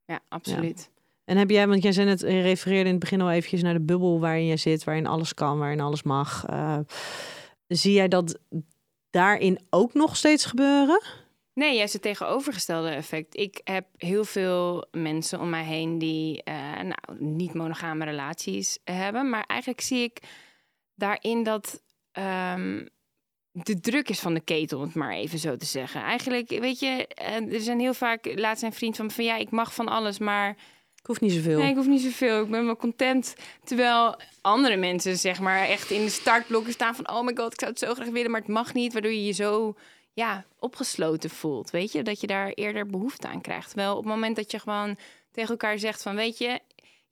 Ja, 0.04 0.20
absoluut. 0.28 0.90
En 1.24 1.36
heb 1.36 1.50
jij, 1.50 1.68
want 1.68 1.82
jij 1.82 1.92
zei 1.92 2.06
net, 2.06 2.20
je 2.20 2.40
refereerde 2.40 2.84
in 2.84 2.94
het 2.94 3.00
begin 3.00 3.20
al 3.20 3.30
eventjes 3.30 3.62
naar 3.62 3.74
de 3.74 3.80
bubbel 3.80 4.20
waarin 4.20 4.46
jij 4.46 4.56
zit, 4.56 4.84
waarin 4.84 5.06
alles 5.06 5.34
kan, 5.34 5.58
waarin 5.58 5.80
alles 5.80 6.02
mag. 6.02 6.44
Eh, 6.46 6.78
zie 7.66 7.92
jij 7.92 8.08
dat 8.08 8.38
daarin 9.10 9.58
ook 9.70 9.94
nog 9.94 10.16
steeds 10.16 10.44
gebeuren? 10.44 11.02
Nee, 11.54 11.76
juist 11.76 11.92
het 11.92 12.02
tegenovergestelde 12.02 12.88
effect. 12.88 13.36
Ik 13.36 13.60
heb 13.64 13.86
heel 13.96 14.24
veel 14.24 14.86
mensen 14.90 15.40
om 15.40 15.50
mij 15.50 15.64
heen 15.64 15.98
die 15.98 16.42
eh, 16.42 16.80
nou, 16.80 17.24
niet 17.24 17.54
monogame 17.54 18.04
relaties 18.04 18.78
hebben. 18.84 19.30
Maar 19.30 19.44
eigenlijk 19.46 19.80
zie 19.80 20.02
ik 20.02 20.18
daarin 20.94 21.42
dat 21.42 21.82
ehm, 22.12 22.86
de 23.52 23.80
druk 23.80 24.08
is 24.08 24.20
van 24.20 24.34
de 24.34 24.40
ketel, 24.40 24.78
om 24.78 24.84
het 24.84 24.94
maar 24.94 25.12
even 25.12 25.38
zo 25.38 25.56
te 25.56 25.66
zeggen. 25.66 26.02
Eigenlijk, 26.02 26.48
weet 26.48 26.78
je, 26.78 27.06
eh, 27.06 27.52
er 27.52 27.60
zijn 27.60 27.80
heel 27.80 27.94
vaak, 27.94 28.38
laat 28.38 28.58
zijn 28.58 28.72
vriend 28.72 28.96
van 28.96 29.10
van 29.10 29.24
ja, 29.24 29.36
ik 29.36 29.50
mag 29.50 29.74
van 29.74 29.88
alles, 29.88 30.18
maar 30.18 30.48
Ik 31.00 31.06
hoef 31.06 31.20
niet 31.20 31.32
zoveel. 31.32 31.58
Nee, 31.58 31.70
ik 31.70 31.76
hoef 31.76 31.86
niet 31.86 32.00
zoveel. 32.00 32.42
Ik 32.42 32.50
ben 32.50 32.64
wel 32.64 32.76
content. 32.76 33.34
Terwijl 33.64 34.16
andere 34.40 34.76
mensen, 34.76 35.16
zeg 35.16 35.40
maar, 35.40 35.68
echt 35.68 35.90
in 35.90 36.04
de 36.04 36.10
startblokken 36.10 36.72
staan 36.72 36.94
van... 36.94 37.10
oh 37.10 37.24
my 37.24 37.32
god, 37.34 37.52
ik 37.52 37.58
zou 37.60 37.70
het 37.70 37.80
zo 37.80 37.94
graag 37.94 38.08
willen, 38.08 38.30
maar 38.30 38.40
het 38.40 38.48
mag 38.48 38.74
niet. 38.74 38.92
Waardoor 38.92 39.12
je 39.12 39.24
je 39.24 39.32
zo 39.32 39.74
ja, 40.12 40.44
opgesloten 40.58 41.30
voelt, 41.30 41.70
weet 41.70 41.92
je? 41.92 42.02
Dat 42.02 42.20
je 42.20 42.26
daar 42.26 42.48
eerder 42.48 42.86
behoefte 42.86 43.28
aan 43.28 43.40
krijgt. 43.40 43.68
Terwijl 43.68 43.90
op 43.96 44.04
het 44.04 44.12
moment 44.12 44.36
dat 44.36 44.50
je 44.50 44.58
gewoon 44.58 44.96
tegen 45.30 45.50
elkaar 45.50 45.78
zegt 45.78 46.02
van... 46.02 46.14
weet 46.14 46.38
je, 46.38 46.60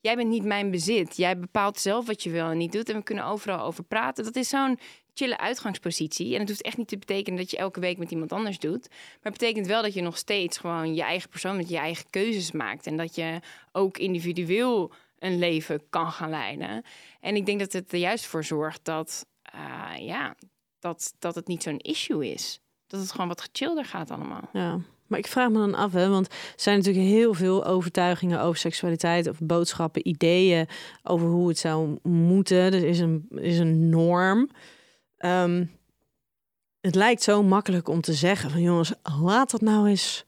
jij 0.01 0.17
bent 0.17 0.29
niet 0.29 0.45
mijn 0.45 0.71
bezit. 0.71 1.17
Jij 1.17 1.39
bepaalt 1.39 1.79
zelf 1.79 2.07
wat 2.07 2.23
je 2.23 2.31
wel 2.31 2.51
en 2.51 2.59
niet 2.59 2.73
doet. 2.73 2.89
En 2.89 2.97
we 2.97 3.03
kunnen 3.03 3.25
overal 3.25 3.65
over 3.65 3.85
praten. 3.85 4.25
Dat 4.25 4.37
is 4.37 4.49
zo'n 4.49 4.79
chille 5.15 5.39
uitgangspositie. 5.39 6.35
En 6.35 6.41
het 6.41 6.49
hoeft 6.49 6.63
echt 6.63 6.77
niet 6.77 6.89
te 6.89 6.99
betekenen 6.99 7.39
dat 7.39 7.51
je 7.51 7.57
elke 7.57 7.81
week 7.81 7.99
met 7.99 8.11
iemand 8.11 8.33
anders 8.33 8.59
doet. 8.59 8.89
Maar 8.89 9.33
het 9.33 9.39
betekent 9.39 9.67
wel 9.67 9.83
dat 9.83 9.95
je 9.95 10.03
nog 10.03 10.17
steeds 10.17 10.59
gewoon 10.59 10.95
je 10.95 11.03
eigen 11.03 11.29
persoon 11.29 11.57
met 11.57 11.69
je 11.69 11.77
eigen 11.77 12.11
keuzes 12.11 12.53
maakt. 12.53 12.87
En 12.87 12.97
dat 12.97 13.15
je 13.15 13.41
ook 13.73 13.99
individueel 13.99 14.93
een 15.19 15.39
leven 15.39 15.83
kan 15.91 16.13
gaan 16.13 16.31
leiden. 16.31 16.85
En 17.21 17.37
ik 17.37 17.47
denk 17.47 17.59
dat 17.59 17.73
het 17.73 17.93
er 17.93 17.99
juist 17.99 18.27
voor 18.27 18.45
zorgt 18.45 18.85
dat, 18.85 19.27
eh, 19.43 19.93
ja, 19.99 20.35
dat, 20.79 21.15
dat 21.19 21.35
het 21.35 21.47
niet 21.47 21.63
zo'n 21.63 21.79
issue 21.79 22.33
is. 22.33 22.61
Dat 22.91 23.01
het 23.01 23.11
gewoon 23.11 23.29
wat 23.29 23.41
gechillder 23.41 23.85
gaat 23.85 24.11
allemaal. 24.11 24.49
Ja. 24.53 24.79
Maar 25.07 25.19
ik 25.19 25.27
vraag 25.27 25.49
me 25.49 25.59
dan 25.59 25.75
af, 25.75 25.93
hè, 25.93 26.09
want 26.09 26.27
er 26.27 26.53
zijn 26.57 26.77
natuurlijk 26.77 27.07
heel 27.07 27.35
veel 27.35 27.65
overtuigingen 27.65 28.41
over 28.41 28.59
seksualiteit, 28.59 29.29
of 29.29 29.39
boodschappen, 29.39 30.09
ideeën 30.09 30.69
over 31.03 31.29
hoe 31.29 31.49
het 31.49 31.59
zou 31.59 31.99
moeten. 32.03 32.57
Er 32.57 32.85
is 32.85 32.99
een, 32.99 33.27
is 33.31 33.59
een 33.59 33.89
norm. 33.89 34.51
Ehm, 35.17 35.65
het 36.81 36.95
lijkt 36.95 37.23
zo 37.23 37.43
makkelijk 37.43 37.89
om 37.89 38.01
te 38.01 38.13
zeggen 38.13 38.51
van 38.51 38.61
jongens, 38.61 38.93
laat 39.21 39.51
dat 39.51 39.61
nou 39.61 39.89
eens 39.89 40.25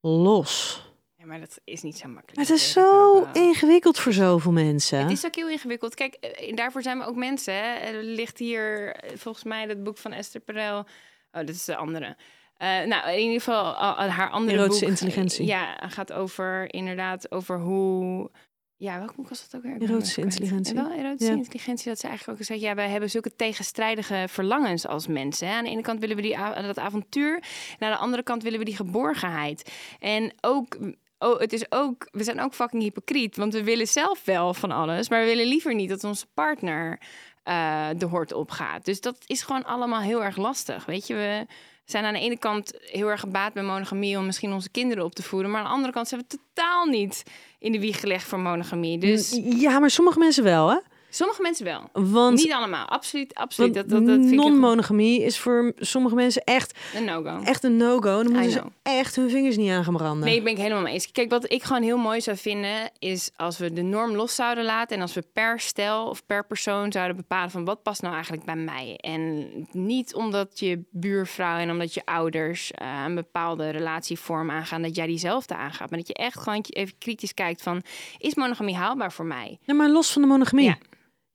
los. 0.00 0.82
Ja, 1.16 1.26
maar 1.26 1.40
dat 1.40 1.60
is 1.64 1.82
niet 1.82 1.96
zo 1.96 2.08
makkelijk. 2.08 2.36
Maar 2.36 2.46
het 2.46 2.54
is 2.54 2.74
Dat 2.74 2.84
zo 2.84 3.16
ook 3.16 3.36
ingewikkeld 3.36 3.98
voor 3.98 4.12
zoveel 4.12 4.52
mensen. 4.52 4.98
Het 4.98 5.10
is 5.10 5.26
ook 5.26 5.34
heel 5.34 5.48
ingewikkeld. 5.48 5.94
Kijk, 5.94 6.14
eh, 6.14 6.56
daarvoor 6.56 6.82
zijn 6.82 6.98
we 6.98 7.04
ook 7.04 7.16
mensen. 7.16 7.54
Hè. 7.54 7.74
Er 7.74 8.02
ligt 8.02 8.38
hier 8.38 8.94
eh, 8.94 9.16
volgens 9.16 9.44
mij 9.44 9.66
het 9.68 9.82
boek 9.82 9.98
van 9.98 10.12
Esther 10.12 10.40
Perel. 10.40 10.86
Oh, 11.32 11.40
dit 11.46 11.54
is 11.54 11.64
de 11.64 11.76
andere. 11.76 12.16
Eh, 12.56 12.68
nou, 12.82 13.10
in 13.12 13.18
ieder 13.20 13.38
geval 13.38 13.72
al- 13.74 13.94
al 13.94 14.08
haar 14.08 14.30
andere 14.30 14.56
Erotische 14.58 14.80
boek. 14.84 14.90
intelligentie. 14.92 15.46
Ja, 15.46 15.74
gaat 15.88 16.12
over 16.12 16.74
inderdaad 16.74 17.30
over 17.32 17.58
hoe... 17.58 18.30
Ja, 18.76 18.98
welk 18.98 19.14
boek 19.14 19.28
was 19.28 19.48
dat 19.50 19.56
ook 19.60 19.66
weer? 19.78 19.88
Erotische 19.88 20.20
intelligentie. 20.20 20.74
Wel, 20.74 20.90
erotische 20.92 21.32
Ja. 21.32 21.38
intelligentie. 21.38 21.88
Dat 21.88 21.98
ze 21.98 22.06
eigenlijk 22.08 22.38
ook 22.40 22.44
zegt, 22.46 22.60
ja, 22.60 22.74
wij 22.74 22.88
hebben 22.88 23.10
zulke 23.10 23.36
tegenstrijdige 23.36 24.24
verlangens 24.28 24.86
als 24.86 25.06
mensen. 25.06 25.48
Hè. 25.48 25.54
Aan 25.54 25.64
de 25.64 25.70
ene 25.70 25.82
kant 25.82 26.00
willen 26.00 26.16
we 26.16 26.22
die, 26.22 26.38
a- 26.38 26.62
dat 26.62 26.78
avontuur. 26.78 27.34
En 27.78 27.86
aan 27.86 27.92
de 27.92 27.98
andere 27.98 28.22
kant 28.22 28.42
willen 28.42 28.58
we 28.58 28.64
die 28.64 28.76
geborgenheid. 28.76 29.72
En 29.98 30.32
ook... 30.40 30.78
Oh, 31.18 31.38
het 31.40 31.52
is 31.52 31.72
ook, 31.72 32.08
we 32.10 32.24
zijn 32.24 32.40
ook 32.40 32.54
fucking 32.54 32.82
hypocriet, 32.82 33.36
want 33.36 33.52
we 33.52 33.64
willen 33.64 33.86
zelf 33.86 34.24
wel 34.24 34.54
van 34.54 34.70
alles, 34.70 35.08
maar 35.08 35.20
we 35.20 35.26
willen 35.26 35.46
liever 35.46 35.74
niet 35.74 35.88
dat 35.88 36.04
onze 36.04 36.26
partner 36.34 37.00
eh, 37.42 37.88
de 37.96 38.06
hort 38.06 38.32
opgaat. 38.32 38.84
Dus 38.84 39.00
dat 39.00 39.16
is 39.26 39.42
gewoon 39.42 39.64
allemaal 39.64 40.00
heel 40.00 40.24
erg 40.24 40.36
lastig. 40.36 40.84
Weet 40.84 41.06
je, 41.06 41.14
we 41.14 41.46
zijn 41.84 42.04
aan 42.04 42.12
de 42.12 42.20
ene 42.20 42.38
kant 42.38 42.72
heel 42.80 43.08
erg 43.08 43.20
gebaat 43.20 43.52
bij 43.52 43.62
monogamie 43.62 44.18
om 44.18 44.26
misschien 44.26 44.52
onze 44.52 44.70
kinderen 44.70 45.04
op 45.04 45.14
te 45.14 45.22
voeden. 45.22 45.50
Maar 45.50 45.60
aan 45.60 45.66
de 45.66 45.72
andere 45.72 45.92
kant 45.92 46.08
zijn 46.08 46.20
we 46.20 46.26
totaal 46.26 46.84
niet 46.84 47.22
in 47.58 47.72
de 47.72 47.80
wieg 47.80 48.00
gelegd 48.00 48.24
voor 48.24 48.40
monogamie. 48.40 48.98
Dus 48.98 49.40
Ja, 49.42 49.78
maar 49.78 49.90
sommige 49.90 50.18
mensen 50.18 50.44
wel, 50.44 50.70
hè? 50.70 50.78
Sommige 51.10 51.42
mensen 51.42 51.64
wel. 51.64 51.88
Want, 51.92 52.36
Niet 52.36 52.52
allemaal, 52.52 52.86
absoluut. 52.86 53.34
absoluut. 53.34 53.74
Dat, 53.74 53.88
dat, 53.88 54.06
dat 54.06 54.18
non-monogamie 54.18 55.22
is 55.22 55.38
voor 55.38 55.72
sommige 55.76 56.14
mensen 56.14 56.42
echt, 56.44 56.78
een 56.94 57.04
no-go. 57.04 57.40
echt 57.44 57.64
een 57.64 57.76
no-go. 57.76 58.22
Dan 58.22 58.32
moeten 58.32 58.50
ze 58.50 58.62
echt 58.82 59.16
hun 59.16 59.30
vingers 59.30 59.56
niet 59.56 59.70
aan 59.70 59.84
gaan 59.84 59.96
branden. 59.96 60.26
Nee, 60.28 60.36
ik 60.36 60.44
ben 60.44 60.52
ik 60.52 60.58
helemaal 60.58 60.82
mee 60.82 60.92
eens. 60.92 61.10
Kijk, 61.12 61.30
wat 61.30 61.52
ik 61.52 61.62
gewoon 61.62 61.82
heel 61.82 61.98
mooi 61.98 62.20
zou 62.20 62.36
vinden, 62.36 62.90
is 62.98 63.30
als 63.36 63.58
we 63.58 63.72
de 63.72 63.82
norm 63.82 64.14
los 64.14 64.34
zouden 64.34 64.64
laten 64.64 64.96
en 64.96 65.02
als 65.02 65.14
we 65.14 65.24
per 65.32 65.60
stel 65.60 66.06
of 66.06 66.26
per 66.26 66.46
persoon 66.46 66.92
zouden 66.92 67.16
bepalen 67.16 67.50
van 67.50 67.64
wat 67.64 67.82
past 67.82 68.02
nou 68.02 68.14
eigenlijk 68.14 68.44
bij 68.44 68.56
mij. 68.56 68.96
En 68.96 69.48
niet 69.72 70.14
omdat 70.14 70.58
je 70.58 70.82
buurvrouw 70.90 71.58
en 71.58 71.70
omdat 71.70 71.94
je 71.94 72.02
ouders 72.04 72.72
eh, 72.72 73.02
een 73.06 73.14
bepaalde 73.14 73.70
relatievorm 73.70 74.50
aangaan, 74.50 74.82
dat 74.82 74.96
jij 74.96 75.06
diezelfde 75.06 75.54
aangaat. 75.54 75.90
Maar 75.90 75.98
dat 75.98 76.08
je 76.08 76.14
echt 76.14 76.38
gewoon 76.38 76.64
even 76.68 76.98
kritisch 76.98 77.34
kijkt 77.34 77.62
van, 77.62 77.82
is 78.18 78.34
monogamie 78.34 78.76
haalbaar 78.76 79.12
voor 79.12 79.24
mij? 79.24 79.58
Ja, 79.62 79.74
maar 79.74 79.88
los 79.88 80.12
van 80.12 80.22
de 80.22 80.28
monogamie. 80.28 80.64
Ja. 80.66 80.78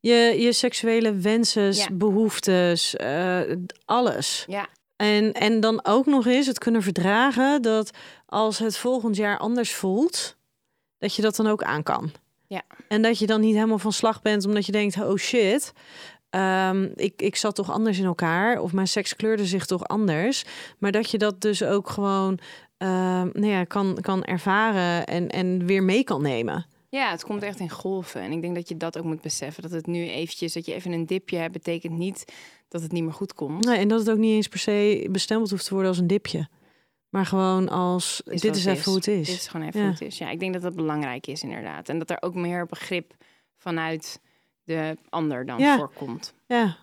Je, 0.00 0.34
je 0.38 0.52
seksuele 0.52 1.12
wensen, 1.14 1.72
Ja. 1.74 1.86
behoeftes, 1.92 2.96
eh, 2.96 3.40
alles. 3.84 4.44
Ja, 4.48 4.66
En, 4.96 5.32
en 5.32 5.60
dan 5.60 5.80
ook 5.84 6.06
nog 6.06 6.26
eens 6.26 6.46
het 6.46 6.58
kunnen 6.58 6.82
verdragen 6.82 7.62
dat 7.62 7.90
als 8.26 8.58
het 8.58 8.76
volgend 8.76 9.16
jaar 9.16 9.38
anders 9.38 9.74
voelt, 9.74 10.36
dat 10.98 11.14
je 11.14 11.22
dat 11.22 11.36
dan 11.36 11.46
ook 11.46 11.62
aan 11.62 11.82
kan. 11.82 12.10
Ja. 12.46 12.62
En 12.88 13.02
dat 13.02 13.18
je 13.18 13.26
dan 13.26 13.40
niet 13.40 13.54
helemaal 13.54 13.78
van 13.78 13.92
slag 13.92 14.22
bent 14.22 14.46
omdat 14.46 14.66
je 14.66 14.72
denkt, 14.72 14.96
oh 15.02 15.16
shit, 15.16 15.72
ehm, 16.30 16.88
ik, 16.94 17.22
ik 17.22 17.36
zat 17.36 17.54
toch 17.54 17.70
anders 17.70 17.98
in 17.98 18.04
elkaar 18.04 18.60
of 18.60 18.72
mijn 18.72 18.88
seks 18.88 19.16
kleurde 19.16 19.46
zich 19.46 19.66
toch 19.66 19.84
anders. 19.88 20.44
Maar 20.78 20.92
dat 20.92 21.10
je 21.10 21.18
dat 21.18 21.40
dus 21.40 21.62
ook 21.62 21.90
gewoon 21.90 22.38
ehm, 22.76 23.28
nou 23.32 23.46
ja, 23.46 23.64
kan, 23.64 23.98
kan 24.00 24.24
ervaren 24.24 25.06
en, 25.06 25.28
en 25.28 25.66
weer 25.66 25.82
mee 25.82 26.04
kan 26.04 26.22
nemen. 26.22 26.66
Ja, 26.96 27.10
het 27.10 27.24
komt 27.24 27.42
echt 27.42 27.60
in 27.60 27.70
golven. 27.70 28.20
En 28.20 28.32
ik 28.32 28.40
denk 28.40 28.54
dat 28.54 28.68
je 28.68 28.76
dat 28.76 28.98
ook 28.98 29.04
moet 29.04 29.20
beseffen. 29.20 29.62
Dat 29.62 29.70
het 29.70 29.86
nu 29.86 30.08
eventjes, 30.08 30.52
dat 30.52 30.66
je 30.66 30.74
even 30.74 30.92
een 30.92 31.06
dipje 31.06 31.36
hebt, 31.36 31.52
betekent 31.52 31.92
niet 31.98 32.32
dat 32.68 32.82
het 32.82 32.92
niet 32.92 33.02
meer 33.02 33.12
goed 33.12 33.34
komt. 33.34 33.64
Nee, 33.64 33.78
en 33.78 33.88
dat 33.88 33.98
het 33.98 34.10
ook 34.10 34.18
niet 34.18 34.34
eens 34.34 34.48
per 34.48 34.58
se 34.58 35.06
bestempeld 35.10 35.50
hoeft 35.50 35.64
te 35.64 35.70
worden 35.72 35.88
als 35.90 35.98
een 35.98 36.06
dipje. 36.06 36.48
Maar 37.08 37.26
gewoon 37.26 37.68
als, 37.68 38.20
Is 38.24 38.40
dit 38.40 38.56
is 38.56 38.64
even 38.64 38.84
hoe 38.84 38.94
het 38.94 39.06
is. 39.06 39.26
Dit 39.26 39.36
is 39.36 39.48
gewoon 39.48 39.66
even 39.66 39.80
Ja. 39.80 39.86
hoe 39.86 39.94
het 39.94 40.04
is. 40.04 40.18
Ja, 40.18 40.30
ik 40.30 40.40
denk 40.40 40.52
dat 40.52 40.62
dat 40.62 40.74
belangrijk 40.76 41.26
is 41.26 41.42
inderdaad. 41.42 41.88
En 41.88 41.98
dat 41.98 42.10
er 42.10 42.16
ook 42.22 42.34
meer 42.34 42.66
begrip 42.66 43.14
vanuit 43.56 44.20
de 44.64 44.96
ander 45.08 45.46
dan 45.46 45.58
Ja. 45.58 45.76
voorkomt. 45.76 46.34
Ja, 46.46 46.76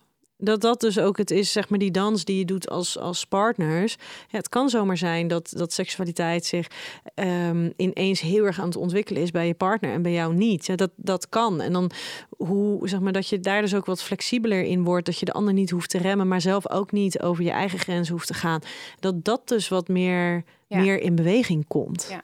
dat 0.43 0.61
dat 0.61 0.81
dus 0.81 0.99
ook 0.99 1.17
het 1.17 1.31
is, 1.31 1.51
zeg 1.51 1.69
maar, 1.69 1.79
die 1.79 1.91
dans 1.91 2.25
die 2.25 2.37
je 2.37 2.45
doet 2.45 2.69
als, 2.69 2.97
als 2.97 3.25
partners. 3.25 3.95
Ja, 4.27 4.37
het 4.37 4.49
kan 4.49 4.69
zomaar 4.69 4.97
zijn 4.97 5.27
dat, 5.27 5.53
dat 5.55 5.73
seksualiteit 5.73 6.45
zich 6.45 6.67
ehm, 7.15 7.69
ineens 7.77 8.21
heel 8.21 8.45
erg 8.45 8.59
aan 8.59 8.65
het 8.65 8.75
ontwikkelen 8.75 9.21
is 9.21 9.31
bij 9.31 9.47
je 9.47 9.53
partner 9.53 9.93
en 9.93 10.01
bij 10.01 10.11
jou 10.11 10.33
niet. 10.33 10.65
Ja, 10.65 10.75
dat, 10.75 10.91
dat 10.95 11.29
kan. 11.29 11.61
En 11.61 11.73
dan 11.73 11.91
hoe, 12.37 12.87
zeg 12.87 12.99
maar, 12.99 13.11
dat 13.11 13.27
je 13.27 13.39
daar 13.39 13.61
dus 13.61 13.75
ook 13.75 13.85
wat 13.85 14.03
flexibeler 14.03 14.63
in 14.63 14.83
wordt. 14.83 15.05
Dat 15.05 15.19
je 15.19 15.25
de 15.25 15.33
ander 15.33 15.53
niet 15.53 15.69
hoeft 15.69 15.89
te 15.89 15.97
remmen, 15.97 16.27
maar 16.27 16.41
zelf 16.41 16.69
ook 16.69 16.91
niet 16.91 17.21
over 17.21 17.43
je 17.43 17.51
eigen 17.51 17.79
grenzen 17.79 18.13
hoeft 18.13 18.27
te 18.27 18.33
gaan. 18.33 18.61
Dat 18.99 19.23
dat 19.25 19.47
dus 19.47 19.67
wat 19.67 19.87
meer, 19.87 20.43
Ja. 20.67 20.79
meer 20.79 21.01
in 21.01 21.15
beweging 21.15 21.67
komt. 21.67 22.05
Ja. 22.09 22.23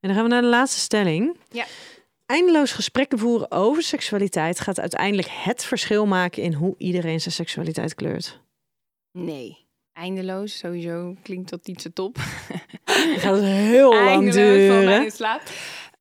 En 0.00 0.10
dan 0.10 0.14
gaan 0.14 0.22
we 0.22 0.30
naar 0.30 0.42
de 0.42 0.48
laatste 0.48 0.80
stelling. 0.80 1.36
Ja. 1.50 1.64
Eindeloos 2.26 2.72
gesprekken 2.72 3.18
voeren 3.18 3.50
over 3.50 3.82
seksualiteit 3.82 4.60
gaat 4.60 4.80
uiteindelijk 4.80 5.28
het 5.30 5.64
verschil 5.64 6.06
maken 6.06 6.42
in 6.42 6.52
hoe 6.52 6.74
iedereen 6.78 7.20
zijn 7.20 7.34
seksualiteit 7.34 7.94
kleurt. 7.94 8.40
Nee. 9.12 9.62
Eindeloos, 9.92 10.58
sowieso 10.58 11.16
klinkt 11.22 11.50
dat 11.50 11.66
niet 11.66 11.82
zo 11.82 11.90
top. 11.92 12.16
Het 12.84 13.20
gaat 13.20 13.40
heel 13.40 13.90
lang 13.90 14.08
Eindeloos 14.08 14.34
duren. 14.34 15.10
slaap. 15.10 15.42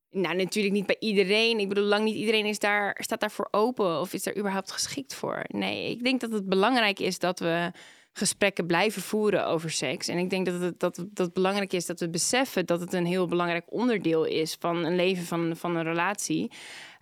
Nou, 0.09 0.36
natuurlijk 0.36 0.74
niet 0.74 0.86
bij 0.86 0.95
iedereen. 0.99 1.59
Ik 1.59 1.69
bedoel, 1.69 1.84
lang 1.84 2.03
niet 2.03 2.15
iedereen 2.15 2.45
is 2.45 2.59
daar, 2.59 2.97
staat 2.99 3.19
daarvoor 3.19 3.47
open 3.51 3.99
of 3.99 4.13
is 4.13 4.24
daar 4.24 4.38
überhaupt 4.38 4.71
geschikt 4.71 5.15
voor. 5.15 5.43
Nee, 5.47 5.89
ik 5.89 6.03
denk 6.03 6.21
dat 6.21 6.32
het 6.32 6.49
belangrijk 6.49 6.99
is 6.99 7.19
dat 7.19 7.39
we 7.39 7.71
gesprekken 8.14 8.66
blijven 8.66 9.01
voeren 9.01 9.47
over 9.47 9.70
seks. 9.70 10.07
En 10.07 10.18
ik 10.18 10.30
denk 10.30 10.45
dat 10.45 10.61
het, 10.61 10.80
dat, 10.80 11.05
dat 11.09 11.34
belangrijk 11.34 11.74
is 11.74 11.86
dat 11.86 11.99
we 11.99 12.09
beseffen 12.09 12.66
dat 12.66 12.80
het 12.80 12.93
een 12.93 13.05
heel 13.05 13.28
belangrijk 13.28 13.66
onderdeel 13.70 14.24
is 14.24 14.57
van 14.59 14.86
een 14.86 14.95
leven, 14.95 15.26
van, 15.26 15.57
van 15.57 15.76
een 15.76 15.84
relatie. 15.84 16.51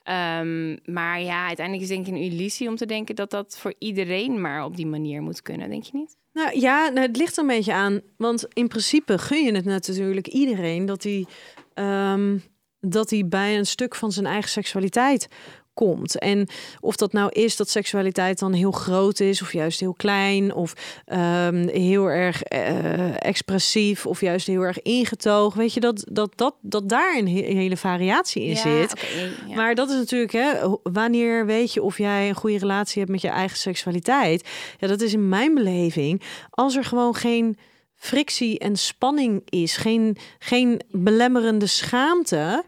Ehm, 0.04 0.78
maar 0.86 1.22
ja, 1.22 1.46
uiteindelijk 1.48 1.90
is 1.90 1.96
denk 1.96 2.08
ik 2.08 2.14
een 2.14 2.32
illusie 2.32 2.68
om 2.68 2.76
te 2.76 2.86
denken 2.86 3.16
dat 3.16 3.30
dat 3.30 3.58
voor 3.58 3.74
iedereen 3.78 4.42
maar 4.42 4.66
op 4.66 4.76
die 4.76 4.88
manier 4.88 5.22
moet 5.22 5.42
kunnen, 5.42 5.70
denk 5.70 5.84
je 5.84 5.98
niet? 5.98 6.18
Nou 6.34 6.60
ja, 6.60 6.90
nou, 6.90 7.08
het 7.08 7.18
ligt 7.18 7.36
er 7.36 7.42
een 7.42 7.48
beetje 7.48 7.74
aan. 7.74 8.02
Want 8.18 8.48
in 8.54 8.68
principe 8.68 9.18
gun 9.18 9.44
je 9.44 9.52
het 9.52 9.66
natuurlijk 9.66 10.28
iedereen 10.28 10.86
dat 10.86 11.04
hij, 11.04 11.26
ehm, 11.74 12.38
dat 12.80 13.10
hij 13.10 13.28
bij 13.28 13.58
een 13.58 13.66
stuk 13.66 13.96
van 13.96 14.12
zijn 14.12 14.26
eigen 14.26 14.50
seksualiteit 14.50 15.28
komt. 15.74 16.20
En 16.20 16.48
of 16.80 16.96
dat 16.96 17.14
nou 17.14 17.30
is 17.32 17.56
dat 17.56 17.70
seksualiteit 17.70 18.40
dan 18.40 18.54
heel 18.54 18.72
groot 18.72 19.20
is, 19.20 19.42
of 19.42 19.54
juist 19.54 19.80
heel 19.80 19.94
klein, 19.94 20.54
of 20.54 20.74
ehm, 21.06 21.68
heel 21.68 22.06
erg 22.06 22.44
eh, 22.44 23.26
expressief, 23.26 24.06
of 24.06 24.22
juist 24.22 24.48
heel 24.48 24.62
erg 24.62 24.82
ingetogen. 24.82 25.60
Weet 25.60 25.74
je 25.74 25.80
dat, 25.80 26.06
dat, 26.12 26.32
dat, 26.36 26.56
dat 26.62 26.90
daar 26.90 27.18
een 27.18 27.28
he- 27.28 27.54
hele 27.54 27.78
variatie 27.78 28.44
in 28.44 28.58
zit. 28.58 29.06
ja. 29.48 29.56
Maar 29.56 29.76
dat 29.76 29.90
is 29.90 29.96
natuurlijk, 29.96 30.32
hè, 30.32 30.54
wanneer 30.84 31.46
weet 31.46 31.74
je 31.74 31.82
of 31.82 31.98
jij 31.98 32.30
een 32.30 32.36
goede 32.36 32.58
relatie 32.58 33.00
hebt 33.00 33.12
met 33.12 33.22
je 33.22 33.28
eigen 33.30 33.58
seksualiteit? 33.58 34.48
Ja, 34.80 34.88
dat 34.88 35.02
is 35.02 35.14
in 35.14 35.30
mijn 35.30 35.54
beleving 35.54 36.22
als 36.50 36.76
er 36.76 36.84
gewoon 36.84 37.16
geen 37.16 37.58
frictie 37.96 38.60
en 38.60 38.76
spanning 38.76 39.42
is, 39.50 39.78
geen, 39.78 40.18
geen 40.40 40.82
belemmerende 40.90 41.68
schaamte. 41.68 42.64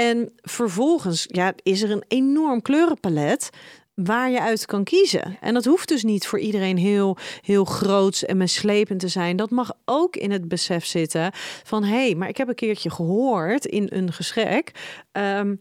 En 0.00 0.32
vervolgens 0.36 1.24
ja, 1.28 1.52
is 1.62 1.82
er 1.82 1.90
een 1.90 2.04
enorm 2.08 2.62
kleurenpalet 2.62 3.50
waar 3.94 4.30
je 4.30 4.40
uit 4.40 4.66
kan 4.66 4.84
kiezen. 4.84 5.36
En 5.40 5.54
dat 5.54 5.64
hoeft 5.64 5.88
dus 5.88 6.02
niet 6.02 6.26
voor 6.26 6.38
iedereen 6.38 6.76
heel, 6.76 7.16
heel 7.40 7.64
groots 7.64 8.24
en 8.24 8.36
meeslepend 8.36 9.00
te 9.00 9.08
zijn. 9.08 9.36
Dat 9.36 9.50
mag 9.50 9.72
ook 9.84 10.16
in 10.16 10.30
het 10.30 10.48
besef 10.48 10.84
zitten 10.84 11.30
van... 11.64 11.84
hé, 11.84 12.04
hey, 12.04 12.14
maar 12.14 12.28
ik 12.28 12.36
heb 12.36 12.48
een 12.48 12.54
keertje 12.54 12.90
gehoord 12.90 13.66
in 13.66 13.86
een 13.90 14.12
gesprek... 14.12 14.72
ehm, 15.12 15.54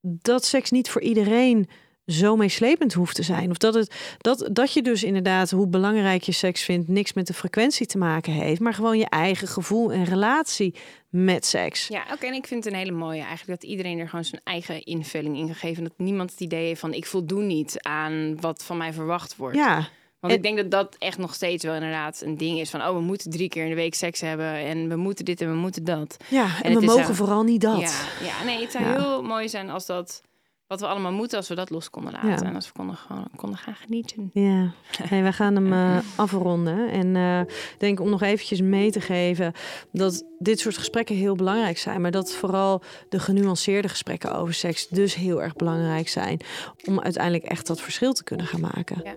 dat 0.00 0.44
seks 0.44 0.70
niet 0.70 0.90
voor 0.90 1.02
iedereen 1.02 1.68
zo 2.08 2.36
meeslepend 2.36 2.92
hoeft 2.92 3.14
te 3.14 3.22
zijn. 3.22 3.50
Of 3.50 3.56
dat, 3.56 3.74
het, 3.74 3.94
dat, 4.18 4.48
dat 4.52 4.72
je 4.72 4.82
dus 4.82 5.02
inderdaad, 5.04 5.50
hoe 5.50 5.66
belangrijk 5.66 6.22
je 6.22 6.32
seks 6.32 6.62
vindt, 6.62 6.88
niks 6.88 7.12
met 7.12 7.26
de 7.26 7.34
frequentie 7.34 7.86
te 7.86 7.98
maken 7.98 8.32
heeft, 8.32 8.60
maar 8.60 8.74
gewoon 8.74 8.98
je 8.98 9.08
eigen 9.08 9.48
gevoel 9.48 9.92
en 9.92 10.04
relatie 10.04 10.74
met 11.08 11.46
seks. 11.46 11.88
Ja, 11.88 12.02
oké. 12.12 12.26
En 12.26 12.34
ik 12.34 12.46
vind 12.46 12.64
het 12.64 12.72
een 12.72 12.78
hele 12.78 12.92
mooie 12.92 13.22
eigenlijk 13.22 13.60
dat 13.60 13.70
iedereen 13.70 13.98
er 13.98 14.08
gewoon 14.08 14.24
zijn 14.24 14.40
eigen 14.44 14.84
invulling 14.84 15.36
in 15.36 15.48
gegeven. 15.48 15.76
En 15.76 15.88
dat 15.88 16.06
niemand 16.06 16.30
het 16.30 16.40
idee 16.40 16.66
heeft 16.66 16.80
van 16.80 16.92
ik 16.92 17.06
voldoen 17.06 17.46
niet 17.46 17.82
aan 17.82 18.40
wat 18.40 18.62
van 18.64 18.76
mij 18.76 18.92
verwacht 18.92 19.36
wordt. 19.36 19.56
Ja, 19.56 19.88
Want 20.20 20.32
ik 20.32 20.42
denk 20.42 20.56
dat 20.56 20.70
dat 20.70 20.96
echt 20.98 21.18
nog 21.18 21.34
steeds 21.34 21.64
wel 21.64 21.74
inderdaad 21.74 22.20
een 22.24 22.36
ding 22.36 22.58
is 22.58 22.70
van 22.70 22.82
oh, 22.82 22.94
we 22.94 23.00
moeten 23.00 23.30
drie 23.30 23.48
keer 23.48 23.62
in 23.62 23.68
de 23.68 23.74
week 23.74 23.94
seks 23.94 24.20
hebben 24.20 24.54
en 24.54 24.88
we 24.88 24.96
moeten 24.96 25.24
dit 25.24 25.40
en 25.40 25.50
we 25.50 25.56
moeten 25.56 25.84
dat. 25.84 26.16
ja. 26.28 26.62
en, 26.62 26.74
we 26.74 26.84
mogen 26.84 27.14
vooral 27.14 27.42
niet 27.42 27.60
dat. 27.60 27.80
Ja, 27.80 28.26
ja, 28.26 28.44
nee, 28.44 28.60
het 28.60 28.72
zou 28.72 28.84
Ja. 28.84 28.92
heel 28.92 29.22
mooi 29.22 29.48
zijn 29.48 29.70
als 29.70 29.86
dat 29.86 30.20
wat 30.68 30.80
we 30.80 30.86
allemaal 30.86 31.12
moeten, 31.12 31.38
als 31.38 31.48
we 31.48 31.54
dat 31.54 31.70
los 31.70 31.90
konden 31.90 32.12
laten 32.12 32.28
Ja. 32.28 32.42
en 32.42 32.54
als 32.54 32.66
we 32.66 32.72
konden, 32.72 32.96
gewoon, 32.96 33.28
konden 33.36 33.58
gaan 33.58 33.74
genieten. 33.74 34.30
Ja, 34.32 34.70
hey, 35.02 35.22
wij 35.22 35.32
gaan 35.32 35.54
hem 35.54 35.72
eh, 35.96 35.98
afronden. 36.16 36.90
En 36.90 37.16
ik 37.46 37.78
denk 37.78 38.00
om 38.00 38.10
nog 38.10 38.22
eventjes 38.22 38.60
mee 38.60 38.90
te 38.90 39.00
geven 39.00 39.52
dat 39.92 40.24
dit 40.38 40.58
soort 40.60 40.76
gesprekken 40.76 41.16
heel 41.16 41.34
belangrijk 41.36 41.78
zijn. 41.78 42.00
Maar 42.00 42.10
dat 42.10 42.32
vooral 42.34 42.82
de 43.08 43.18
genuanceerde 43.18 43.88
gesprekken 43.88 44.34
over 44.34 44.54
seks 44.54 44.88
dus 44.88 45.14
heel 45.14 45.42
erg 45.42 45.56
belangrijk 45.56 46.08
zijn. 46.08 46.40
Om 46.84 47.00
uiteindelijk 47.00 47.44
echt 47.44 47.66
dat 47.66 47.80
verschil 47.80 48.12
te 48.12 48.24
kunnen 48.24 48.46
gaan 48.46 48.60
maken. 48.60 49.00
Ja. 49.04 49.14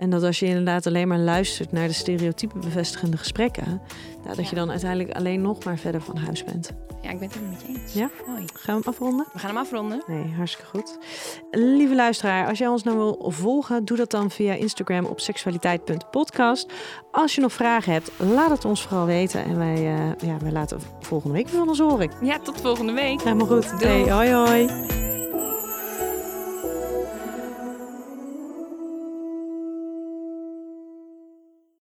En 0.00 0.10
dat 0.10 0.22
als 0.22 0.38
je 0.38 0.46
inderdaad 0.46 0.86
alleen 0.86 1.08
maar 1.08 1.18
luistert 1.18 1.72
naar 1.72 1.86
de 1.86 1.94
stereotype 1.94 2.58
bevestigende 2.58 3.16
gesprekken, 3.16 3.80
nou, 4.24 4.36
dat 4.36 4.48
je 4.48 4.54
dan 4.54 4.70
uiteindelijk 4.70 5.16
alleen 5.16 5.40
nog 5.40 5.64
maar 5.64 5.78
verder 5.78 6.00
van 6.00 6.16
huis 6.16 6.44
bent. 6.44 6.70
Ja, 7.02 7.10
ik 7.10 7.18
ben 7.18 7.28
het 7.28 7.36
helemaal 7.36 7.56
met 7.58 7.66
je 7.66 7.82
eens. 7.82 7.92
Ja? 7.92 8.10
Mooi. 8.26 8.44
Gaan 8.54 8.76
we 8.76 8.80
hem 8.84 8.92
afronden? 8.92 9.26
We 9.32 9.38
gaan 9.38 9.50
hem 9.50 9.58
afronden. 9.58 10.02
Nee, 10.06 10.32
hartstikke 10.36 10.70
goed. 10.70 10.98
Lieve 11.50 11.94
luisteraar, 11.94 12.48
als 12.48 12.58
jij 12.58 12.68
ons 12.68 12.82
nou 12.82 12.96
wil 12.96 13.24
volgen, 13.26 13.84
doe 13.84 13.96
dat 13.96 14.10
dan 14.10 14.30
via 14.30 14.52
Instagram 14.52 15.04
op 15.04 15.20
seksualiteit.podcast. 15.20 16.72
Als 17.10 17.34
je 17.34 17.40
nog 17.40 17.52
vragen 17.52 17.92
hebt, 17.92 18.10
laat 18.16 18.50
het 18.50 18.64
ons 18.64 18.82
vooral 18.82 19.06
weten. 19.06 19.44
En 19.44 19.58
wij, 19.58 19.74
eh, 19.74 20.28
ja, 20.28 20.36
wij 20.42 20.52
laten 20.52 20.80
volgende 21.00 21.36
week 21.36 21.48
weer 21.48 21.58
van 21.58 21.68
ons 21.68 21.78
horen. 21.78 22.10
Ja, 22.22 22.38
tot 22.38 22.60
volgende 22.60 22.92
week. 22.92 23.22
Helemaal 23.22 23.46
goed. 23.46 23.70
Doeg. 23.70 23.80
Hey, 23.80 24.10
hoi 24.12 24.32
hoi. 24.32 25.09